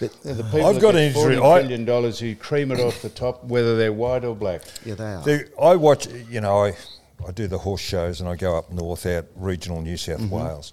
But, 0.00 0.22
the 0.22 0.44
people 0.44 0.66
I've 0.66 0.80
got 0.80 0.94
an 0.96 1.12
forty 1.12 1.34
interest- 1.36 1.42
I- 1.44 1.60
billion 1.62 1.84
dollars 1.84 2.18
who 2.20 2.34
cream 2.36 2.70
it 2.72 2.80
off 2.80 3.02
the 3.02 3.08
top, 3.08 3.44
whether 3.44 3.76
they're 3.76 3.92
white 3.92 4.24
or 4.24 4.34
black. 4.36 4.62
yeah, 4.84 4.94
they 4.94 5.04
are. 5.04 5.22
The, 5.22 5.48
I 5.60 5.74
watch, 5.76 6.06
you 6.30 6.40
know, 6.40 6.64
I, 6.64 6.76
I 7.26 7.32
do 7.32 7.46
the 7.48 7.58
horse 7.58 7.80
shows 7.80 8.20
and 8.20 8.28
I 8.28 8.36
go 8.36 8.56
up 8.56 8.70
north, 8.72 9.06
out 9.06 9.26
regional 9.36 9.80
New 9.82 9.96
South 9.96 10.20
Mm-hmm. 10.20 10.30
Wales, 10.34 10.72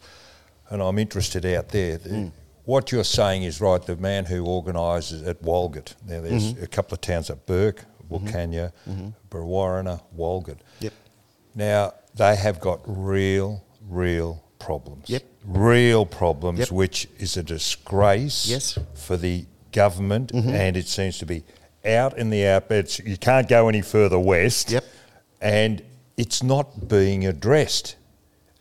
and 0.69 0.81
I'm 0.81 0.97
interested 0.99 1.45
out 1.45 1.69
there. 1.69 1.97
The- 1.97 2.09
Mm. 2.09 2.31
What 2.65 2.91
you're 2.91 3.03
saying 3.03 3.41
is 3.43 3.59
right. 3.59 3.81
The 3.83 3.95
man 3.95 4.25
who 4.25 4.45
organises 4.45 5.23
at 5.23 5.41
Walgett, 5.41 5.95
now 6.05 6.21
there's 6.21 6.53
Mm-hmm. 6.53 6.63
a 6.63 6.67
couple 6.67 6.93
of 6.93 7.01
towns 7.01 7.31
at 7.31 7.47
Bourke, 7.47 7.83
Wilcannia, 8.11 8.71
Brewarrina, 9.31 10.01
Walgett. 10.15 10.59
Yep. 10.79 10.93
Now 11.55 11.93
they 12.13 12.35
have 12.35 12.59
got 12.59 12.81
real, 12.85 13.63
real 13.87 14.43
problems. 14.59 15.09
Yep. 15.09 15.23
Real 15.45 16.05
problems, 16.05 16.59
Yep. 16.59 16.71
which 16.71 17.07
is 17.17 17.37
a 17.37 17.43
disgrace 17.43 18.45
Yes. 18.47 18.77
for 18.93 19.17
the 19.17 19.45
government, 19.71 20.31
Mm-hmm. 20.33 20.49
and 20.49 20.77
it 20.77 20.87
seems 20.87 21.17
to 21.19 21.25
be 21.25 21.43
out 21.85 22.17
in 22.17 22.29
the 22.29 22.45
outbets. 22.45 22.99
You 22.99 23.17
can't 23.17 23.47
go 23.47 23.69
any 23.69 23.81
further 23.81 24.19
west. 24.19 24.71
Yep. 24.71 24.83
And 25.41 25.81
it's 26.17 26.43
not 26.43 26.87
being 26.89 27.25
addressed 27.25 27.95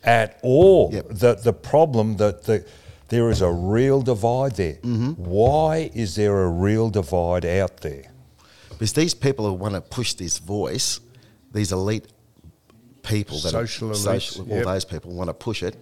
at 0.03 0.39
all. 0.41 0.91
Yep. 0.93 1.07
The 1.09 1.35
the 1.35 1.53
problem 1.53 2.17
that 2.17 2.43
the 2.43 2.63
there 3.09 3.29
is 3.29 3.41
a 3.41 3.51
real 3.51 4.01
divide 4.01 4.55
there. 4.55 4.75
Mm-hmm. 4.75 5.11
Why 5.13 5.89
is 5.93 6.15
there 6.15 6.43
a 6.43 6.49
real 6.49 6.89
divide 6.89 7.43
out 7.45 7.81
there? 7.81 8.03
Because 8.69 8.93
these 8.93 9.13
people 9.15 9.45
who 9.47 9.53
want 9.53 9.73
to 9.73 9.81
push 9.81 10.13
this 10.13 10.37
voice, 10.37 10.99
these 11.51 11.71
elite 11.73 12.05
people 13.03 13.39
that 13.39 13.51
Social 13.51 13.91
are 13.91 13.95
social, 13.95 14.43
all 14.49 14.57
yep. 14.57 14.65
those 14.65 14.85
people 14.85 15.11
want 15.11 15.29
to 15.29 15.33
push 15.33 15.63
it, 15.63 15.75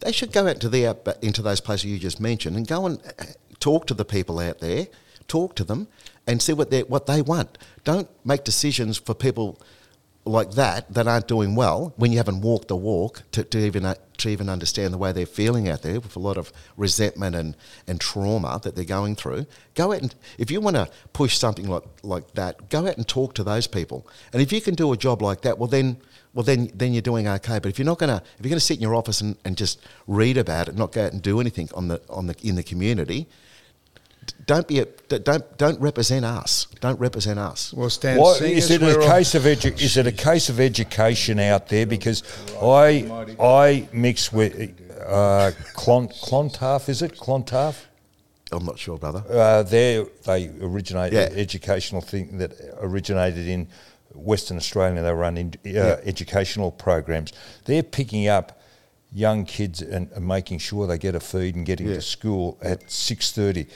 they 0.00 0.12
should 0.12 0.32
go 0.32 0.46
out 0.46 0.60
to 0.60 0.68
the 0.68 0.86
out, 0.86 1.06
into 1.22 1.42
those 1.42 1.60
places 1.60 1.86
you 1.86 1.98
just 1.98 2.20
mentioned 2.20 2.56
and 2.56 2.66
go 2.66 2.86
and 2.86 3.00
uh, 3.18 3.24
talk 3.60 3.86
to 3.86 3.94
the 3.94 4.04
people 4.04 4.38
out 4.38 4.60
there, 4.60 4.86
talk 5.26 5.54
to 5.56 5.64
them, 5.64 5.88
and 6.26 6.40
see 6.40 6.52
what 6.52 6.70
they 6.70 6.82
what 6.82 7.06
they 7.06 7.22
want. 7.22 7.58
Don't 7.84 8.08
make 8.24 8.44
decisions 8.44 8.98
for 8.98 9.14
people 9.14 9.60
like 10.28 10.52
that 10.52 10.92
that 10.92 11.08
aren't 11.08 11.26
doing 11.26 11.54
well 11.54 11.94
when 11.96 12.12
you 12.12 12.18
haven't 12.18 12.42
walked 12.42 12.68
the 12.68 12.76
walk 12.76 13.22
to, 13.32 13.42
to 13.42 13.58
even 13.58 13.84
uh, 13.84 13.94
to 14.18 14.28
even 14.28 14.48
understand 14.48 14.92
the 14.92 14.98
way 14.98 15.10
they're 15.10 15.26
feeling 15.26 15.68
out 15.68 15.82
there 15.82 16.00
with 16.00 16.14
a 16.16 16.18
lot 16.18 16.36
of 16.36 16.52
resentment 16.76 17.34
and, 17.34 17.56
and 17.86 18.00
trauma 18.00 18.60
that 18.62 18.76
they're 18.76 18.84
going 18.84 19.16
through. 19.16 19.46
Go 19.74 19.92
out 19.92 20.02
and 20.02 20.14
if 20.36 20.50
you 20.50 20.60
want 20.60 20.76
to 20.76 20.88
push 21.12 21.38
something 21.38 21.66
like 21.66 21.84
like 22.02 22.32
that, 22.34 22.68
go 22.68 22.86
out 22.86 22.96
and 22.96 23.08
talk 23.08 23.34
to 23.34 23.42
those 23.42 23.66
people. 23.66 24.06
And 24.32 24.42
if 24.42 24.52
you 24.52 24.60
can 24.60 24.74
do 24.74 24.92
a 24.92 24.96
job 24.96 25.22
like 25.22 25.40
that, 25.42 25.58
well 25.58 25.68
then 25.68 25.96
well 26.34 26.44
then 26.44 26.70
then 26.74 26.92
you're 26.92 27.02
doing 27.02 27.26
okay. 27.28 27.58
But 27.58 27.66
if 27.70 27.78
you're 27.78 27.86
not 27.86 27.98
gonna 27.98 28.22
if 28.38 28.44
you're 28.44 28.50
gonna 28.50 28.60
sit 28.60 28.76
in 28.76 28.82
your 28.82 28.94
office 28.94 29.20
and, 29.20 29.36
and 29.44 29.56
just 29.56 29.80
read 30.06 30.36
about 30.36 30.68
it, 30.68 30.76
not 30.76 30.92
go 30.92 31.04
out 31.06 31.12
and 31.12 31.22
do 31.22 31.40
anything 31.40 31.68
on 31.74 31.88
the 31.88 32.00
on 32.08 32.26
the 32.26 32.34
in 32.42 32.54
the 32.54 32.62
community, 32.62 33.26
don't 34.46 34.68
be 34.68 34.80
a, 34.80 34.84
d- 34.84 35.18
don't 35.20 35.56
don't 35.58 35.80
represent 35.80 36.24
us. 36.24 36.66
Don't 36.80 37.00
represent 37.00 37.38
us. 37.38 37.72
Well, 37.72 37.90
Stan, 37.90 38.18
Why, 38.18 38.36
is 38.42 38.70
it 38.70 38.82
a 38.82 38.84
we're 38.84 39.00
case 39.06 39.34
of 39.34 39.42
edu- 39.44 39.80
is 39.80 39.96
it 39.96 40.06
a 40.06 40.12
case 40.12 40.48
of 40.48 40.60
education 40.60 41.38
out 41.40 41.68
there? 41.68 41.86
Because 41.86 42.22
I 42.62 43.34
I 43.40 43.88
mix 43.92 44.32
with 44.32 44.54
uh, 45.06 45.52
Clon, 45.74 46.08
Clontarf, 46.22 46.88
is 46.88 47.02
it? 47.02 47.16
Clontarf? 47.16 47.86
I'm 48.50 48.64
not 48.64 48.78
sure, 48.78 48.98
brother. 48.98 49.22
Uh, 49.30 49.62
they 49.62 50.04
they 50.24 50.50
originate 50.60 51.12
Yeah. 51.12 51.28
educational 51.32 52.00
thing 52.02 52.38
that 52.38 52.52
originated 52.80 53.46
in 53.46 53.68
Western 54.14 54.56
Australia. 54.56 55.02
They 55.02 55.12
run 55.12 55.36
in, 55.36 55.54
uh, 55.76 55.96
educational 56.04 56.70
programs. 56.70 57.32
They're 57.64 57.82
picking 57.82 58.28
up 58.28 58.60
young 59.12 59.44
kids 59.44 59.80
and, 59.80 60.10
and 60.12 60.26
making 60.26 60.58
sure 60.58 60.86
they 60.86 60.98
get 60.98 61.14
a 61.14 61.20
feed 61.20 61.54
and 61.56 61.64
getting 61.64 61.88
Yeah. 61.88 61.94
to 61.94 62.02
school 62.02 62.58
at 62.62 62.90
six 62.90 63.32
thirty 63.32 63.66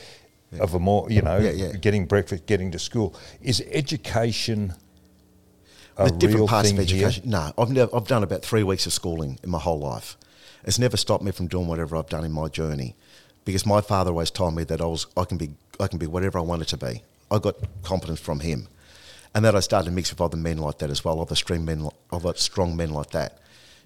of 0.60 0.74
a 0.74 0.78
more. 0.78 1.10
You 1.10 1.22
know, 1.22 1.38
Yeah, 1.38 1.50
yeah. 1.50 1.72
getting 1.72 2.06
breakfast, 2.06 2.46
getting 2.46 2.70
to 2.72 2.78
school. 2.78 3.14
Is 3.40 3.62
education 3.70 4.74
a 5.96 6.04
With 6.04 6.18
different 6.18 6.38
real 6.40 6.48
parts 6.48 6.68
thing 6.70 6.78
of 6.78 6.86
here? 6.88 7.06
education. 7.06 7.30
No, 7.30 7.52
I've 7.58 7.70
never, 7.70 7.94
I've 7.94 8.06
done 8.06 8.22
about 8.22 8.42
three 8.42 8.62
weeks 8.62 8.86
of 8.86 8.92
schooling 8.92 9.38
in 9.42 9.50
my 9.50 9.58
whole 9.58 9.78
life. 9.78 10.16
It's 10.64 10.78
never 10.78 10.96
stopped 10.96 11.22
me 11.24 11.32
from 11.32 11.48
doing 11.48 11.66
whatever 11.66 11.96
I've 11.96 12.08
done 12.08 12.24
in 12.24 12.32
my 12.32 12.48
journey, 12.48 12.94
because 13.44 13.66
my 13.66 13.80
father 13.80 14.10
always 14.10 14.30
told 14.30 14.54
me 14.54 14.64
that 14.64 14.80
I 14.80 14.86
was 14.86 15.06
I 15.16 15.24
can 15.24 15.36
be 15.38 15.50
I 15.80 15.88
can 15.88 15.98
be 15.98 16.06
whatever 16.06 16.38
I 16.38 16.42
wanted 16.42 16.68
to 16.68 16.76
be. 16.76 17.02
I 17.30 17.38
got 17.38 17.56
confidence 17.82 18.20
from 18.20 18.40
him, 18.40 18.68
and 19.34 19.44
then 19.44 19.56
I 19.56 19.60
started 19.60 19.86
to 19.86 19.94
mix 19.94 20.10
with 20.10 20.20
other 20.20 20.36
men 20.36 20.58
like 20.58 20.78
that 20.78 20.90
as 20.90 21.04
well, 21.04 21.20
other 21.20 21.34
strong 21.34 21.64
men, 21.64 21.88
other 22.10 22.34
strong 22.34 22.76
men 22.76 22.90
like 22.90 23.10
that. 23.10 23.38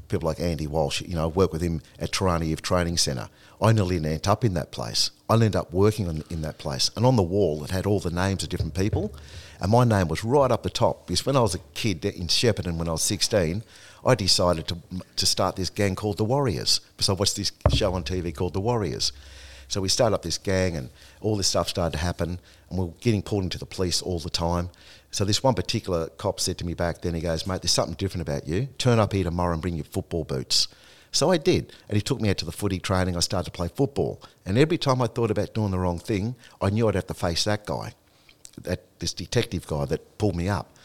People 0.08 0.28
like 0.28 0.40
Andy 0.40 0.66
Walsh, 0.66 1.02
you 1.02 1.14
know, 1.14 1.24
I 1.24 1.26
worked 1.26 1.52
with 1.52 1.62
him 1.62 1.82
at 1.98 2.12
Turana 2.12 2.46
Youth 2.46 2.62
Training 2.62 2.96
Centre. 2.96 3.28
I 3.60 3.72
nearly 3.72 3.96
ended 3.96 4.28
up 4.28 4.44
in 4.44 4.54
that 4.54 4.70
place. 4.70 5.10
I 5.28 5.34
ended 5.34 5.56
up 5.56 5.72
working 5.72 6.08
on, 6.08 6.22
in 6.30 6.42
that 6.42 6.58
place. 6.58 6.90
And 6.94 7.04
on 7.04 7.16
the 7.16 7.22
wall, 7.22 7.64
it 7.64 7.70
had 7.70 7.86
all 7.86 7.98
the 7.98 8.10
names 8.10 8.42
of 8.42 8.48
different 8.48 8.74
people. 8.74 9.14
And 9.60 9.72
my 9.72 9.84
name 9.84 10.08
was 10.08 10.22
right 10.22 10.50
up 10.50 10.62
the 10.62 10.70
top 10.70 11.06
because 11.06 11.26
when 11.26 11.36
I 11.36 11.40
was 11.40 11.54
a 11.54 11.60
kid 11.74 12.04
in 12.04 12.28
Shepparton, 12.28 12.76
when 12.76 12.88
I 12.88 12.92
was 12.92 13.02
16, 13.02 13.64
I 14.04 14.14
decided 14.14 14.68
to, 14.68 14.78
to 15.16 15.26
start 15.26 15.56
this 15.56 15.70
gang 15.70 15.96
called 15.96 16.18
the 16.18 16.24
Warriors 16.24 16.80
because 16.96 17.08
I 17.08 17.14
watched 17.14 17.36
this 17.36 17.50
show 17.74 17.94
on 17.94 18.04
TV 18.04 18.34
called 18.34 18.52
The 18.52 18.60
Warriors. 18.60 19.12
So 19.68 19.80
we 19.80 19.88
started 19.88 20.14
up 20.14 20.22
this 20.22 20.38
gang, 20.38 20.76
and 20.76 20.90
all 21.20 21.36
this 21.36 21.48
stuff 21.48 21.68
started 21.68 21.98
to 21.98 22.04
happen, 22.04 22.38
and 22.70 22.78
we 22.78 22.84
were 22.84 22.92
getting 23.00 23.22
pulled 23.22 23.42
into 23.42 23.58
the 23.58 23.66
police 23.66 24.00
all 24.00 24.18
the 24.18 24.30
time. 24.30 24.70
So 25.10 25.24
this 25.24 25.42
one 25.42 25.54
particular 25.54 26.08
cop 26.08 26.40
said 26.40 26.58
to 26.58 26.66
me 26.66 26.74
back 26.74 27.00
then, 27.00 27.14
he 27.14 27.20
goes, 27.20 27.46
"Mate, 27.46 27.62
there's 27.62 27.72
something 27.72 27.94
different 27.94 28.28
about 28.28 28.46
you. 28.46 28.68
Turn 28.78 28.98
up 28.98 29.12
here 29.12 29.24
tomorrow 29.24 29.52
and 29.52 29.62
bring 29.62 29.76
your 29.76 29.84
football 29.84 30.24
boots." 30.24 30.68
So 31.12 31.30
I 31.30 31.38
did, 31.38 31.72
and 31.88 31.96
he 31.96 32.02
took 32.02 32.20
me 32.20 32.28
out 32.28 32.36
to 32.38 32.44
the 32.44 32.52
footy 32.52 32.78
training. 32.78 33.16
I 33.16 33.20
started 33.20 33.46
to 33.46 33.56
play 33.56 33.68
football, 33.68 34.20
and 34.44 34.58
every 34.58 34.76
time 34.76 35.00
I 35.00 35.06
thought 35.06 35.30
about 35.30 35.54
doing 35.54 35.70
the 35.70 35.78
wrong 35.78 35.98
thing, 35.98 36.34
I 36.60 36.68
knew 36.68 36.88
I'd 36.88 36.94
have 36.94 37.06
to 37.06 37.14
face 37.14 37.44
that 37.44 37.64
guy, 37.64 37.94
that 38.60 38.84
this 38.98 39.14
detective 39.14 39.66
guy 39.66 39.86
that 39.86 40.18
pulled 40.18 40.36
me 40.36 40.48
up. 40.48 40.76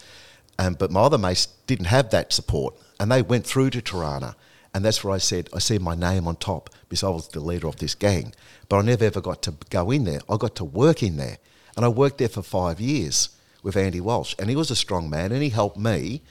Um, 0.57 0.75
but 0.75 0.91
my 0.91 1.01
other 1.01 1.17
mates 1.17 1.47
didn't 1.67 1.87
have 1.87 2.11
that 2.11 2.31
support, 2.31 2.75
and 2.99 3.11
they 3.11 3.21
went 3.21 3.45
through 3.45 3.71
to 3.71 3.81
Turana, 3.81 4.35
and 4.73 4.85
that's 4.85 5.03
where 5.03 5.13
I 5.13 5.17
said 5.17 5.49
I 5.53 5.59
see 5.59 5.79
my 5.79 5.95
name 5.95 6.27
on 6.27 6.37
top 6.37 6.69
because 6.87 7.03
I 7.03 7.09
was 7.09 7.27
the 7.27 7.41
leader 7.41 7.67
of 7.67 7.77
this 7.77 7.95
gang. 7.95 8.33
But 8.69 8.77
I 8.77 8.81
never 8.83 9.03
ever 9.03 9.19
got 9.19 9.41
to 9.41 9.55
go 9.69 9.91
in 9.91 10.05
there. 10.05 10.21
I 10.29 10.37
got 10.37 10.55
to 10.55 10.63
work 10.63 11.03
in 11.03 11.17
there, 11.17 11.39
and 11.75 11.83
I 11.83 11.89
worked 11.89 12.19
there 12.19 12.29
for 12.29 12.43
five 12.43 12.79
years 12.79 13.29
with 13.63 13.75
Andy 13.75 14.01
Walsh, 14.01 14.35
and 14.39 14.49
he 14.49 14.55
was 14.55 14.71
a 14.71 14.75
strong 14.75 15.09
man, 15.09 15.31
and 15.31 15.41
he 15.41 15.49
helped 15.49 15.77
me. 15.77 16.21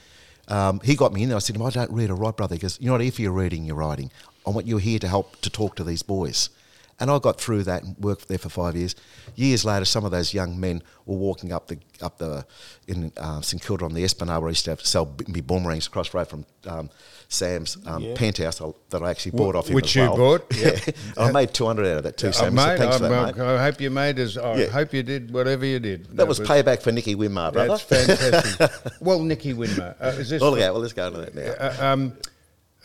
Um, 0.47 0.81
he 0.83 0.95
got 0.95 1.13
me 1.13 1.23
in 1.23 1.29
there. 1.29 1.37
I 1.37 1.39
said 1.39 1.55
to 1.55 1.61
him, 1.61 1.65
I 1.65 1.69
don't 1.69 1.91
read 1.91 2.09
or 2.09 2.15
write, 2.15 2.37
brother. 2.37 2.55
He 2.55 2.59
goes, 2.59 2.79
You're 2.81 2.93
not 2.93 3.01
here 3.01 3.11
for 3.11 3.21
your 3.21 3.31
reading, 3.31 3.65
your 3.65 3.77
writing. 3.77 4.11
I 4.45 4.49
want 4.49 4.67
you 4.67 4.77
here 4.77 4.99
to 4.99 5.07
help 5.07 5.39
to 5.41 5.49
talk 5.49 5.75
to 5.75 5.83
these 5.83 6.03
boys. 6.03 6.49
And 6.99 7.09
I 7.09 7.17
got 7.19 7.41
through 7.41 7.63
that 7.63 7.83
and 7.83 7.97
worked 7.97 8.27
there 8.27 8.37
for 8.37 8.49
five 8.49 8.75
years. 8.75 8.95
Years 9.35 9.65
later, 9.65 9.85
some 9.85 10.05
of 10.05 10.11
those 10.11 10.33
young 10.35 10.59
men 10.59 10.83
were 11.05 11.17
walking 11.17 11.51
up 11.51 11.67
the 11.67 11.79
up 12.01 12.17
the 12.19 12.45
in 12.87 13.11
uh, 13.17 13.41
St 13.41 13.61
Kilda 13.61 13.85
on 13.85 13.93
the 13.93 14.03
Esplanade 14.03 14.39
where 14.39 14.47
I 14.47 14.51
used 14.51 14.65
to 14.65 14.71
have, 14.71 14.81
sell 14.81 15.15
me 15.27 15.41
boomerangs 15.41 15.87
across 15.87 16.09
the 16.11 16.17
road 16.19 16.27
from 16.27 16.45
um, 16.67 16.89
Sam's 17.27 17.77
um, 17.87 18.13
penthouse 18.15 18.61
that 18.89 19.01
I 19.01 19.09
actually 19.09 19.31
bought 19.31 19.55
off 19.55 19.67
him. 19.69 19.75
Which 19.75 19.95
you 19.95 20.01
well. 20.03 20.17
bought, 20.17 20.45
Yeah, 20.55 20.77
I 21.17 21.31
made 21.31 21.53
two 21.53 21.65
hundred 21.65 21.87
out 21.87 21.97
of 21.97 22.03
that 22.03 22.17
too, 22.17 22.27
Uh, 22.27 22.31
Sam. 22.33 22.45
so 22.57 22.67
mate, 22.67 22.77
thanks 22.77 22.95
I, 22.95 22.99
for 22.99 23.07
that, 23.09 23.37
mate. 23.37 23.43
I 23.43 23.63
hope 23.63 23.81
you 23.81 23.89
made 23.89 24.19
as 24.19 24.37
I 24.37 24.55
Yeah. 24.55 24.67
hope 24.67 24.93
you 24.93 25.01
did 25.01 25.31
whatever 25.33 25.65
you 25.65 25.79
did. 25.79 26.05
That 26.17 26.27
was 26.27 26.39
payback 26.39 26.81
for 26.83 26.91
Nicky 26.91 27.15
Winmar, 27.15 27.51
brother. 27.53 27.69
That's 27.69 27.81
fantastic. 27.81 28.93
well, 29.01 29.19
Nicky 29.23 29.53
Winmar, 29.53 29.95
uh, 29.99 30.07
is 30.19 30.29
this? 30.29 30.41
Oh, 30.41 30.51
look 30.51 30.61
out. 30.61 30.73
Well, 30.73 30.81
let's 30.81 30.93
go 30.93 31.07
into 31.07 31.21
that 31.21 31.33
now. 31.35 31.51
uh, 31.87 31.93
um, 31.93 32.13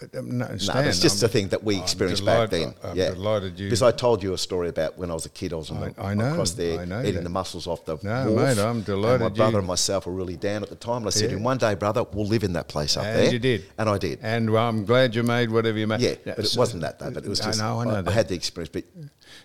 uh, 0.02 0.06
no, 0.14 0.20
No, 0.20 0.46
it's 0.54 1.00
just 1.00 1.22
I'm- 1.22 1.30
a 1.30 1.32
thing 1.32 1.48
that 1.48 1.64
we 1.64 1.76
I'm 1.76 1.82
experienced 1.82 2.24
back 2.24 2.50
delighted- 2.50 2.74
then. 2.82 2.90
I'm 2.90 2.96
yeah, 2.96 3.10
delighted 3.10 3.58
you. 3.58 3.66
Because 3.66 3.82
I 3.82 3.92
told 3.92 4.22
you 4.22 4.34
a 4.34 4.38
story 4.38 4.68
about 4.68 4.98
when 4.98 5.10
I 5.10 5.14
was 5.14 5.24
a 5.24 5.30
kid. 5.30 5.52
I 5.52 5.56
was 5.56 5.70
on 5.70 5.80
the, 5.80 5.94
I- 6.00 6.10
I 6.10 6.14
know, 6.14 6.32
across 6.32 6.50
there 6.52 6.80
I 6.80 6.84
know 6.84 7.00
eating 7.00 7.14
that. 7.14 7.22
the 7.24 7.30
mussels 7.30 7.66
off 7.66 7.84
the 7.86 7.96
No, 8.02 8.32
wharf. 8.32 8.56
mate, 8.56 8.62
I'm 8.62 8.76
And 8.76 8.84
delighted 8.84 9.20
my 9.20 9.26
you- 9.28 9.32
brother 9.34 9.58
and 9.58 9.66
myself 9.66 10.04
were 10.06 10.12
really 10.12 10.36
down 10.36 10.62
at 10.62 10.68
the 10.68 10.74
time. 10.76 10.98
And 10.98 11.06
I 11.06 11.10
said, 11.10 11.30
Yeah. 11.30 11.38
"In 11.38 11.42
one 11.42 11.56
day, 11.58 11.74
brother, 11.74 12.04
we'll 12.12 12.26
live 12.26 12.44
in 12.44 12.52
that 12.54 12.68
place 12.68 12.96
up 12.96 13.04
and 13.04 13.16
there." 13.18 13.32
you 13.32 13.38
did, 13.38 13.64
and 13.78 13.88
I 13.88 13.96
did. 13.98 14.18
and 14.22 14.50
well, 14.50 14.68
I'm 14.68 14.84
glad 14.84 15.14
you 15.14 15.22
made 15.22 15.50
whatever 15.50 15.78
you 15.78 15.86
made. 15.86 16.00
yeah, 16.00 16.14
but 16.24 16.38
it 16.40 16.54
wasn't 16.56 16.82
that 16.82 16.98
though. 16.98 17.10
But 17.10 17.24
it 17.24 17.28
was 17.28 17.40
I 17.40 17.44
just 17.46 17.60
know, 17.60 17.80
I 17.80 17.84
know 17.84 18.02
that. 18.02 18.10
had 18.12 18.28
the 18.28 18.34
experience. 18.34 18.70
But 18.72 18.84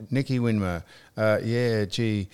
Nicky 0.10 0.40
Winmar. 0.40 0.84
Uh, 1.18 1.40
yeah, 1.44 1.84
gee, 1.86 2.30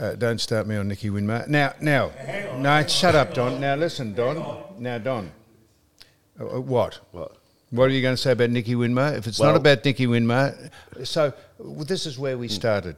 uh, 0.00 0.12
don't 0.14 0.40
start 0.40 0.66
me 0.66 0.76
on 0.76 0.88
Nicky 0.88 1.10
Winmar. 1.10 1.46
Now, 1.48 1.74
now, 1.80 2.10
no, 2.56 2.86
shut 2.86 3.14
up, 3.14 3.34
Don. 3.34 3.60
Now, 3.60 3.74
listen, 3.76 4.14
Don. 4.14 4.62
Now, 4.78 4.98
Don. 4.98 5.30
Uh, 6.40 6.46
uh, 6.56 6.60
what? 6.60 7.00
What? 7.12 7.36
What 7.72 7.84
are 7.84 7.94
you 7.94 8.02
going 8.02 8.14
to 8.14 8.20
say 8.20 8.32
about 8.32 8.50
Nicky 8.50 8.74
Winmar? 8.74 9.16
If 9.16 9.26
it's 9.26 9.38
Well- 9.38 9.52
not 9.52 9.56
about 9.56 9.82
Nicky 9.82 10.06
Winmar, 10.06 10.70
so 11.04 11.32
well, 11.58 11.86
this 11.86 12.04
is 12.04 12.18
where 12.18 12.36
we 12.36 12.46
started. 12.48 12.96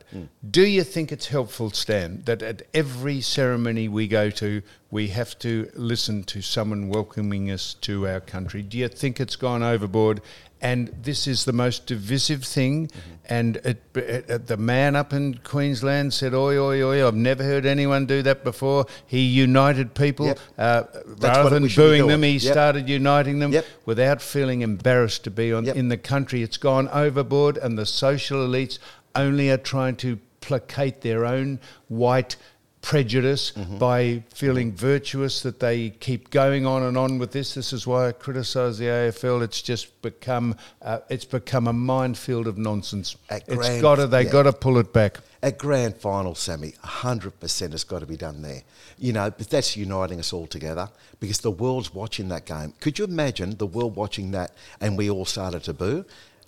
Do 0.51 0.63
you 0.67 0.83
think 0.83 1.13
it's 1.13 1.27
helpful, 1.27 1.71
Stan, 1.71 2.23
that 2.25 2.43
at 2.43 2.63
every 2.75 3.21
ceremony 3.21 3.87
we 3.89 4.09
go 4.09 4.31
to, 4.31 4.63
we 4.91 5.09
have 5.09 5.39
to 5.41 5.71
listen 5.75 6.25
to 6.25 6.43
someone 6.43 6.89
welcoming 6.89 7.53
us 7.53 7.75
to 7.83 8.09
our 8.09 8.19
country? 8.21 8.63
Do 8.63 8.77
you 8.77 8.89
think 8.89 9.21
it's 9.21 9.37
gone 9.37 9.63
overboard? 9.63 10.21
And 10.65 10.89
this 11.03 11.27
is 11.27 11.45
the 11.45 11.53
most 11.53 11.85
divisive 11.87 12.43
thing. 12.43 12.91
And 13.27 13.57
it, 13.59 13.83
it, 13.95 14.31
it- 14.31 14.47
the 14.47 14.57
man 14.57 14.97
up 14.97 15.13
in 15.13 15.35
Queensland 15.45 16.13
said, 16.15 16.33
"Oi, 16.35 16.57
oi, 16.59 16.83
oi! 16.83 17.07
I've 17.07 17.15
never 17.15 17.43
heard 17.45 17.67
anyone 17.67 18.07
do 18.07 18.23
that 18.23 18.43
before." 18.45 18.87
He 19.07 19.21
united 19.21 19.95
people 19.95 20.27
Yep. 20.27 20.39
uh, 20.59 20.83
rather 21.21 21.51
than 21.51 21.63
we 21.65 21.69
should 21.69 21.83
be 21.93 21.99
booing 21.99 22.09
them. 22.09 22.23
He 22.23 22.37
Yep. 22.39 22.53
started 22.53 22.89
uniting 22.89 23.39
them 23.41 23.53
Yep. 23.53 23.67
without 23.87 24.21
feeling 24.23 24.63
embarrassed 24.63 25.23
to 25.25 25.31
be 25.31 25.53
on 25.53 25.67
in 25.69 25.89
the 25.89 25.99
country. 25.99 26.43
It's 26.43 26.57
gone 26.59 26.89
overboard, 26.89 27.57
and 27.59 27.79
the 27.79 27.87
social 27.87 28.39
elites 28.47 28.79
only 29.15 29.51
are 29.51 29.59
trying 29.59 29.97
to 29.97 30.19
placate 30.41 31.01
their 31.03 31.25
own 31.25 31.59
white 31.89 32.37
prejudice 32.85 33.53
Mm-hmm. 33.55 33.79
by 33.79 34.23
feeling 34.29 34.73
virtuous 34.73 35.41
that 35.43 35.59
they 35.59 35.91
keep 35.91 36.29
going 36.31 36.67
on 36.67 36.83
and 36.83 36.97
on 36.99 37.19
with 37.19 37.33
this. 37.33 37.55
This 37.55 37.73
is 37.73 37.87
why 37.87 38.09
I 38.09 38.13
criticise 38.13 38.77
the 38.79 38.85
AFL. 38.87 39.43
It's 39.43 39.63
just 39.63 40.01
become 40.03 40.55
uh, 40.83 40.99
it's 41.09 41.25
become 41.25 41.67
a 41.67 41.73
minefield 41.73 42.47
of 42.47 42.59
nonsense. 42.59 43.17
At 43.31 43.43
It's 43.49 43.57
grand- 43.57 43.81
got 43.83 43.95
to 43.97 44.07
they 44.07 44.25
yeah. 44.25 44.31
got 44.33 44.43
to 44.45 44.53
pull 44.53 44.77
it 44.79 44.93
back. 44.93 45.19
At 45.43 45.59
grand 45.59 45.97
final, 45.97 46.35
Sammy, 46.35 46.73
100% 46.85 47.73
has 47.73 47.85
got 47.85 47.99
to 48.01 48.07
be 48.07 48.17
done 48.17 48.41
there. 48.43 48.63
You 48.99 49.13
know, 49.13 49.31
but 49.31 49.49
that's 49.51 49.77
uniting 49.77 50.19
us 50.19 50.33
all 50.33 50.47
together 50.47 50.89
because 51.21 51.39
the 51.41 51.51
world's 51.51 51.93
watching 51.95 52.29
that 52.29 52.45
game. 52.47 52.73
Could 52.81 52.99
you 52.99 53.05
imagine 53.05 53.57
the 53.57 53.67
world 53.67 53.95
watching 53.97 54.31
that 54.33 54.53
and 54.81 54.97
we 54.97 55.11
all 55.11 55.25
started 55.27 55.63
to 55.65 55.75
boo? 55.75 56.05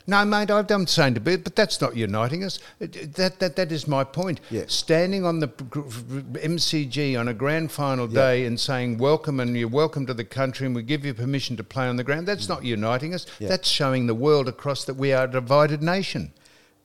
No, 0.09 0.25
mate, 0.25 0.51
I've 0.51 0.69
done 0.69 0.87
saying 0.87 1.14
to 1.14 1.21
bit, 1.21 1.42
but 1.42 1.57
that's 1.57 1.81
not 1.81 1.97
uniting 1.97 2.45
us. 2.45 2.61
That, 2.79 3.38
that, 3.40 3.57
that 3.57 3.73
is 3.73 3.88
my 3.88 4.05
point. 4.05 4.40
Yeah. 4.51 4.64
Standing 4.69 5.25
on 5.25 5.40
the 5.40 5.49
MCG 5.49 7.19
on 7.19 7.29
a 7.29 7.35
grand 7.35 7.73
final 7.73 8.09
Yeah. 8.09 8.21
day 8.21 8.47
and 8.47 8.59
saying 8.59 8.99
welcome 8.99 9.40
and 9.40 9.57
you're 9.57 9.69
welcome 9.69 10.07
to 10.07 10.14
the 10.14 10.25
country 10.25 10.66
and 10.66 10.75
we 10.77 10.83
give 10.83 11.05
you 11.05 11.12
permission 11.14 11.57
to 11.57 11.64
play 11.64 11.87
on 11.87 11.97
the 11.97 12.05
ground, 12.05 12.29
that's 12.29 12.49
not 12.49 12.64
uniting 12.64 13.14
us. 13.14 13.27
Yeah. 13.38 13.49
That's 13.49 13.69
showing 13.69 14.07
the 14.07 14.14
world 14.14 14.49
across 14.49 14.85
that 14.85 14.95
we 14.95 15.12
are 15.12 15.25
a 15.25 15.31
divided 15.31 15.83
nation. 15.83 16.33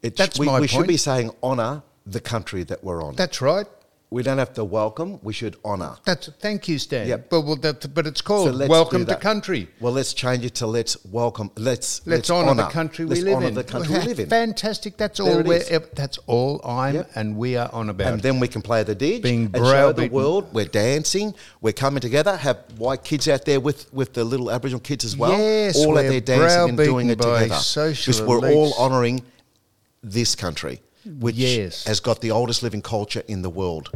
It, 0.02 0.16
That's 0.18 0.40
we, 0.40 0.48
my 0.48 0.60
we 0.60 0.68
should 0.68 0.88
be 0.88 0.98
saying 0.98 1.30
honour 1.44 1.84
the 2.08 2.20
country 2.20 2.64
that 2.64 2.84
we're 2.84 3.04
on. 3.04 3.16
That's 3.16 3.40
right. 3.40 3.68
We 4.12 4.24
don't 4.24 4.38
have 4.40 4.54
to 4.54 4.64
welcome, 4.66 5.20
we 5.24 5.32
should 5.32 5.56
honour. 5.64 5.96
That's 6.06 6.28
thank 6.40 6.68
you, 6.68 6.78
Stan. 6.78 7.08
Yep. 7.08 7.30
But 7.30 7.42
well, 7.42 7.56
that, 7.56 7.94
but 7.94 8.06
it's 8.06 8.20
called 8.20 8.54
let's 8.54 8.70
welcome 8.70 9.06
to 9.06 9.16
country. 9.16 9.70
Well, 9.80 9.94
let's 9.94 10.14
change 10.14 10.44
it 10.44 10.54
to 10.56 10.68
let's 10.68 11.04
welcome. 11.06 11.50
Let's 11.56 12.06
Let's, 12.06 12.30
honour 12.30 12.54
the 12.56 12.68
country 12.70 13.06
we 13.06 13.12
let's 13.12 13.22
live 13.22 13.36
honour 13.36 13.48
in. 13.48 13.54
the 13.54 13.64
country 13.64 13.98
we 13.98 14.04
live 14.04 14.20
in. 14.20 14.28
Fantastic. 14.28 14.98
That's 14.98 15.20
There 15.20 15.38
all. 15.38 15.44
We're, 15.44 15.80
that's 15.94 16.18
all 16.28 16.60
I'm 16.66 16.96
Yep. 16.96 17.12
and 17.16 17.38
we 17.38 17.56
are 17.56 17.70
on 17.72 17.90
about. 17.90 18.12
And 18.12 18.22
then 18.22 18.42
we 18.42 18.50
can 18.50 18.62
play 18.62 18.84
the 18.84 18.96
dig 18.96 19.24
Being 19.24 19.50
and 19.54 19.66
show 19.66 19.94
the 19.94 20.10
world 20.10 20.54
we're 20.54 20.66
dancing, 20.66 21.34
we're 21.62 21.72
coming 21.72 22.02
together. 22.02 22.36
Have 22.36 22.58
white 22.78 23.06
kids 23.06 23.30
out 23.30 23.46
there 23.46 23.62
with, 23.62 23.92
with 23.94 24.12
the 24.12 24.26
little 24.26 24.52
Aboriginal 24.52 24.82
kids 24.82 25.06
as 25.06 25.16
well, 25.16 25.32
Yes, 25.38 25.78
all 25.78 25.98
out 25.98 26.02
there 26.02 26.20
dancing 26.20 26.70
and 26.70 26.78
doing 26.78 27.10
it 27.10 27.20
together. 27.22 27.48
Because 27.48 28.22
we're 28.22 28.52
all 28.54 28.74
honouring 28.78 29.24
this 30.04 30.36
country, 30.36 30.82
which 31.06 31.36
Yes. 31.36 31.84
has 31.86 32.00
got 32.00 32.22
the 32.22 32.32
oldest 32.32 32.64
living 32.64 32.82
culture 32.82 33.24
in 33.28 33.42
the 33.42 33.50
world. 33.50 33.90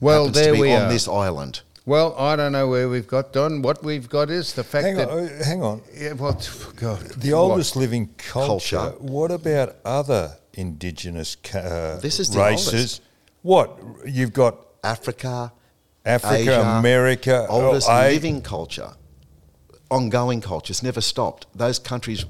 Well, 0.00 0.26
Happens 0.26 0.36
to 0.36 0.42
there 0.42 0.52
be 0.54 0.60
we 0.60 0.72
on 0.74 0.82
are. 0.82 0.88
this 0.92 1.08
island. 1.08 1.60
Well, 1.86 2.14
I 2.18 2.36
don't 2.36 2.52
know 2.52 2.68
where 2.68 2.88
we've 2.88 3.06
got, 3.08 3.32
Don. 3.32 3.62
What 3.62 3.82
we've 3.82 4.08
got 4.08 4.30
is 4.30 4.52
the 4.52 4.62
fact 4.64 4.86
Hang 4.86 4.96
that. 4.96 5.10
on, 5.10 5.18
uh, 5.28 5.44
hang 5.44 5.62
on. 5.62 5.82
Yeah, 5.94 6.12
well, 6.12 6.38
God. 6.76 7.00
The 7.16 7.32
what? 7.32 7.38
oldest 7.38 7.74
living 7.76 8.10
culture. 8.18 8.76
Culture. 8.76 8.96
What 8.98 9.30
about 9.30 9.76
other 9.84 10.36
indigenous 10.54 11.36
ca- 11.42 11.58
uh, 11.58 12.00
This 12.00 12.20
is 12.20 12.30
the 12.30 12.38
races? 12.38 12.66
oldest. 12.68 13.02
What 13.42 13.78
you've 14.06 14.32
got? 14.32 14.56
Africa, 14.84 15.52
Africa, 16.04 16.34
Asia, 16.34 16.60
America, 16.78 17.46
oh, 17.48 17.66
oldest 17.66 17.88
A- 17.88 18.08
living 18.12 18.40
culture, 18.42 18.92
ongoing 19.90 20.40
culture. 20.40 20.72
It's 20.72 20.82
never 20.82 21.00
stopped. 21.00 21.46
Those 21.54 21.78
countries 21.78 22.24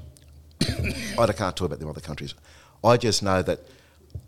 I 0.61 1.25
can't 1.33 1.55
talk 1.55 1.61
about 1.67 1.79
the 1.79 1.87
other 1.87 2.01
countries. 2.01 2.33
I 2.83 2.97
just 2.97 3.21
know 3.23 3.41
that 3.41 3.59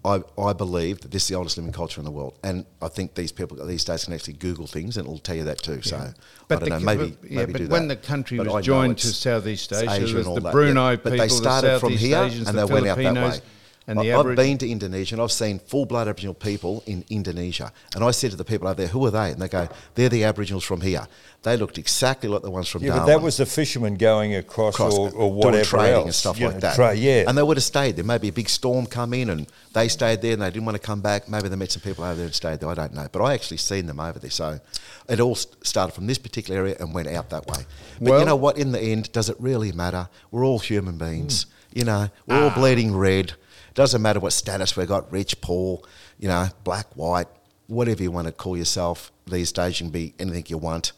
I, 0.06 0.22
I 0.38 0.54
believe 0.54 1.02
that 1.02 1.12
this 1.12 1.24
is 1.24 1.30
the 1.30 1.36
oldest 1.36 1.58
living 1.58 1.72
culture 1.72 2.02
in 2.02 2.06
the 2.06 2.12
world, 2.12 2.38
and 2.44 2.66
I 2.82 2.90
think 2.90 3.16
these 3.16 3.32
people 3.32 3.66
these 3.66 3.84
days 3.86 4.04
can 4.06 4.14
actually 4.14 4.34
Google 4.34 4.68
things, 4.68 4.98
and 4.98 5.06
it'll 5.06 5.20
tell 5.20 5.36
you 5.36 5.46
that 5.46 5.62
too. 5.62 5.82
So 5.82 5.98
I 5.98 6.14
don't 6.50 6.68
know, 6.68 6.80
maybe 6.80 7.18
yeah, 7.24 7.46
maybe 7.46 7.54
but 7.54 7.62
when 7.70 7.88
that. 7.88 8.02
the 8.02 8.08
country 8.08 8.38
But 8.38 8.48
was 8.48 8.66
joined 8.66 8.98
to 9.00 9.08
Southeast 9.08 9.72
Asia, 9.72 10.04
Asia 10.04 10.24
the 10.24 10.50
Brunei 10.52 10.92
yeah. 10.92 10.96
But 10.98 11.04
people, 11.04 11.18
they 11.20 11.30
started 11.30 11.72
the 11.76 11.80
from 11.80 11.94
here 11.94 12.24
Asians, 12.24 12.50
and 12.50 12.58
the 12.58 12.66
they 12.66 12.74
went 12.74 12.88
out 12.88 12.98
that 12.98 13.14
way. 13.16 13.40
And 13.88 14.00
I- 14.00 14.04
I've 14.04 14.20
Aboriginals. 14.20 14.48
been 14.48 14.58
to 14.60 14.70
Indonesia 14.70 15.16
and 15.16 15.22
I've 15.22 15.32
seen 15.32 15.60
full 15.60 15.86
blood 15.86 16.08
Aboriginal 16.08 16.34
people 16.34 16.84
in 16.86 17.04
Indonesia. 17.10 17.72
And 17.96 18.04
I 18.04 18.12
said 18.12 18.32
to 18.32 18.38
the 18.38 18.46
people 18.46 18.68
over 18.68 18.76
there, 18.76 18.88
who 18.88 19.06
are 19.06 19.12
they? 19.12 19.32
And 19.32 19.42
they 19.42 19.48
go, 19.48 19.68
they're 19.96 20.10
the 20.10 20.24
Aboriginals 20.24 20.64
from 20.64 20.82
here. 20.82 21.08
They 21.44 21.58
looked 21.58 21.78
exactly 21.78 22.30
like 22.30 22.42
the 22.42 22.50
ones 22.52 22.70
from 22.70 22.84
Yeah, 22.84 23.00
but 23.00 23.06
that 23.08 23.22
was 23.22 23.36
the 23.36 23.46
fishermen 23.46 23.96
going 23.96 24.34
across, 24.34 24.76
across, 24.76 24.94
or, 24.98 25.08
or 25.10 25.30
doing 25.30 25.36
whatever 25.36 25.66
trading 25.66 25.94
else. 25.96 26.06
and 26.06 26.16
stuff 26.16 26.40
you 26.40 26.46
like 26.46 26.56
know, 26.56 26.60
that. 26.62 26.76
tra- 26.76 26.94
yeah. 26.94 27.26
and 27.28 27.38
they 27.38 27.44
would 27.44 27.58
have 27.58 27.64
stayed 27.66 27.98
there. 27.98 28.06
Maybe 28.06 28.30
a 28.30 28.32
big 28.32 28.48
storm 28.48 28.86
come 28.86 29.14
in 29.14 29.30
and 29.30 29.48
they 29.74 29.90
stayed 29.90 30.22
there 30.22 30.32
and 30.34 30.42
they 30.42 30.50
didn't 30.52 30.64
want 30.66 30.78
to 30.78 30.82
come 30.82 31.02
back. 31.02 31.28
Maybe 31.28 31.50
they 31.50 31.58
met 31.58 31.72
some 31.74 31.82
people 31.82 32.06
over 32.06 32.16
there 32.16 32.26
and 32.28 32.34
stayed 32.34 32.62
there. 32.62 32.70
I 32.70 32.76
don't 32.76 32.94
know, 32.94 33.08
but 33.12 33.22
I 33.22 33.34
actually 33.34 33.58
seen 33.58 33.88
them 33.88 34.00
over 34.00 34.20
there. 34.20 34.32
So 34.32 34.62
it 35.10 35.20
all 35.20 35.36
started 35.36 35.92
from 35.94 36.08
this 36.08 36.18
particular 36.18 36.62
area 36.62 36.78
and 36.80 36.94
went 36.94 37.10
out 37.10 37.30
that 37.32 37.46
way. 37.48 37.66
But 38.00 38.10
Well- 38.10 38.20
you 38.22 38.26
know 38.26 38.38
what? 38.38 38.58
In 38.58 38.72
the 38.72 38.80
end, 38.82 39.12
does 39.12 39.28
it 39.28 39.36
really 39.40 39.74
matter? 39.74 40.08
We're 40.32 40.46
all 40.46 40.60
human 40.60 40.98
beings. 40.98 41.44
Hmm. 41.74 41.80
You 41.80 41.86
know, 41.86 42.10
we're 42.26 42.38
Ah. 42.38 42.44
all 42.46 42.50
bleeding 42.52 42.96
red. 42.96 43.34
Doesn't 43.74 44.02
matter 44.02 44.20
what 44.20 44.34
status 44.34 44.78
we've 44.78 44.88
got, 44.88 45.12
rich, 45.12 45.42
poor, 45.42 45.82
you 46.20 46.28
know, 46.28 46.48
black, 46.64 46.88
white, 46.96 47.28
whatever 47.68 48.04
you 48.04 48.12
want 48.12 48.28
to 48.28 48.34
call 48.34 48.58
yourself. 48.58 49.12
These 49.26 49.52
days, 49.52 49.80
you 49.80 49.86
can 49.86 49.92
be 49.92 50.14
anything 50.20 50.46
you 50.48 50.58
want. 50.58 50.92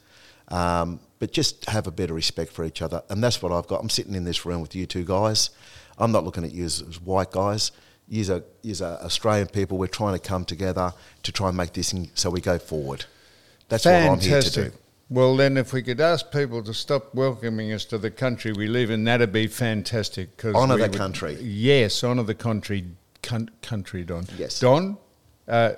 Um, 0.49 0.99
but 1.19 1.31
just 1.31 1.69
have 1.69 1.87
a 1.87 1.91
better 1.91 2.13
respect 2.13 2.51
for 2.51 2.65
each 2.65 2.81
other. 2.81 3.01
And 3.09 3.23
that's 3.23 3.41
what 3.41 3.51
I've 3.51 3.67
got. 3.67 3.81
I'm 3.81 3.89
sitting 3.89 4.13
in 4.15 4.25
this 4.25 4.45
room 4.45 4.61
with 4.61 4.75
you 4.75 4.85
two 4.85 5.05
guys. 5.05 5.51
I'm 5.97 6.11
not 6.11 6.25
looking 6.25 6.43
at 6.43 6.51
you 6.51 6.65
as, 6.65 6.81
as 6.81 7.01
white 7.01 7.31
guys. 7.31 7.71
You're, 8.07 8.37
are 8.37 8.43
you're 8.61 8.81
Australian 8.83 9.47
people. 9.47 9.77
We're 9.77 9.87
trying 9.87 10.13
to 10.13 10.19
come 10.19 10.45
together 10.45 10.93
to 11.23 11.31
try 11.31 11.47
and 11.47 11.57
make 11.57 11.73
this 11.73 11.91
thing 11.91 12.11
so 12.13 12.29
we 12.29 12.41
go 12.41 12.59
forward. 12.59 13.05
That's 13.69 13.85
what 13.85 13.95
I'm 13.95 14.19
here 14.19 14.41
to 14.41 14.51
do. 14.51 14.71
Well, 15.09 15.35
then, 15.35 15.55
if 15.57 15.71
we 15.71 15.83
could 15.83 16.01
ask 16.01 16.31
people 16.31 16.63
to 16.63 16.73
stop 16.73 17.13
welcoming 17.13 17.71
us 17.71 17.85
to 17.85 17.97
the 17.99 18.09
country 18.09 18.51
we 18.53 18.67
live 18.67 18.89
in, 18.89 19.03
that'd 19.03 19.31
be 19.31 19.45
fantastic. 19.47 20.35
Cause 20.37 20.55
Honour 20.55 20.77
the 20.77 20.83
would- 20.83 20.93
country. 20.97 21.37
Yes, 21.41 22.03
honour 22.03 22.23
the 22.23 22.33
country, 22.33 22.85
cunt, 23.21 23.49
country, 23.61 24.03
Don. 24.03 24.25
Yes. 24.37 24.59
Don, 24.59 24.97
uh, 25.47 25.73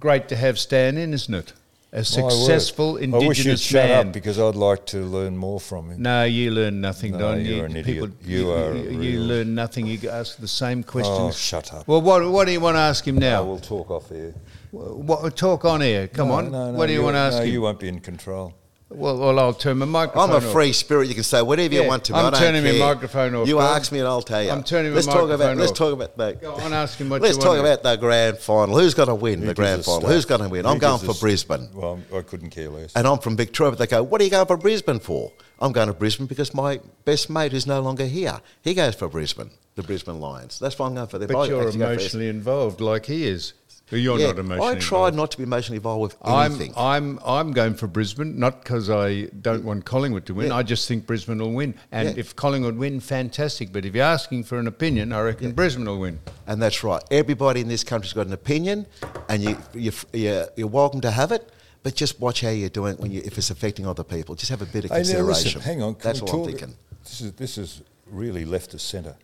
great 0.00 0.26
to 0.28 0.36
have 0.36 0.58
Stan 0.58 0.96
in, 0.96 1.12
isn't 1.12 1.34
it? 1.34 1.52
A 1.90 1.96
My 1.96 1.98
word. 2.00 2.06
successful 2.32 2.88
I 2.88 2.92
wish 2.92 3.02
you'd 3.02 3.14
Indigenous 3.14 3.60
shut 3.62 3.88
man. 3.88 4.06
up 4.08 4.12
because 4.12 4.38
I'd 4.38 4.54
like 4.54 4.84
to 4.86 4.98
learn 5.04 5.36
more 5.38 5.58
from 5.60 5.90
him. 5.90 6.02
No, 6.02 6.24
you 6.24 6.50
learn 6.50 6.82
nothing, 6.82 7.12
No, 7.12 7.18
Don. 7.18 7.44
you're 7.44 7.56
you, 7.58 7.64
an 7.64 7.76
idiot. 7.76 7.84
people- 7.86 8.10
You 8.30 8.50
are 8.50 8.72
a 8.72 8.78
You, 8.78 9.20
learn 9.20 9.54
nothing. 9.54 9.86
You 9.86 9.98
ask 10.10 10.36
the 10.38 10.48
same 10.48 10.82
questions. 10.82 11.16
Oh, 11.18 11.30
shut 11.30 11.72
up. 11.72 11.88
Well, 11.88 12.02
what, 12.02 12.26
what 12.30 12.46
do 12.46 12.52
you 12.52 12.60
want 12.60 12.76
to 12.76 12.80
ask 12.80 13.06
him 13.08 13.16
now? 13.16 13.38
I 13.38 13.44
will 13.44 13.58
talk 13.58 13.90
off 13.90 14.10
here. 14.10 14.34
What, 14.70 15.36
talk 15.36 15.64
on 15.64 15.80
here. 15.80 16.08
Come 16.08 16.28
No, 16.28 16.34
on. 16.34 16.50
no, 16.52 16.70
no, 16.72 16.78
what 16.78 16.86
do 16.86 16.92
you, 16.92 17.02
want 17.02 17.14
to 17.14 17.18
ask 17.20 17.38
no, 17.38 17.42
him? 17.44 17.52
you 17.52 17.60
won't 17.62 17.80
be 17.80 17.88
in 17.88 18.00
control. 18.00 18.54
Well, 18.90 19.18
well, 19.18 19.38
I'll 19.38 19.52
turn 19.52 19.76
my 19.76 19.84
microphone 19.84 20.30
I'm 20.30 20.42
a 20.42 20.46
off. 20.46 20.50
free 20.50 20.72
spirit. 20.72 21.08
You 21.08 21.14
can 21.14 21.22
say 21.22 21.42
whatever 21.42 21.74
you 21.74 21.84
want 21.84 22.06
to 22.06 22.14
me. 22.14 22.18
I'm 22.20 22.26
I 22.26 22.30
don't 22.30 22.40
turning 22.40 22.64
my 22.64 22.94
microphone 22.94 23.34
off, 23.34 23.46
You 23.46 23.56
Don. 23.56 23.76
ask 23.76 23.92
me 23.92 23.98
and 23.98 24.08
I'll 24.08 24.22
tell 24.22 24.42
you. 24.42 24.48
I'm 24.50 24.62
turning 24.62 24.92
my 24.92 24.94
let's 24.96 25.06
talk 25.06 25.16
about. 25.28 25.30
microphone 25.40 25.58
Let's 25.58 25.72
talk 25.72 25.92
about 25.92 26.16
the. 26.16 26.32
Go 26.40 26.54
on, 26.54 26.72
ask 26.72 26.98
him 26.98 27.10
what 27.10 27.20
Let's 27.20 27.36
you 27.36 27.42
talk 27.42 27.50
want. 27.58 27.60
about 27.66 27.82
the 27.82 27.96
grand 27.96 28.38
final. 28.38 28.78
Who's 28.78 28.94
going 28.94 29.08
to 29.10 29.14
win 29.14 29.40
Who 29.40 29.46
the 29.48 29.52
grand 29.54 29.84
final? 29.84 30.00
stuff? 30.00 30.10
Who's 30.10 30.24
going 30.24 30.40
to 30.40 30.48
win? 30.48 30.64
Who 30.64 30.70
I'm 30.70 30.78
going 30.78 31.00
for 31.00 31.10
s- 31.10 31.20
Brisbane. 31.20 31.68
Well, 31.74 32.00
I 32.16 32.22
couldn't 32.22 32.48
care 32.48 32.70
less. 32.70 32.96
And 32.96 33.06
I'm 33.06 33.18
from 33.18 33.36
Victoria, 33.36 33.72
but 33.72 33.78
they 33.78 33.86
go, 33.86 34.02
What 34.02 34.22
are 34.22 34.24
you 34.24 34.30
going 34.30 34.46
for 34.46 34.56
Brisbane 34.56 35.00
for? 35.00 35.32
I'm 35.60 35.72
going 35.72 35.88
to 35.88 35.92
Brisbane 35.92 36.26
because 36.26 36.54
my 36.54 36.80
best 37.04 37.28
mate 37.28 37.52
who's 37.52 37.66
no 37.66 37.80
longer 37.82 38.06
here, 38.06 38.40
he 38.62 38.72
goes 38.72 38.94
for 38.94 39.06
Brisbane, 39.08 39.50
the 39.74 39.82
Brisbane 39.82 40.18
Lions. 40.18 40.58
That's 40.58 40.78
why 40.78 40.86
I'm 40.86 40.94
going 40.94 41.08
for 41.08 41.18
them. 41.18 41.28
But 41.28 41.38
I 41.40 41.44
you're 41.48 41.60
actually 41.62 41.78
go 41.80 41.86
for 41.88 41.92
emotionally 41.92 42.28
involved, 42.30 42.80
like 42.80 43.04
he 43.04 43.26
is. 43.26 43.52
You're 43.90 44.18
Yeah, 44.18 44.26
not 44.28 44.38
emotionally 44.38 44.76
I 44.76 44.78
try 44.78 44.98
involved. 44.98 45.16
not 45.16 45.30
to 45.32 45.36
be 45.38 45.42
emotionally 45.44 45.76
involved 45.76 46.02
with 46.02 46.16
I'm, 46.22 46.52
anything. 46.52 46.74
I'm, 46.76 47.18
I'm 47.24 47.52
going 47.52 47.74
for 47.74 47.86
Brisbane, 47.86 48.38
not 48.38 48.62
because 48.62 48.90
I 48.90 49.24
don't 49.40 49.64
want 49.64 49.84
Collingwood 49.86 50.26
to 50.26 50.34
win. 50.34 50.48
Yeah. 50.48 50.56
I 50.56 50.62
just 50.62 50.86
think 50.86 51.06
Brisbane 51.06 51.38
will 51.38 51.52
win. 51.52 51.74
And 51.90 52.08
Yeah. 52.10 52.14
if 52.20 52.36
Collingwood 52.36 52.76
win, 52.76 53.00
fantastic. 53.00 53.72
But 53.72 53.84
if 53.86 53.94
you're 53.94 54.04
asking 54.04 54.44
for 54.44 54.58
an 54.58 54.66
opinion, 54.66 55.12
I 55.12 55.20
reckon 55.22 55.52
Brisbane 55.52 55.86
will 55.86 56.00
win. 56.00 56.18
and 56.46 56.60
that's 56.60 56.84
right. 56.84 57.02
Everybody 57.10 57.60
in 57.62 57.68
this 57.68 57.82
country's 57.84 58.12
got 58.12 58.26
an 58.26 58.32
opinion, 58.32 58.86
and 59.28 59.42
you, 59.42 59.56
you, 59.74 59.92
you're, 60.12 60.46
you're 60.56 60.66
welcome 60.68 61.00
to 61.02 61.10
have 61.10 61.32
it. 61.32 61.48
But 61.82 61.94
just 61.94 62.20
watch 62.20 62.40
how 62.42 62.50
you're 62.50 62.68
doing 62.68 62.96
when 62.96 63.10
you, 63.12 63.22
if 63.24 63.38
it's 63.38 63.50
affecting 63.50 63.86
other 63.86 64.04
people. 64.04 64.34
Just 64.34 64.50
have 64.50 64.60
a 64.60 64.66
bit 64.66 64.84
of 64.84 64.90
Hey, 64.90 64.98
consideration. 64.98 65.44
listen, 65.44 65.60
hang 65.62 65.80
on. 65.82 65.94
Can 65.94 66.02
That's 66.02 66.20
we 66.20 66.26
what 66.30 66.34
I'm 66.40 66.44
thinking. 66.44 66.74
This 67.04 67.20
is 67.20 67.32
this 67.34 67.56
is 67.56 67.82
really 68.10 68.44
left 68.44 68.74
of 68.74 68.80
centre. 68.80 69.16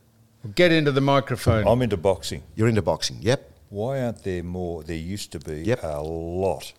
Get 0.55 0.73
into 0.73 0.93
the 0.93 1.01
microphone. 1.01 1.67
I'm 1.67 1.83
into 1.83 1.97
boxing. 1.97 2.43
You're 2.55 2.69
into 2.69 2.81
boxing, 2.83 3.19
yep. 3.21 3.51
Why 3.75 4.03
aren't 4.03 4.23
there 4.23 4.45
more? 4.45 4.85
There 4.85 4.95
used 4.95 5.33
to 5.33 5.41
be 5.41 5.63
Yep. 5.63 5.83
a 5.83 6.01
lot 6.01 6.75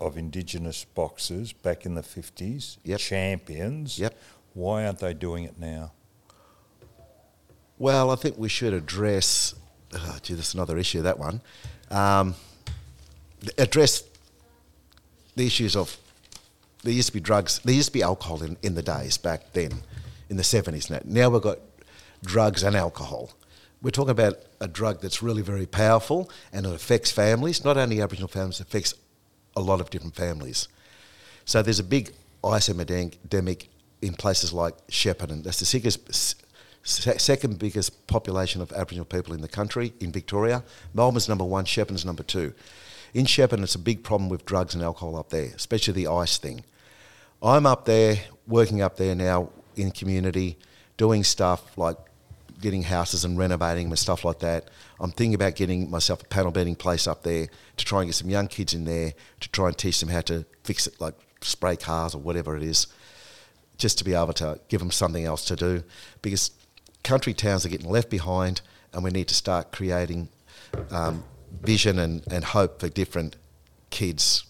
of 0.00 0.16
Indigenous 0.16 0.86
boxers 0.86 1.52
back 1.52 1.84
in 1.84 1.94
the 1.94 2.02
50s, 2.02 2.78
Yep. 2.84 3.00
champions. 3.00 3.98
Yep. 3.98 4.16
Why 4.54 4.86
aren't 4.86 5.00
they 5.00 5.12
doing 5.12 5.44
it 5.44 5.58
now? 5.58 5.92
Well, 7.76 8.10
I 8.10 8.16
think 8.16 8.38
we 8.38 8.48
should 8.48 8.72
address. 8.72 9.54
Oh, 9.92 10.18
gee, 10.22 10.32
that's 10.32 10.54
another 10.54 10.78
issue. 10.78 11.02
That 11.02 11.18
one. 11.18 11.42
Um, 11.90 12.34
address 13.58 14.04
the 15.36 15.46
issues 15.46 15.76
of. 15.76 15.98
There 16.82 16.94
used 16.94 17.08
to 17.08 17.12
be 17.12 17.20
drugs. 17.20 17.60
There 17.62 17.74
used 17.74 17.88
to 17.88 17.92
be 17.92 18.02
alcohol 18.02 18.42
in, 18.42 18.56
in 18.62 18.74
the 18.74 18.82
days 18.82 19.18
back 19.18 19.52
then, 19.52 19.82
in 20.30 20.38
the 20.38 20.44
seventies. 20.44 20.88
Now, 20.88 21.00
now 21.04 21.28
we've 21.28 21.42
got 21.42 21.58
drugs 22.24 22.62
and 22.62 22.74
alcohol. 22.74 23.32
We're 23.80 23.90
talking 23.90 24.10
about 24.10 24.38
a 24.60 24.66
drug 24.66 25.00
that's 25.00 25.22
really 25.22 25.42
very 25.42 25.66
powerful 25.66 26.30
and 26.52 26.66
it 26.66 26.72
affects 26.72 27.12
families. 27.12 27.64
Not 27.64 27.76
only 27.76 28.00
Aboriginal 28.00 28.28
families, 28.28 28.60
it 28.60 28.66
affects 28.66 28.94
a 29.56 29.60
lot 29.60 29.80
of 29.80 29.90
different 29.90 30.16
families. 30.16 30.68
So 31.44 31.62
there's 31.62 31.78
a 31.78 31.84
big 31.84 32.12
ice 32.42 32.68
epidemic 32.68 33.68
in 34.02 34.14
places 34.14 34.52
like 34.52 34.74
Shepparton. 34.88 35.44
That's 35.44 35.60
the 35.60 35.64
sickest, 35.64 36.36
second 36.82 37.58
biggest 37.58 38.06
population 38.06 38.60
of 38.60 38.72
Aboriginal 38.72 39.04
people 39.04 39.32
in 39.32 39.40
the 39.40 39.48
country, 39.48 39.92
in 40.00 40.12
Victoria. 40.12 40.64
Melbourne's 40.92 41.28
number 41.28 41.44
one, 41.44 41.64
Shepparton's 41.64 42.04
number 42.04 42.22
two. 42.22 42.54
In 43.14 43.26
Shepparton, 43.26 43.62
it's 43.62 43.74
a 43.74 43.80
big 43.80 44.02
problem 44.02 44.28
with 44.28 44.44
drugs 44.44 44.74
and 44.74 44.82
alcohol 44.82 45.16
up 45.16 45.30
there, 45.30 45.52
especially 45.54 45.94
the 45.94 46.08
ice 46.08 46.36
thing. 46.36 46.64
I'm 47.42 47.64
up 47.64 47.84
there, 47.84 48.18
working 48.46 48.82
up 48.82 48.96
there 48.96 49.14
now 49.14 49.50
in 49.76 49.92
community, 49.92 50.58
doing 50.96 51.22
stuff 51.22 51.78
like 51.78 51.96
getting 52.60 52.82
houses 52.82 53.24
and 53.24 53.38
renovating 53.38 53.84
them 53.84 53.92
and 53.92 53.98
stuff 53.98 54.24
like 54.24 54.40
that. 54.40 54.68
I'm 55.00 55.10
thinking 55.10 55.34
about 55.34 55.54
getting 55.54 55.90
myself 55.90 56.22
a 56.22 56.24
panel 56.26 56.50
beating 56.50 56.74
place 56.74 57.06
up 57.06 57.22
there 57.22 57.48
to 57.76 57.84
try 57.84 58.00
and 58.00 58.08
get 58.08 58.14
some 58.14 58.30
young 58.30 58.48
kids 58.48 58.74
in 58.74 58.84
there 58.84 59.14
to 59.40 59.48
try 59.50 59.68
and 59.68 59.78
teach 59.78 60.00
them 60.00 60.08
how 60.08 60.22
to 60.22 60.44
fix 60.64 60.86
it, 60.86 61.00
like 61.00 61.14
spray 61.40 61.76
cars 61.76 62.14
or 62.14 62.18
whatever 62.18 62.56
it 62.56 62.62
is, 62.62 62.86
just 63.76 63.98
to 63.98 64.04
be 64.04 64.14
able 64.14 64.32
to 64.34 64.60
give 64.68 64.80
them 64.80 64.90
something 64.90 65.24
else 65.24 65.44
to 65.46 65.56
do. 65.56 65.84
Because 66.20 66.50
country 67.04 67.32
towns 67.32 67.64
are 67.64 67.68
getting 67.68 67.90
left 67.90 68.10
behind, 68.10 68.60
and 68.92 69.04
we 69.04 69.10
need 69.10 69.28
to 69.28 69.34
start 69.34 69.70
creating 69.70 70.28
um, 70.90 71.22
vision 71.62 71.98
and, 71.98 72.22
and 72.30 72.44
hope 72.44 72.80
for 72.80 72.88
different 72.88 73.36
kids 73.90 74.44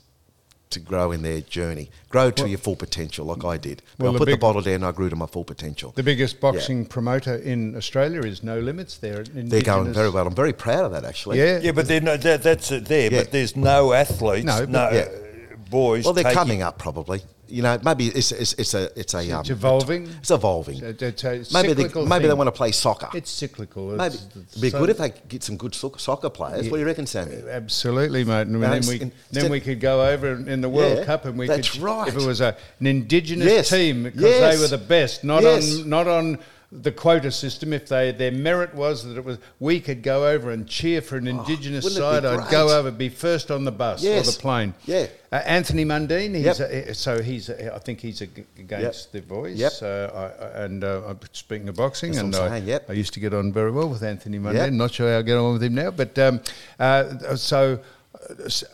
to 0.70 0.80
grow 0.80 1.12
in 1.12 1.22
their 1.22 1.40
journey, 1.40 1.90
grow 2.08 2.30
to 2.30 2.48
your 2.48 2.58
full 2.58 2.76
potential, 2.76 3.26
like 3.26 3.44
I 3.44 3.56
did. 3.56 3.82
Well, 3.98 4.14
I 4.14 4.18
put 4.18 4.26
the 4.26 4.32
big- 4.32 4.40
bottle 4.40 4.62
down, 4.62 4.74
and 4.76 4.84
I 4.86 4.92
grew 4.92 5.08
to 5.08 5.16
my 5.16 5.26
full 5.26 5.44
potential. 5.44 5.92
the 5.96 6.02
biggest 6.02 6.40
boxing 6.40 6.86
promoter 6.86 7.36
in 7.36 7.76
Australia 7.76 8.20
is 8.22 8.42
No 8.42 8.58
Limits. 8.60 8.98
They're 8.98 9.24
They're 9.24 9.62
going 9.62 9.92
very 9.92 10.10
well. 10.10 10.26
I'm 10.26 10.34
very 10.34 10.52
proud 10.52 10.84
of 10.84 10.92
that, 10.92 11.04
actually. 11.04 11.38
Yeah. 11.38 11.58
Yeah, 11.58 11.72
but 11.72 11.88
they're 11.88 12.00
no, 12.00 12.16
that, 12.16 12.42
that's 12.42 12.70
it 12.70 12.86
there. 12.86 13.10
Yeah. 13.10 13.20
But 13.22 13.32
there's 13.32 13.56
no 13.56 13.92
athletes, 13.92 14.44
No, 14.44 14.64
no, 14.64 14.90
Yeah. 14.90 14.98
uh, 15.00 15.56
boys. 15.70 16.04
Well, 16.04 16.14
they're 16.14 16.32
coming 16.32 16.62
up 16.62 16.78
probably. 16.78 17.22
You 17.48 17.62
know, 17.62 17.78
maybe 17.82 18.08
it's 18.08 18.30
it's, 18.32 18.52
it's 18.54 18.74
a 18.74 18.90
it's 18.98 19.14
a 19.14 19.30
um, 19.32 19.44
evolving. 19.48 20.06
It's 20.20 20.30
evolving. 20.30 20.82
It's 20.82 21.02
a- 21.24 21.32
it's 21.34 21.50
a 21.50 21.54
maybe 21.54 21.72
they, 21.72 22.04
maybe 22.04 22.26
they 22.26 22.34
want 22.34 22.48
to 22.48 22.52
play 22.52 22.72
soccer. 22.72 23.08
It's 23.14 23.30
cyclical. 23.30 23.86
maybe 23.88 24.14
It's- 24.16 24.26
it'd 24.50 24.60
be 24.62 24.70
so- 24.70 24.78
good 24.80 24.90
if 24.90 24.98
they 24.98 25.12
get 25.28 25.42
some 25.42 25.56
good 25.56 25.74
soccer 25.74 26.30
players. 26.30 26.68
What 26.68 26.76
do 26.76 26.80
you 26.80 26.86
reckon, 26.86 27.06
Sammy? 27.06 27.36
Absolutely, 27.50 28.24
mate. 28.24 28.42
And 28.42 28.60
Now, 28.60 28.70
then 28.70 28.86
we 28.86 29.00
in- 29.00 29.12
then 29.32 29.50
we 29.50 29.60
could 29.60 29.80
go 29.80 30.04
over 30.04 30.32
in 30.32 30.60
the 30.60 30.68
World 30.68 30.98
Yeah, 30.98 31.04
Cup 31.04 31.24
and 31.24 31.38
we 31.38 31.46
that's 31.46 31.70
could 31.70 31.80
right. 31.80 32.08
if 32.08 32.16
it 32.16 32.26
was 32.26 32.40
a, 32.40 32.56
an 32.80 32.86
indigenous 32.86 33.46
Yes, 33.46 33.70
team 33.70 34.02
because 34.04 34.20
yes, 34.22 34.54
they 34.56 34.60
were 34.62 34.68
the 34.68 34.78
best, 34.84 35.24
not 35.24 35.42
yes. 35.42 35.78
on 35.80 35.88
not 35.88 36.06
on 36.06 36.38
the 36.70 36.92
quota 36.92 37.30
system. 37.30 37.72
If 37.72 37.88
they 37.88 38.12
their 38.12 38.30
merit 38.30 38.74
was 38.74 39.02
that 39.04 39.16
it 39.16 39.24
was 39.24 39.38
we 39.58 39.80
could 39.80 40.02
go 40.02 40.26
over 40.26 40.50
and 40.50 40.66
cheer 40.68 41.00
for 41.00 41.16
an 41.16 41.26
indigenous 41.26 41.86
Oh, 41.86 41.88
be 41.88 41.94
side. 41.94 42.24
I'd 42.26 42.50
go 42.50 42.78
over, 42.78 42.90
be 42.90 43.08
first 43.08 43.50
on 43.50 43.64
the 43.64 43.72
bus 43.72 44.04
or 44.04 44.20
the 44.20 44.36
plane. 44.38 44.74
Yeah. 44.84 45.06
Uh, 45.32 45.36
Anthony 45.46 45.84
Mundine, 45.84 46.34
he's 46.34 46.58
Yep. 46.58 46.70
a, 46.70 46.94
so 46.94 47.22
he's 47.22 47.48
a, 47.48 47.74
I 47.74 47.78
think 47.78 48.00
he's 48.00 48.20
against 48.22 49.08
Yep. 49.12 49.12
the 49.12 49.20
boys. 49.34 49.56
Yep. 49.58 49.72
Uh, 49.82 49.86
I, 49.86 50.64
and 50.64 50.84
uh, 50.84 51.14
speaking 51.32 51.68
of 51.68 51.76
boxing, 51.76 52.12
That's 52.12 52.22
and 52.24 52.34
I, 52.36 52.48
saying, 52.50 52.66
yep. 52.66 52.88
I 52.88 52.92
used 52.94 53.12
to 53.14 53.20
get 53.20 53.32
on 53.34 53.52
very 53.52 53.70
well 53.70 53.88
with 53.88 54.02
Anthony 54.02 54.38
Mundine. 54.38 54.54
Yep. 54.54 54.72
Not 54.72 54.92
sure 54.92 55.10
how 55.12 55.18
I 55.18 55.22
get 55.22 55.36
on 55.38 55.54
with 55.54 55.62
him 55.62 55.74
now, 55.74 55.90
but 55.90 56.18
um, 56.18 56.40
uh, 56.78 57.34
so 57.36 57.80
uh, 58.28 58.44
s- 58.44 58.64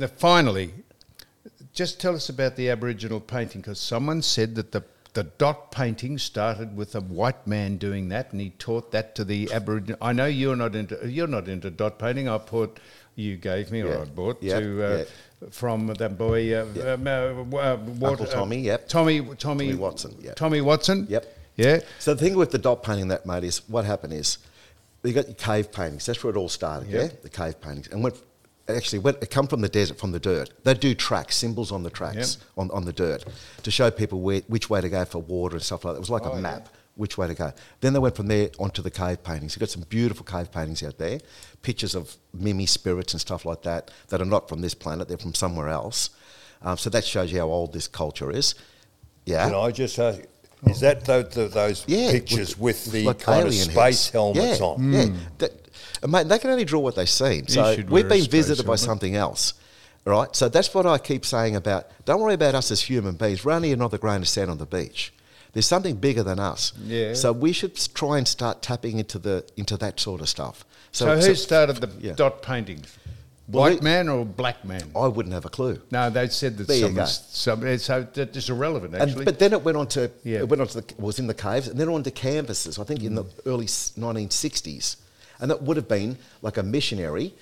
uh, 0.00 0.06
finally, 0.16 0.72
just 1.72 2.00
tell 2.00 2.14
us 2.14 2.28
about 2.28 2.56
the 2.56 2.70
Aboriginal 2.70 3.20
painting 3.20 3.60
because 3.60 3.80
someone 3.80 4.22
said 4.22 4.54
that 4.54 4.72
the 4.72 4.82
the 5.14 5.24
dot 5.24 5.70
painting 5.70 6.18
started 6.18 6.76
with 6.76 6.94
a 6.94 7.00
white 7.00 7.46
man 7.46 7.76
doing 7.78 8.08
that, 8.08 8.32
and 8.32 8.40
he 8.40 8.50
taught 8.50 8.90
that 8.92 9.14
to 9.14 9.24
the 9.24 9.50
Aboriginal. 9.52 9.96
I 10.00 10.12
know 10.12 10.26
you're 10.26 10.56
not 10.56 10.74
into 10.74 11.08
you're 11.08 11.28
not 11.28 11.48
into 11.48 11.70
dot 11.70 11.98
painting. 11.98 12.28
I 12.28 12.38
bought 12.38 12.78
you 13.14 13.36
gave 13.36 13.70
me 13.70 13.82
or 13.82 14.02
I 14.02 14.04
bought 14.04 14.42
Yep, 14.42 14.60
to 14.60 14.84
uh, 14.84 14.96
yeah. 14.98 15.04
from 15.50 15.86
that 15.86 16.18
boy 16.18 16.52
uh, 16.54 16.94
um, 16.94 17.06
uh, 17.06 17.10
uh, 17.10 17.76
what, 17.76 18.10
Uncle 18.10 18.26
Tommy, 18.26 18.58
yep. 18.58 18.88
Tommy 18.88 19.20
Tommy 19.20 19.36
Tommy 19.36 19.74
Watson, 19.74 20.16
yep. 20.20 20.36
Tommy 20.36 20.60
Watson. 20.60 21.06
Yep. 21.08 21.24
Yeah. 21.56 21.80
So 22.00 22.14
the 22.14 22.20
thing 22.20 22.34
with 22.34 22.50
the 22.50 22.58
dot 22.58 22.82
painting 22.82 23.08
that, 23.08 23.24
mate, 23.24 23.44
is 23.44 23.58
what 23.68 23.84
happened 23.84 24.12
is 24.12 24.38
you 25.04 25.12
got 25.12 25.26
your 25.26 25.34
cave 25.36 25.70
paintings. 25.70 26.06
That's 26.06 26.24
where 26.24 26.32
it 26.32 26.36
all 26.36 26.48
started, 26.48 26.88
Yep. 26.88 27.02
yeah? 27.02 27.16
The 27.22 27.28
cave 27.28 27.60
paintings. 27.60 27.88
And 27.88 28.02
went, 28.02 28.16
actually, 28.68 28.98
went, 29.00 29.22
it 29.22 29.30
come 29.30 29.46
from 29.46 29.60
the 29.60 29.68
desert, 29.68 29.98
from 29.98 30.12
the 30.12 30.20
dirt. 30.20 30.50
They 30.64 30.74
do 30.74 30.94
tracks, 30.94 31.36
symbols 31.36 31.70
on 31.72 31.82
the 31.82 31.90
tracks, 31.90 32.38
Yep. 32.40 32.48
on, 32.56 32.70
on 32.70 32.84
the 32.84 32.92
dirt, 32.92 33.24
to 33.62 33.70
show 33.70 33.90
people 33.90 34.20
where, 34.20 34.40
which 34.48 34.70
way 34.70 34.80
to 34.80 34.88
go 34.88 35.04
for 35.04 35.18
water 35.18 35.56
and 35.56 35.62
stuff 35.62 35.84
like 35.84 35.94
that. 35.94 35.96
It 35.98 36.00
was 36.00 36.10
like 36.10 36.22
Oh, 36.26 36.32
a 36.32 36.34
yeah. 36.36 36.40
map, 36.40 36.68
which 36.96 37.18
way 37.18 37.26
to 37.26 37.34
go. 37.34 37.52
Then 37.80 37.92
they 37.92 37.98
went 37.98 38.16
from 38.16 38.28
there 38.28 38.50
onto 38.58 38.80
the 38.82 38.90
cave 38.90 39.22
paintings. 39.22 39.54
You've 39.54 39.60
got 39.60 39.70
some 39.70 39.82
beautiful 39.88 40.24
cave 40.24 40.50
paintings 40.52 40.82
out 40.82 40.96
there, 40.98 41.20
pictures 41.62 41.94
of 41.94 42.16
mimi 42.32 42.66
spirits 42.66 43.12
and 43.14 43.20
stuff 43.20 43.44
like 43.44 43.62
that, 43.62 43.90
that 44.08 44.20
are 44.20 44.26
not 44.26 44.48
from 44.48 44.60
this 44.60 44.74
planet, 44.74 45.08
they're 45.08 45.18
from 45.18 45.34
somewhere 45.34 45.68
else. 45.68 46.10
Um, 46.62 46.78
so 46.78 46.88
that 46.90 47.04
shows 47.04 47.30
you 47.32 47.40
how 47.40 47.48
old 47.48 47.72
this 47.74 47.86
culture 47.88 48.30
is. 48.30 48.54
Yeah. 49.26 49.44
Can 49.46 49.54
I 49.54 49.70
just 49.70 49.98
ask, 49.98 50.20
is 50.66 50.80
that 50.80 51.04
those, 51.04 51.34
those 51.52 51.84
Yeah, 51.86 52.10
pictures 52.12 52.56
with, 52.58 52.90
the 52.90 53.04
like 53.04 53.18
kind 53.18 53.46
of 53.46 53.52
space 53.52 54.08
helmets 54.08 54.60
yeah, 54.60 54.66
on? 54.66 54.92
Yeah, 54.92 55.06
That- 55.38 55.60
and 56.04 56.12
mate, 56.12 56.28
they 56.28 56.38
can 56.38 56.50
only 56.50 56.66
draw 56.66 56.80
what 56.80 56.94
they 56.94 57.06
see. 57.06 57.42
So 57.48 57.76
we've 57.88 58.08
been 58.08 58.26
visited 58.26 58.66
by 58.66 58.76
something 58.76 59.16
else, 59.16 59.54
right? 60.04 60.34
So 60.36 60.50
that's 60.50 60.72
what 60.74 60.84
I 60.84 60.98
keep 60.98 61.24
saying 61.24 61.56
about. 61.56 61.90
Don't 62.04 62.20
worry 62.20 62.34
about 62.34 62.54
us 62.54 62.70
as 62.70 62.82
human 62.82 63.14
beings. 63.14 63.42
We're 63.42 63.52
only 63.52 63.72
another 63.72 63.96
grain 63.96 64.20
of 64.20 64.28
sand 64.28 64.50
on 64.50 64.58
the 64.58 64.66
beach. 64.66 65.14
There's 65.54 65.66
something 65.66 65.96
bigger 65.96 66.22
than 66.22 66.38
us. 66.38 66.72
Yeah. 66.82 67.14
So 67.14 67.32
we 67.32 67.52
should 67.52 67.74
try 67.94 68.18
and 68.18 68.28
start 68.28 68.60
tapping 68.60 68.98
into 68.98 69.18
the 69.18 69.46
into 69.56 69.76
that 69.78 69.98
sort 69.98 70.20
of 70.20 70.28
stuff. 70.28 70.64
So, 70.92 71.16
who 71.16 71.34
started 71.34 71.76
the 71.76 71.90
yeah. 72.00 72.12
dot 72.12 72.42
paintings? 72.42 72.98
White 73.46 73.80
we- 73.80 73.84
man 73.84 74.08
or 74.08 74.26
black 74.26 74.64
man? 74.64 74.90
I 74.94 75.06
wouldn't 75.06 75.32
have 75.32 75.44
a 75.44 75.48
clue. 75.48 75.80
No, 75.90 76.10
they 76.10 76.28
said 76.28 76.58
that 76.58 76.70
some, 76.70 77.06
some 77.06 77.66
eh, 77.66 77.78
so 77.78 78.02
that 78.02 78.36
is 78.36 78.50
irrelevant 78.50 78.94
actually. 78.94 79.12
And, 79.12 79.24
but 79.24 79.38
then 79.38 79.52
it 79.52 79.62
went 79.62 79.78
on 79.78 79.86
to 79.88 80.10
Yeah. 80.22 80.40
it 80.40 80.48
went 80.48 80.60
on 80.60 80.68
to 80.68 80.80
the 80.82 80.94
was 80.98 81.18
in 81.18 81.28
the 81.28 81.34
caves 81.34 81.68
and 81.68 81.78
then 81.78 81.88
on 81.88 82.02
to 82.02 82.10
canvases. 82.10 82.78
I 82.78 82.84
think 82.84 83.02
in 83.02 83.14
the 83.14 83.24
mm. 83.24 83.46
early 83.46 83.68
nineteen 83.96 84.30
sixties, 84.30 84.96
and 85.40 85.50
that 85.50 85.62
would 85.62 85.76
have 85.76 85.88
been 85.88 86.16
like 86.42 86.56
a 86.56 86.62
missionary 86.62 87.34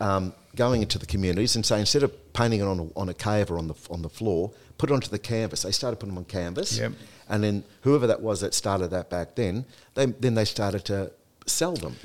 um, 0.00 0.32
going 0.56 0.82
into 0.82 0.98
the 0.98 1.06
communities 1.06 1.56
and 1.56 1.64
saying 1.66 1.80
instead 1.80 2.02
of 2.02 2.32
painting 2.32 2.60
it 2.60 2.64
on 2.64 2.78
a, 2.80 2.98
on 2.98 3.08
a 3.08 3.14
cave 3.14 3.50
or 3.50 3.58
on 3.58 3.68
the 3.68 3.74
on 3.90 4.02
the 4.02 4.08
floor, 4.08 4.52
put 4.78 4.90
it 4.90 4.94
onto 4.94 5.08
the 5.08 5.18
canvas. 5.18 5.62
They 5.62 5.72
started 5.72 5.96
putting 5.96 6.14
them 6.14 6.18
on 6.18 6.24
canvas, 6.24 6.78
Yep. 6.78 6.92
and 7.28 7.42
then 7.42 7.64
whoever 7.82 8.06
that 8.06 8.20
was 8.20 8.40
that 8.40 8.54
started 8.54 8.88
that 8.90 9.10
back 9.10 9.34
then, 9.34 9.64
they 9.94 10.06
then 10.06 10.34
they 10.34 10.44
started 10.44 10.84
to 10.86 11.10
sell 11.46 11.74
them. 11.74 11.96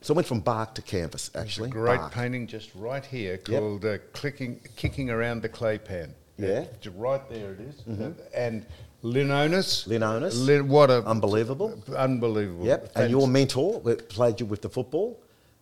So 0.00 0.12
it 0.14 0.16
went 0.16 0.26
from 0.26 0.40
bark 0.40 0.74
to 0.76 0.82
canvas 0.82 1.30
actually. 1.34 1.70
Great 1.70 1.98
bark. 1.98 2.12
painting 2.12 2.46
just 2.48 2.74
right 2.74 3.04
here 3.04 3.36
called 3.38 3.84
uh, 3.84 3.98
clicking, 4.12 4.60
Kicking 4.76 5.10
Around 5.10 5.42
the 5.42 5.48
Clay 5.48 5.78
Pan. 5.78 6.14
Yeah. 6.38 6.64
Right 6.96 7.28
there 7.28 7.52
it 7.52 7.60
is. 7.60 8.00
Uh, 8.00 8.10
and 8.34 8.66
Linonis. 9.02 9.86
Linonis. 9.88 10.44
Lin, 10.46 10.68
what 10.68 10.90
a 10.90 11.04
Unbelievable. 11.06 11.82
Unbelievable. 11.96 12.64
Yep. 12.64 12.92
And 12.94 13.10
your 13.10 13.26
mentor 13.26 13.80
that 13.84 14.08
played 14.08 14.40
you 14.40 14.46
with 14.46 14.62
the 14.62 14.68
football, 14.68 15.20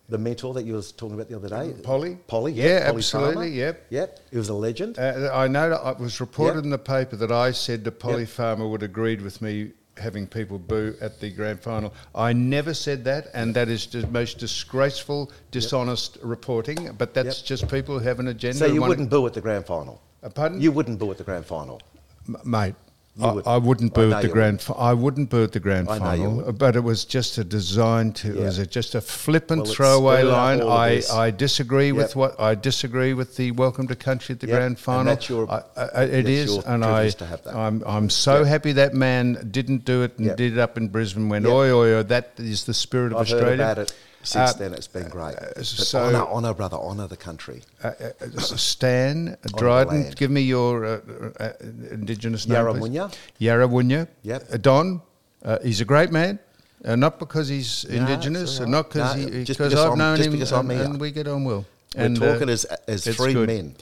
the 0.09 0.17
mentor 0.17 0.53
that 0.53 0.63
you 0.65 0.73
was 0.73 0.91
talking 0.91 1.15
about 1.15 1.29
the 1.29 1.35
other 1.35 1.49
day, 1.49 1.73
Polly? 1.83 2.17
Polly. 2.27 2.51
Yeah, 2.53 2.65
yep, 2.65 2.83
Polly 2.87 2.97
absolutely, 2.97 3.33
Farmer. 3.35 3.45
yep. 3.47 3.85
Yep. 3.89 4.19
He 4.31 4.37
was 4.37 4.49
a 4.49 4.53
legend. 4.53 4.99
Uh, 4.99 5.29
I 5.33 5.47
know 5.47 5.69
that 5.69 5.91
it 5.91 5.99
was 5.99 6.19
reported 6.19 6.55
Yep. 6.57 6.63
in 6.65 6.69
the 6.69 6.77
paper 6.77 7.15
that 7.15 7.31
I 7.31 7.51
said 7.51 7.83
that 7.85 7.93
Polly 7.99 8.21
Yep. 8.21 8.29
Farmer 8.29 8.67
would 8.67 8.83
agreed 8.83 9.21
with 9.21 9.41
me 9.41 9.71
having 9.97 10.25
people 10.27 10.57
boo 10.59 10.95
at 11.01 11.19
the 11.19 11.29
grand 11.29 11.59
final. 11.61 11.93
I 12.15 12.33
never 12.33 12.73
said 12.73 13.03
that, 13.05 13.27
and 13.33 13.53
that 13.55 13.69
is 13.69 13.85
the 13.87 14.05
most 14.07 14.37
disgraceful, 14.37 15.31
dishonest 15.51 16.17
reporting. 16.21 16.93
But 16.97 17.13
that's 17.13 17.39
Yep. 17.39 17.45
just 17.45 17.67
people 17.69 17.97
who 17.97 18.05
have 18.05 18.19
an 18.19 18.27
agenda. 18.27 18.57
so 18.57 18.65
you 18.67 18.81
wouldn't 18.81 19.09
boo 19.09 19.25
at 19.27 19.33
the 19.33 19.41
grand 19.41 19.65
final. 19.65 20.01
Uh, 20.23 20.29
pardon? 20.29 20.61
You 20.61 20.71
wouldn't 20.71 20.99
boo 20.99 21.09
at 21.11 21.17
the 21.17 21.23
grand 21.23 21.45
final. 21.45 21.81
M- 22.27 22.37
mate. 22.43 22.75
I, 23.21 23.31
would. 23.33 23.45
I 23.47 23.57
wouldn't 23.57 23.93
boo 23.93 24.11
at 24.13 24.21
the 24.21 24.29
grand. 24.29 24.63
I 24.77 24.93
wouldn't 24.93 25.29
boo 25.29 25.43
at 25.43 25.51
the 25.51 25.59
grand 25.59 25.87
final, 25.89 26.51
but 26.53 26.75
it 26.77 26.79
was 26.79 27.03
just 27.03 27.37
a 27.37 27.43
design 27.43 28.13
to. 28.13 28.29
It 28.29 28.35
Yeah. 28.37 28.45
was 28.45 28.57
a, 28.59 28.65
just 28.65 28.95
a 28.95 29.01
flippant 29.01 29.63
Well, 29.63 29.73
throwaway 29.73 30.23
line. 30.23 30.61
I. 30.61 31.01
I 31.11 31.29
disagree 31.31 31.91
with 31.91 32.15
what 32.15 32.39
I 32.39 32.55
disagree 32.55 33.13
with 33.13 33.35
the 33.35 33.51
welcome 33.51 33.87
to 33.89 33.95
country 33.97 34.33
at 34.33 34.39
the 34.39 34.47
Yep, 34.47 34.55
grand 34.55 34.65
and 34.71 34.79
final. 34.79 35.03
that's 35.05 35.27
your- 35.29 35.51
I, 35.51 35.61
I, 35.75 36.03
it 36.03 36.23
that's 36.23 36.29
is, 36.29 36.57
and 36.65 36.85
I 36.85 36.87
privilege 36.87 37.15
to 37.15 37.25
have 37.25 37.43
that. 37.43 37.55
I'm 37.55 37.83
I'm 37.85 38.09
so 38.09 38.39
Yep. 38.39 38.47
happy 38.47 38.71
that 38.73 38.93
man 38.93 39.49
didn't 39.51 39.83
do 39.83 40.03
it 40.03 40.17
and 40.17 40.27
Yep. 40.27 40.37
did 40.37 40.53
it 40.53 40.59
up 40.59 40.77
in 40.77 40.87
Brisbane. 40.87 41.27
When 41.27 41.43
Yep. 41.43 41.51
oi 41.51 41.69
oi 41.71 41.93
oi, 41.99 42.03
that 42.03 42.31
is 42.37 42.63
the 42.63 42.73
spirit 42.73 43.11
of 43.11 43.17
I've 43.17 43.23
Australia. 43.23 43.85
Heard 44.23 44.39
about 44.39 44.49
it 44.49 44.49
since 44.49 44.51
Uh, 44.51 44.53
then. 44.57 44.73
It's 44.73 44.87
been 44.87 45.09
great. 45.09 45.35
But 45.55 45.65
so- 45.65 46.03
honour, 46.05 46.25
honour, 46.27 46.53
brother, 46.53 46.77
honour 46.77 47.07
the 47.07 47.17
country. 47.17 47.61
Uh, 47.83 47.91
uh, 47.99 48.39
Stan 48.39 49.37
Dryden, 49.57 50.11
give 50.15 50.31
me 50.31 50.41
your 50.41 50.85
uh, 50.85 50.99
uh, 51.39 51.43
uh, 51.43 51.53
indigenous 51.91 52.47
name. 52.47 52.65
please. 52.65 52.89
Yarramunua. 52.89 53.15
Yarramunua. 53.39 54.07
Yep. 54.23 54.43
Uh, 54.53 54.57
Don, 54.57 55.01
uh, 55.43 55.57
he's 55.63 55.81
a 55.81 55.85
great 55.85 56.11
man. 56.11 56.39
Uh, 56.83 56.95
not 56.95 57.19
because 57.19 57.47
he's 57.47 57.85
No, 57.89 57.95
indigenous, 57.97 58.51
it's 58.53 58.59
uh, 58.61 58.65
not 58.65 58.89
because 58.89 59.15
No, 59.15 59.21
he, 59.21 59.43
just 59.43 59.59
because 59.59 59.71
because 59.73 59.85
I've 59.85 59.89
I'm- 59.91 59.97
known 59.99 60.17
just 60.17 60.27
him 60.27 60.33
because 60.33 60.51
I'm 60.51 60.69
and, 60.71 60.79
here. 60.79 60.89
and 60.89 60.99
we 60.99 61.11
get 61.11 61.27
on 61.27 61.43
well. 61.43 61.65
We're 61.95 62.05
and, 62.05 62.15
talking 62.17 62.49
as- 62.49 62.65
as 62.87 63.05
it's 63.05 63.17
free 63.17 63.33
good. 63.33 63.47
men. 63.47 63.75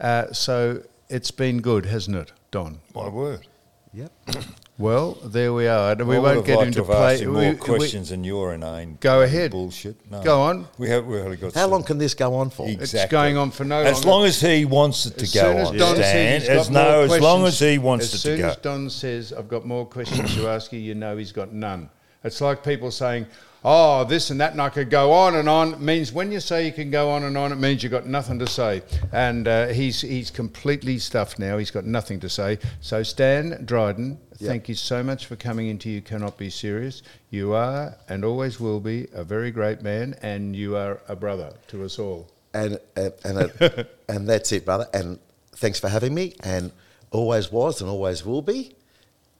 Uh, 0.00 0.32
so 0.32 0.82
it's 1.08 1.30
been 1.32 1.60
good, 1.60 1.86
hasn't 1.86 2.16
it, 2.16 2.32
Don? 2.50 2.78
My 2.94 3.08
word. 3.08 3.46
Yep. 3.92 4.12
Well, 4.76 5.16
there 5.24 5.52
we 5.52 5.68
are. 5.68 5.94
We 5.94 6.16
I 6.16 6.18
won't 6.18 6.44
get 6.44 6.56
liked 6.56 6.66
into 6.68 6.80
to 6.80 6.86
have 6.86 6.96
play. 6.96 7.12
asked 7.14 7.22
you 7.22 7.28
we- 7.32 7.40
more 7.42 7.50
we- 7.52 7.56
questions 7.58 8.08
than 8.08 8.24
your 8.24 8.54
inane 8.54 8.98
Go 9.00 9.22
ahead. 9.22 9.52
bullshit. 9.52 9.94
No. 10.10 10.20
Go 10.20 10.40
on. 10.42 10.66
We 10.78 10.88
have 10.88 11.06
we 11.06 11.20
only 11.20 11.36
got 11.36 11.54
How 11.54 11.60
some- 11.62 11.70
long 11.70 11.82
can 11.84 11.98
this 11.98 12.14
go 12.14 12.34
on 12.34 12.50
for? 12.50 12.68
Exactly. 12.68 13.16
going 13.16 13.36
on 13.36 13.52
for 13.52 13.64
no 13.64 13.76
As 13.82 14.04
longer. 14.04 14.08
long 14.08 14.24
as 14.24 14.40
he 14.40 14.64
wants 14.64 15.06
it 15.06 15.16
to 15.18 15.22
As 15.22 15.32
go 15.32 15.40
soon 15.42 15.56
as 15.58 15.68
on, 15.68 15.76
Don 15.76 15.96
says 15.96 16.06
Stan. 16.08 16.40
he's 16.40 16.48
As 16.50 16.68
got 16.68 16.72
no, 16.72 17.00
as 17.02 17.20
long 17.20 17.46
as 17.46 17.58
he 17.60 17.78
wants 17.78 18.06
as 18.14 18.14
it 18.14 18.18
to 18.18 18.28
go. 18.28 18.32
As 18.34 18.38
soon 18.40 18.50
as 18.50 18.56
Don 18.56 18.90
says, 18.90 19.32
"I've 19.32 19.48
got 19.48 19.64
more 19.64 19.86
questions 19.86 20.34
to 20.34 20.48
ask 20.48 20.72
you," 20.72 20.80
you 20.80 20.96
know 20.96 21.16
he's 21.16 21.30
got 21.32 21.52
none. 21.52 21.88
It's 22.24 22.40
like 22.40 22.64
people 22.64 22.90
saying, 22.90 23.26
"Oh, 23.64 24.04
this 24.04 24.30
and 24.30 24.40
that," 24.40 24.52
and 24.52 24.60
I 24.60 24.68
could 24.68 24.90
go 24.90 25.12
on 25.12 25.34
and 25.34 25.48
on. 25.48 25.74
It 25.74 25.80
means 25.80 26.12
when 26.12 26.30
you 26.30 26.40
say 26.40 26.66
you 26.66 26.72
can 26.72 26.90
go 26.90 27.10
on 27.10 27.24
and 27.24 27.36
on, 27.38 27.52
it 27.52 27.56
means 27.56 27.82
you've 27.82 27.92
got 27.92 28.06
nothing 28.06 28.38
to 28.40 28.46
say. 28.46 28.82
And 29.12 29.48
uh, 29.48 29.68
he's 29.68 30.00
he's 30.00 30.30
completely 30.30 30.98
stuffed 30.98 31.38
now. 31.38 31.58
He's 31.58 31.70
got 31.70 31.84
nothing 31.84 32.20
to 32.20 32.28
say. 32.28 32.58
So 32.80 33.02
Stan 33.02 33.64
Dryden, 33.64 34.18
thank 34.36 34.68
you 34.68 34.74
so 34.74 35.02
much 35.02 35.26
for 35.26 35.36
coming 35.36 35.68
into 35.68 35.88
You 35.90 36.02
Cannot 36.02 36.36
Be 36.36 36.50
Serious. 36.50 37.02
You 37.30 37.54
are 37.54 37.96
and 38.08 38.24
always 38.24 38.60
will 38.60 38.80
be 38.80 39.08
a 39.12 39.24
very 39.24 39.50
great 39.50 39.82
man, 39.82 40.14
and 40.22 40.54
you 40.54 40.76
are 40.76 41.00
a 41.08 41.16
brother 41.16 41.52
to 41.68 41.84
us 41.84 41.98
all. 41.98 42.28
and 42.52 42.78
and 42.96 43.12
and, 43.24 43.52
uh, 43.60 43.84
and 44.08 44.28
that's 44.28 44.52
it, 44.52 44.64
brother. 44.64 44.86
And 44.92 45.18
thanks 45.56 45.80
for 45.80 45.88
having 45.88 46.14
me. 46.14 46.34
And 46.40 46.72
always 47.10 47.50
was 47.52 47.80
and 47.80 47.88
always 47.88 48.24
will 48.26 48.42
be 48.42 48.74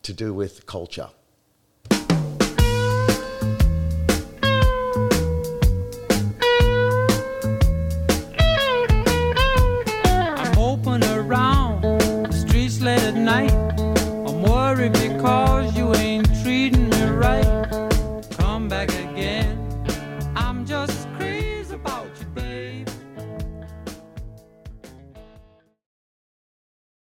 to 0.02 0.12
do 0.12 0.32
with 0.32 0.66
culture. 0.66 1.08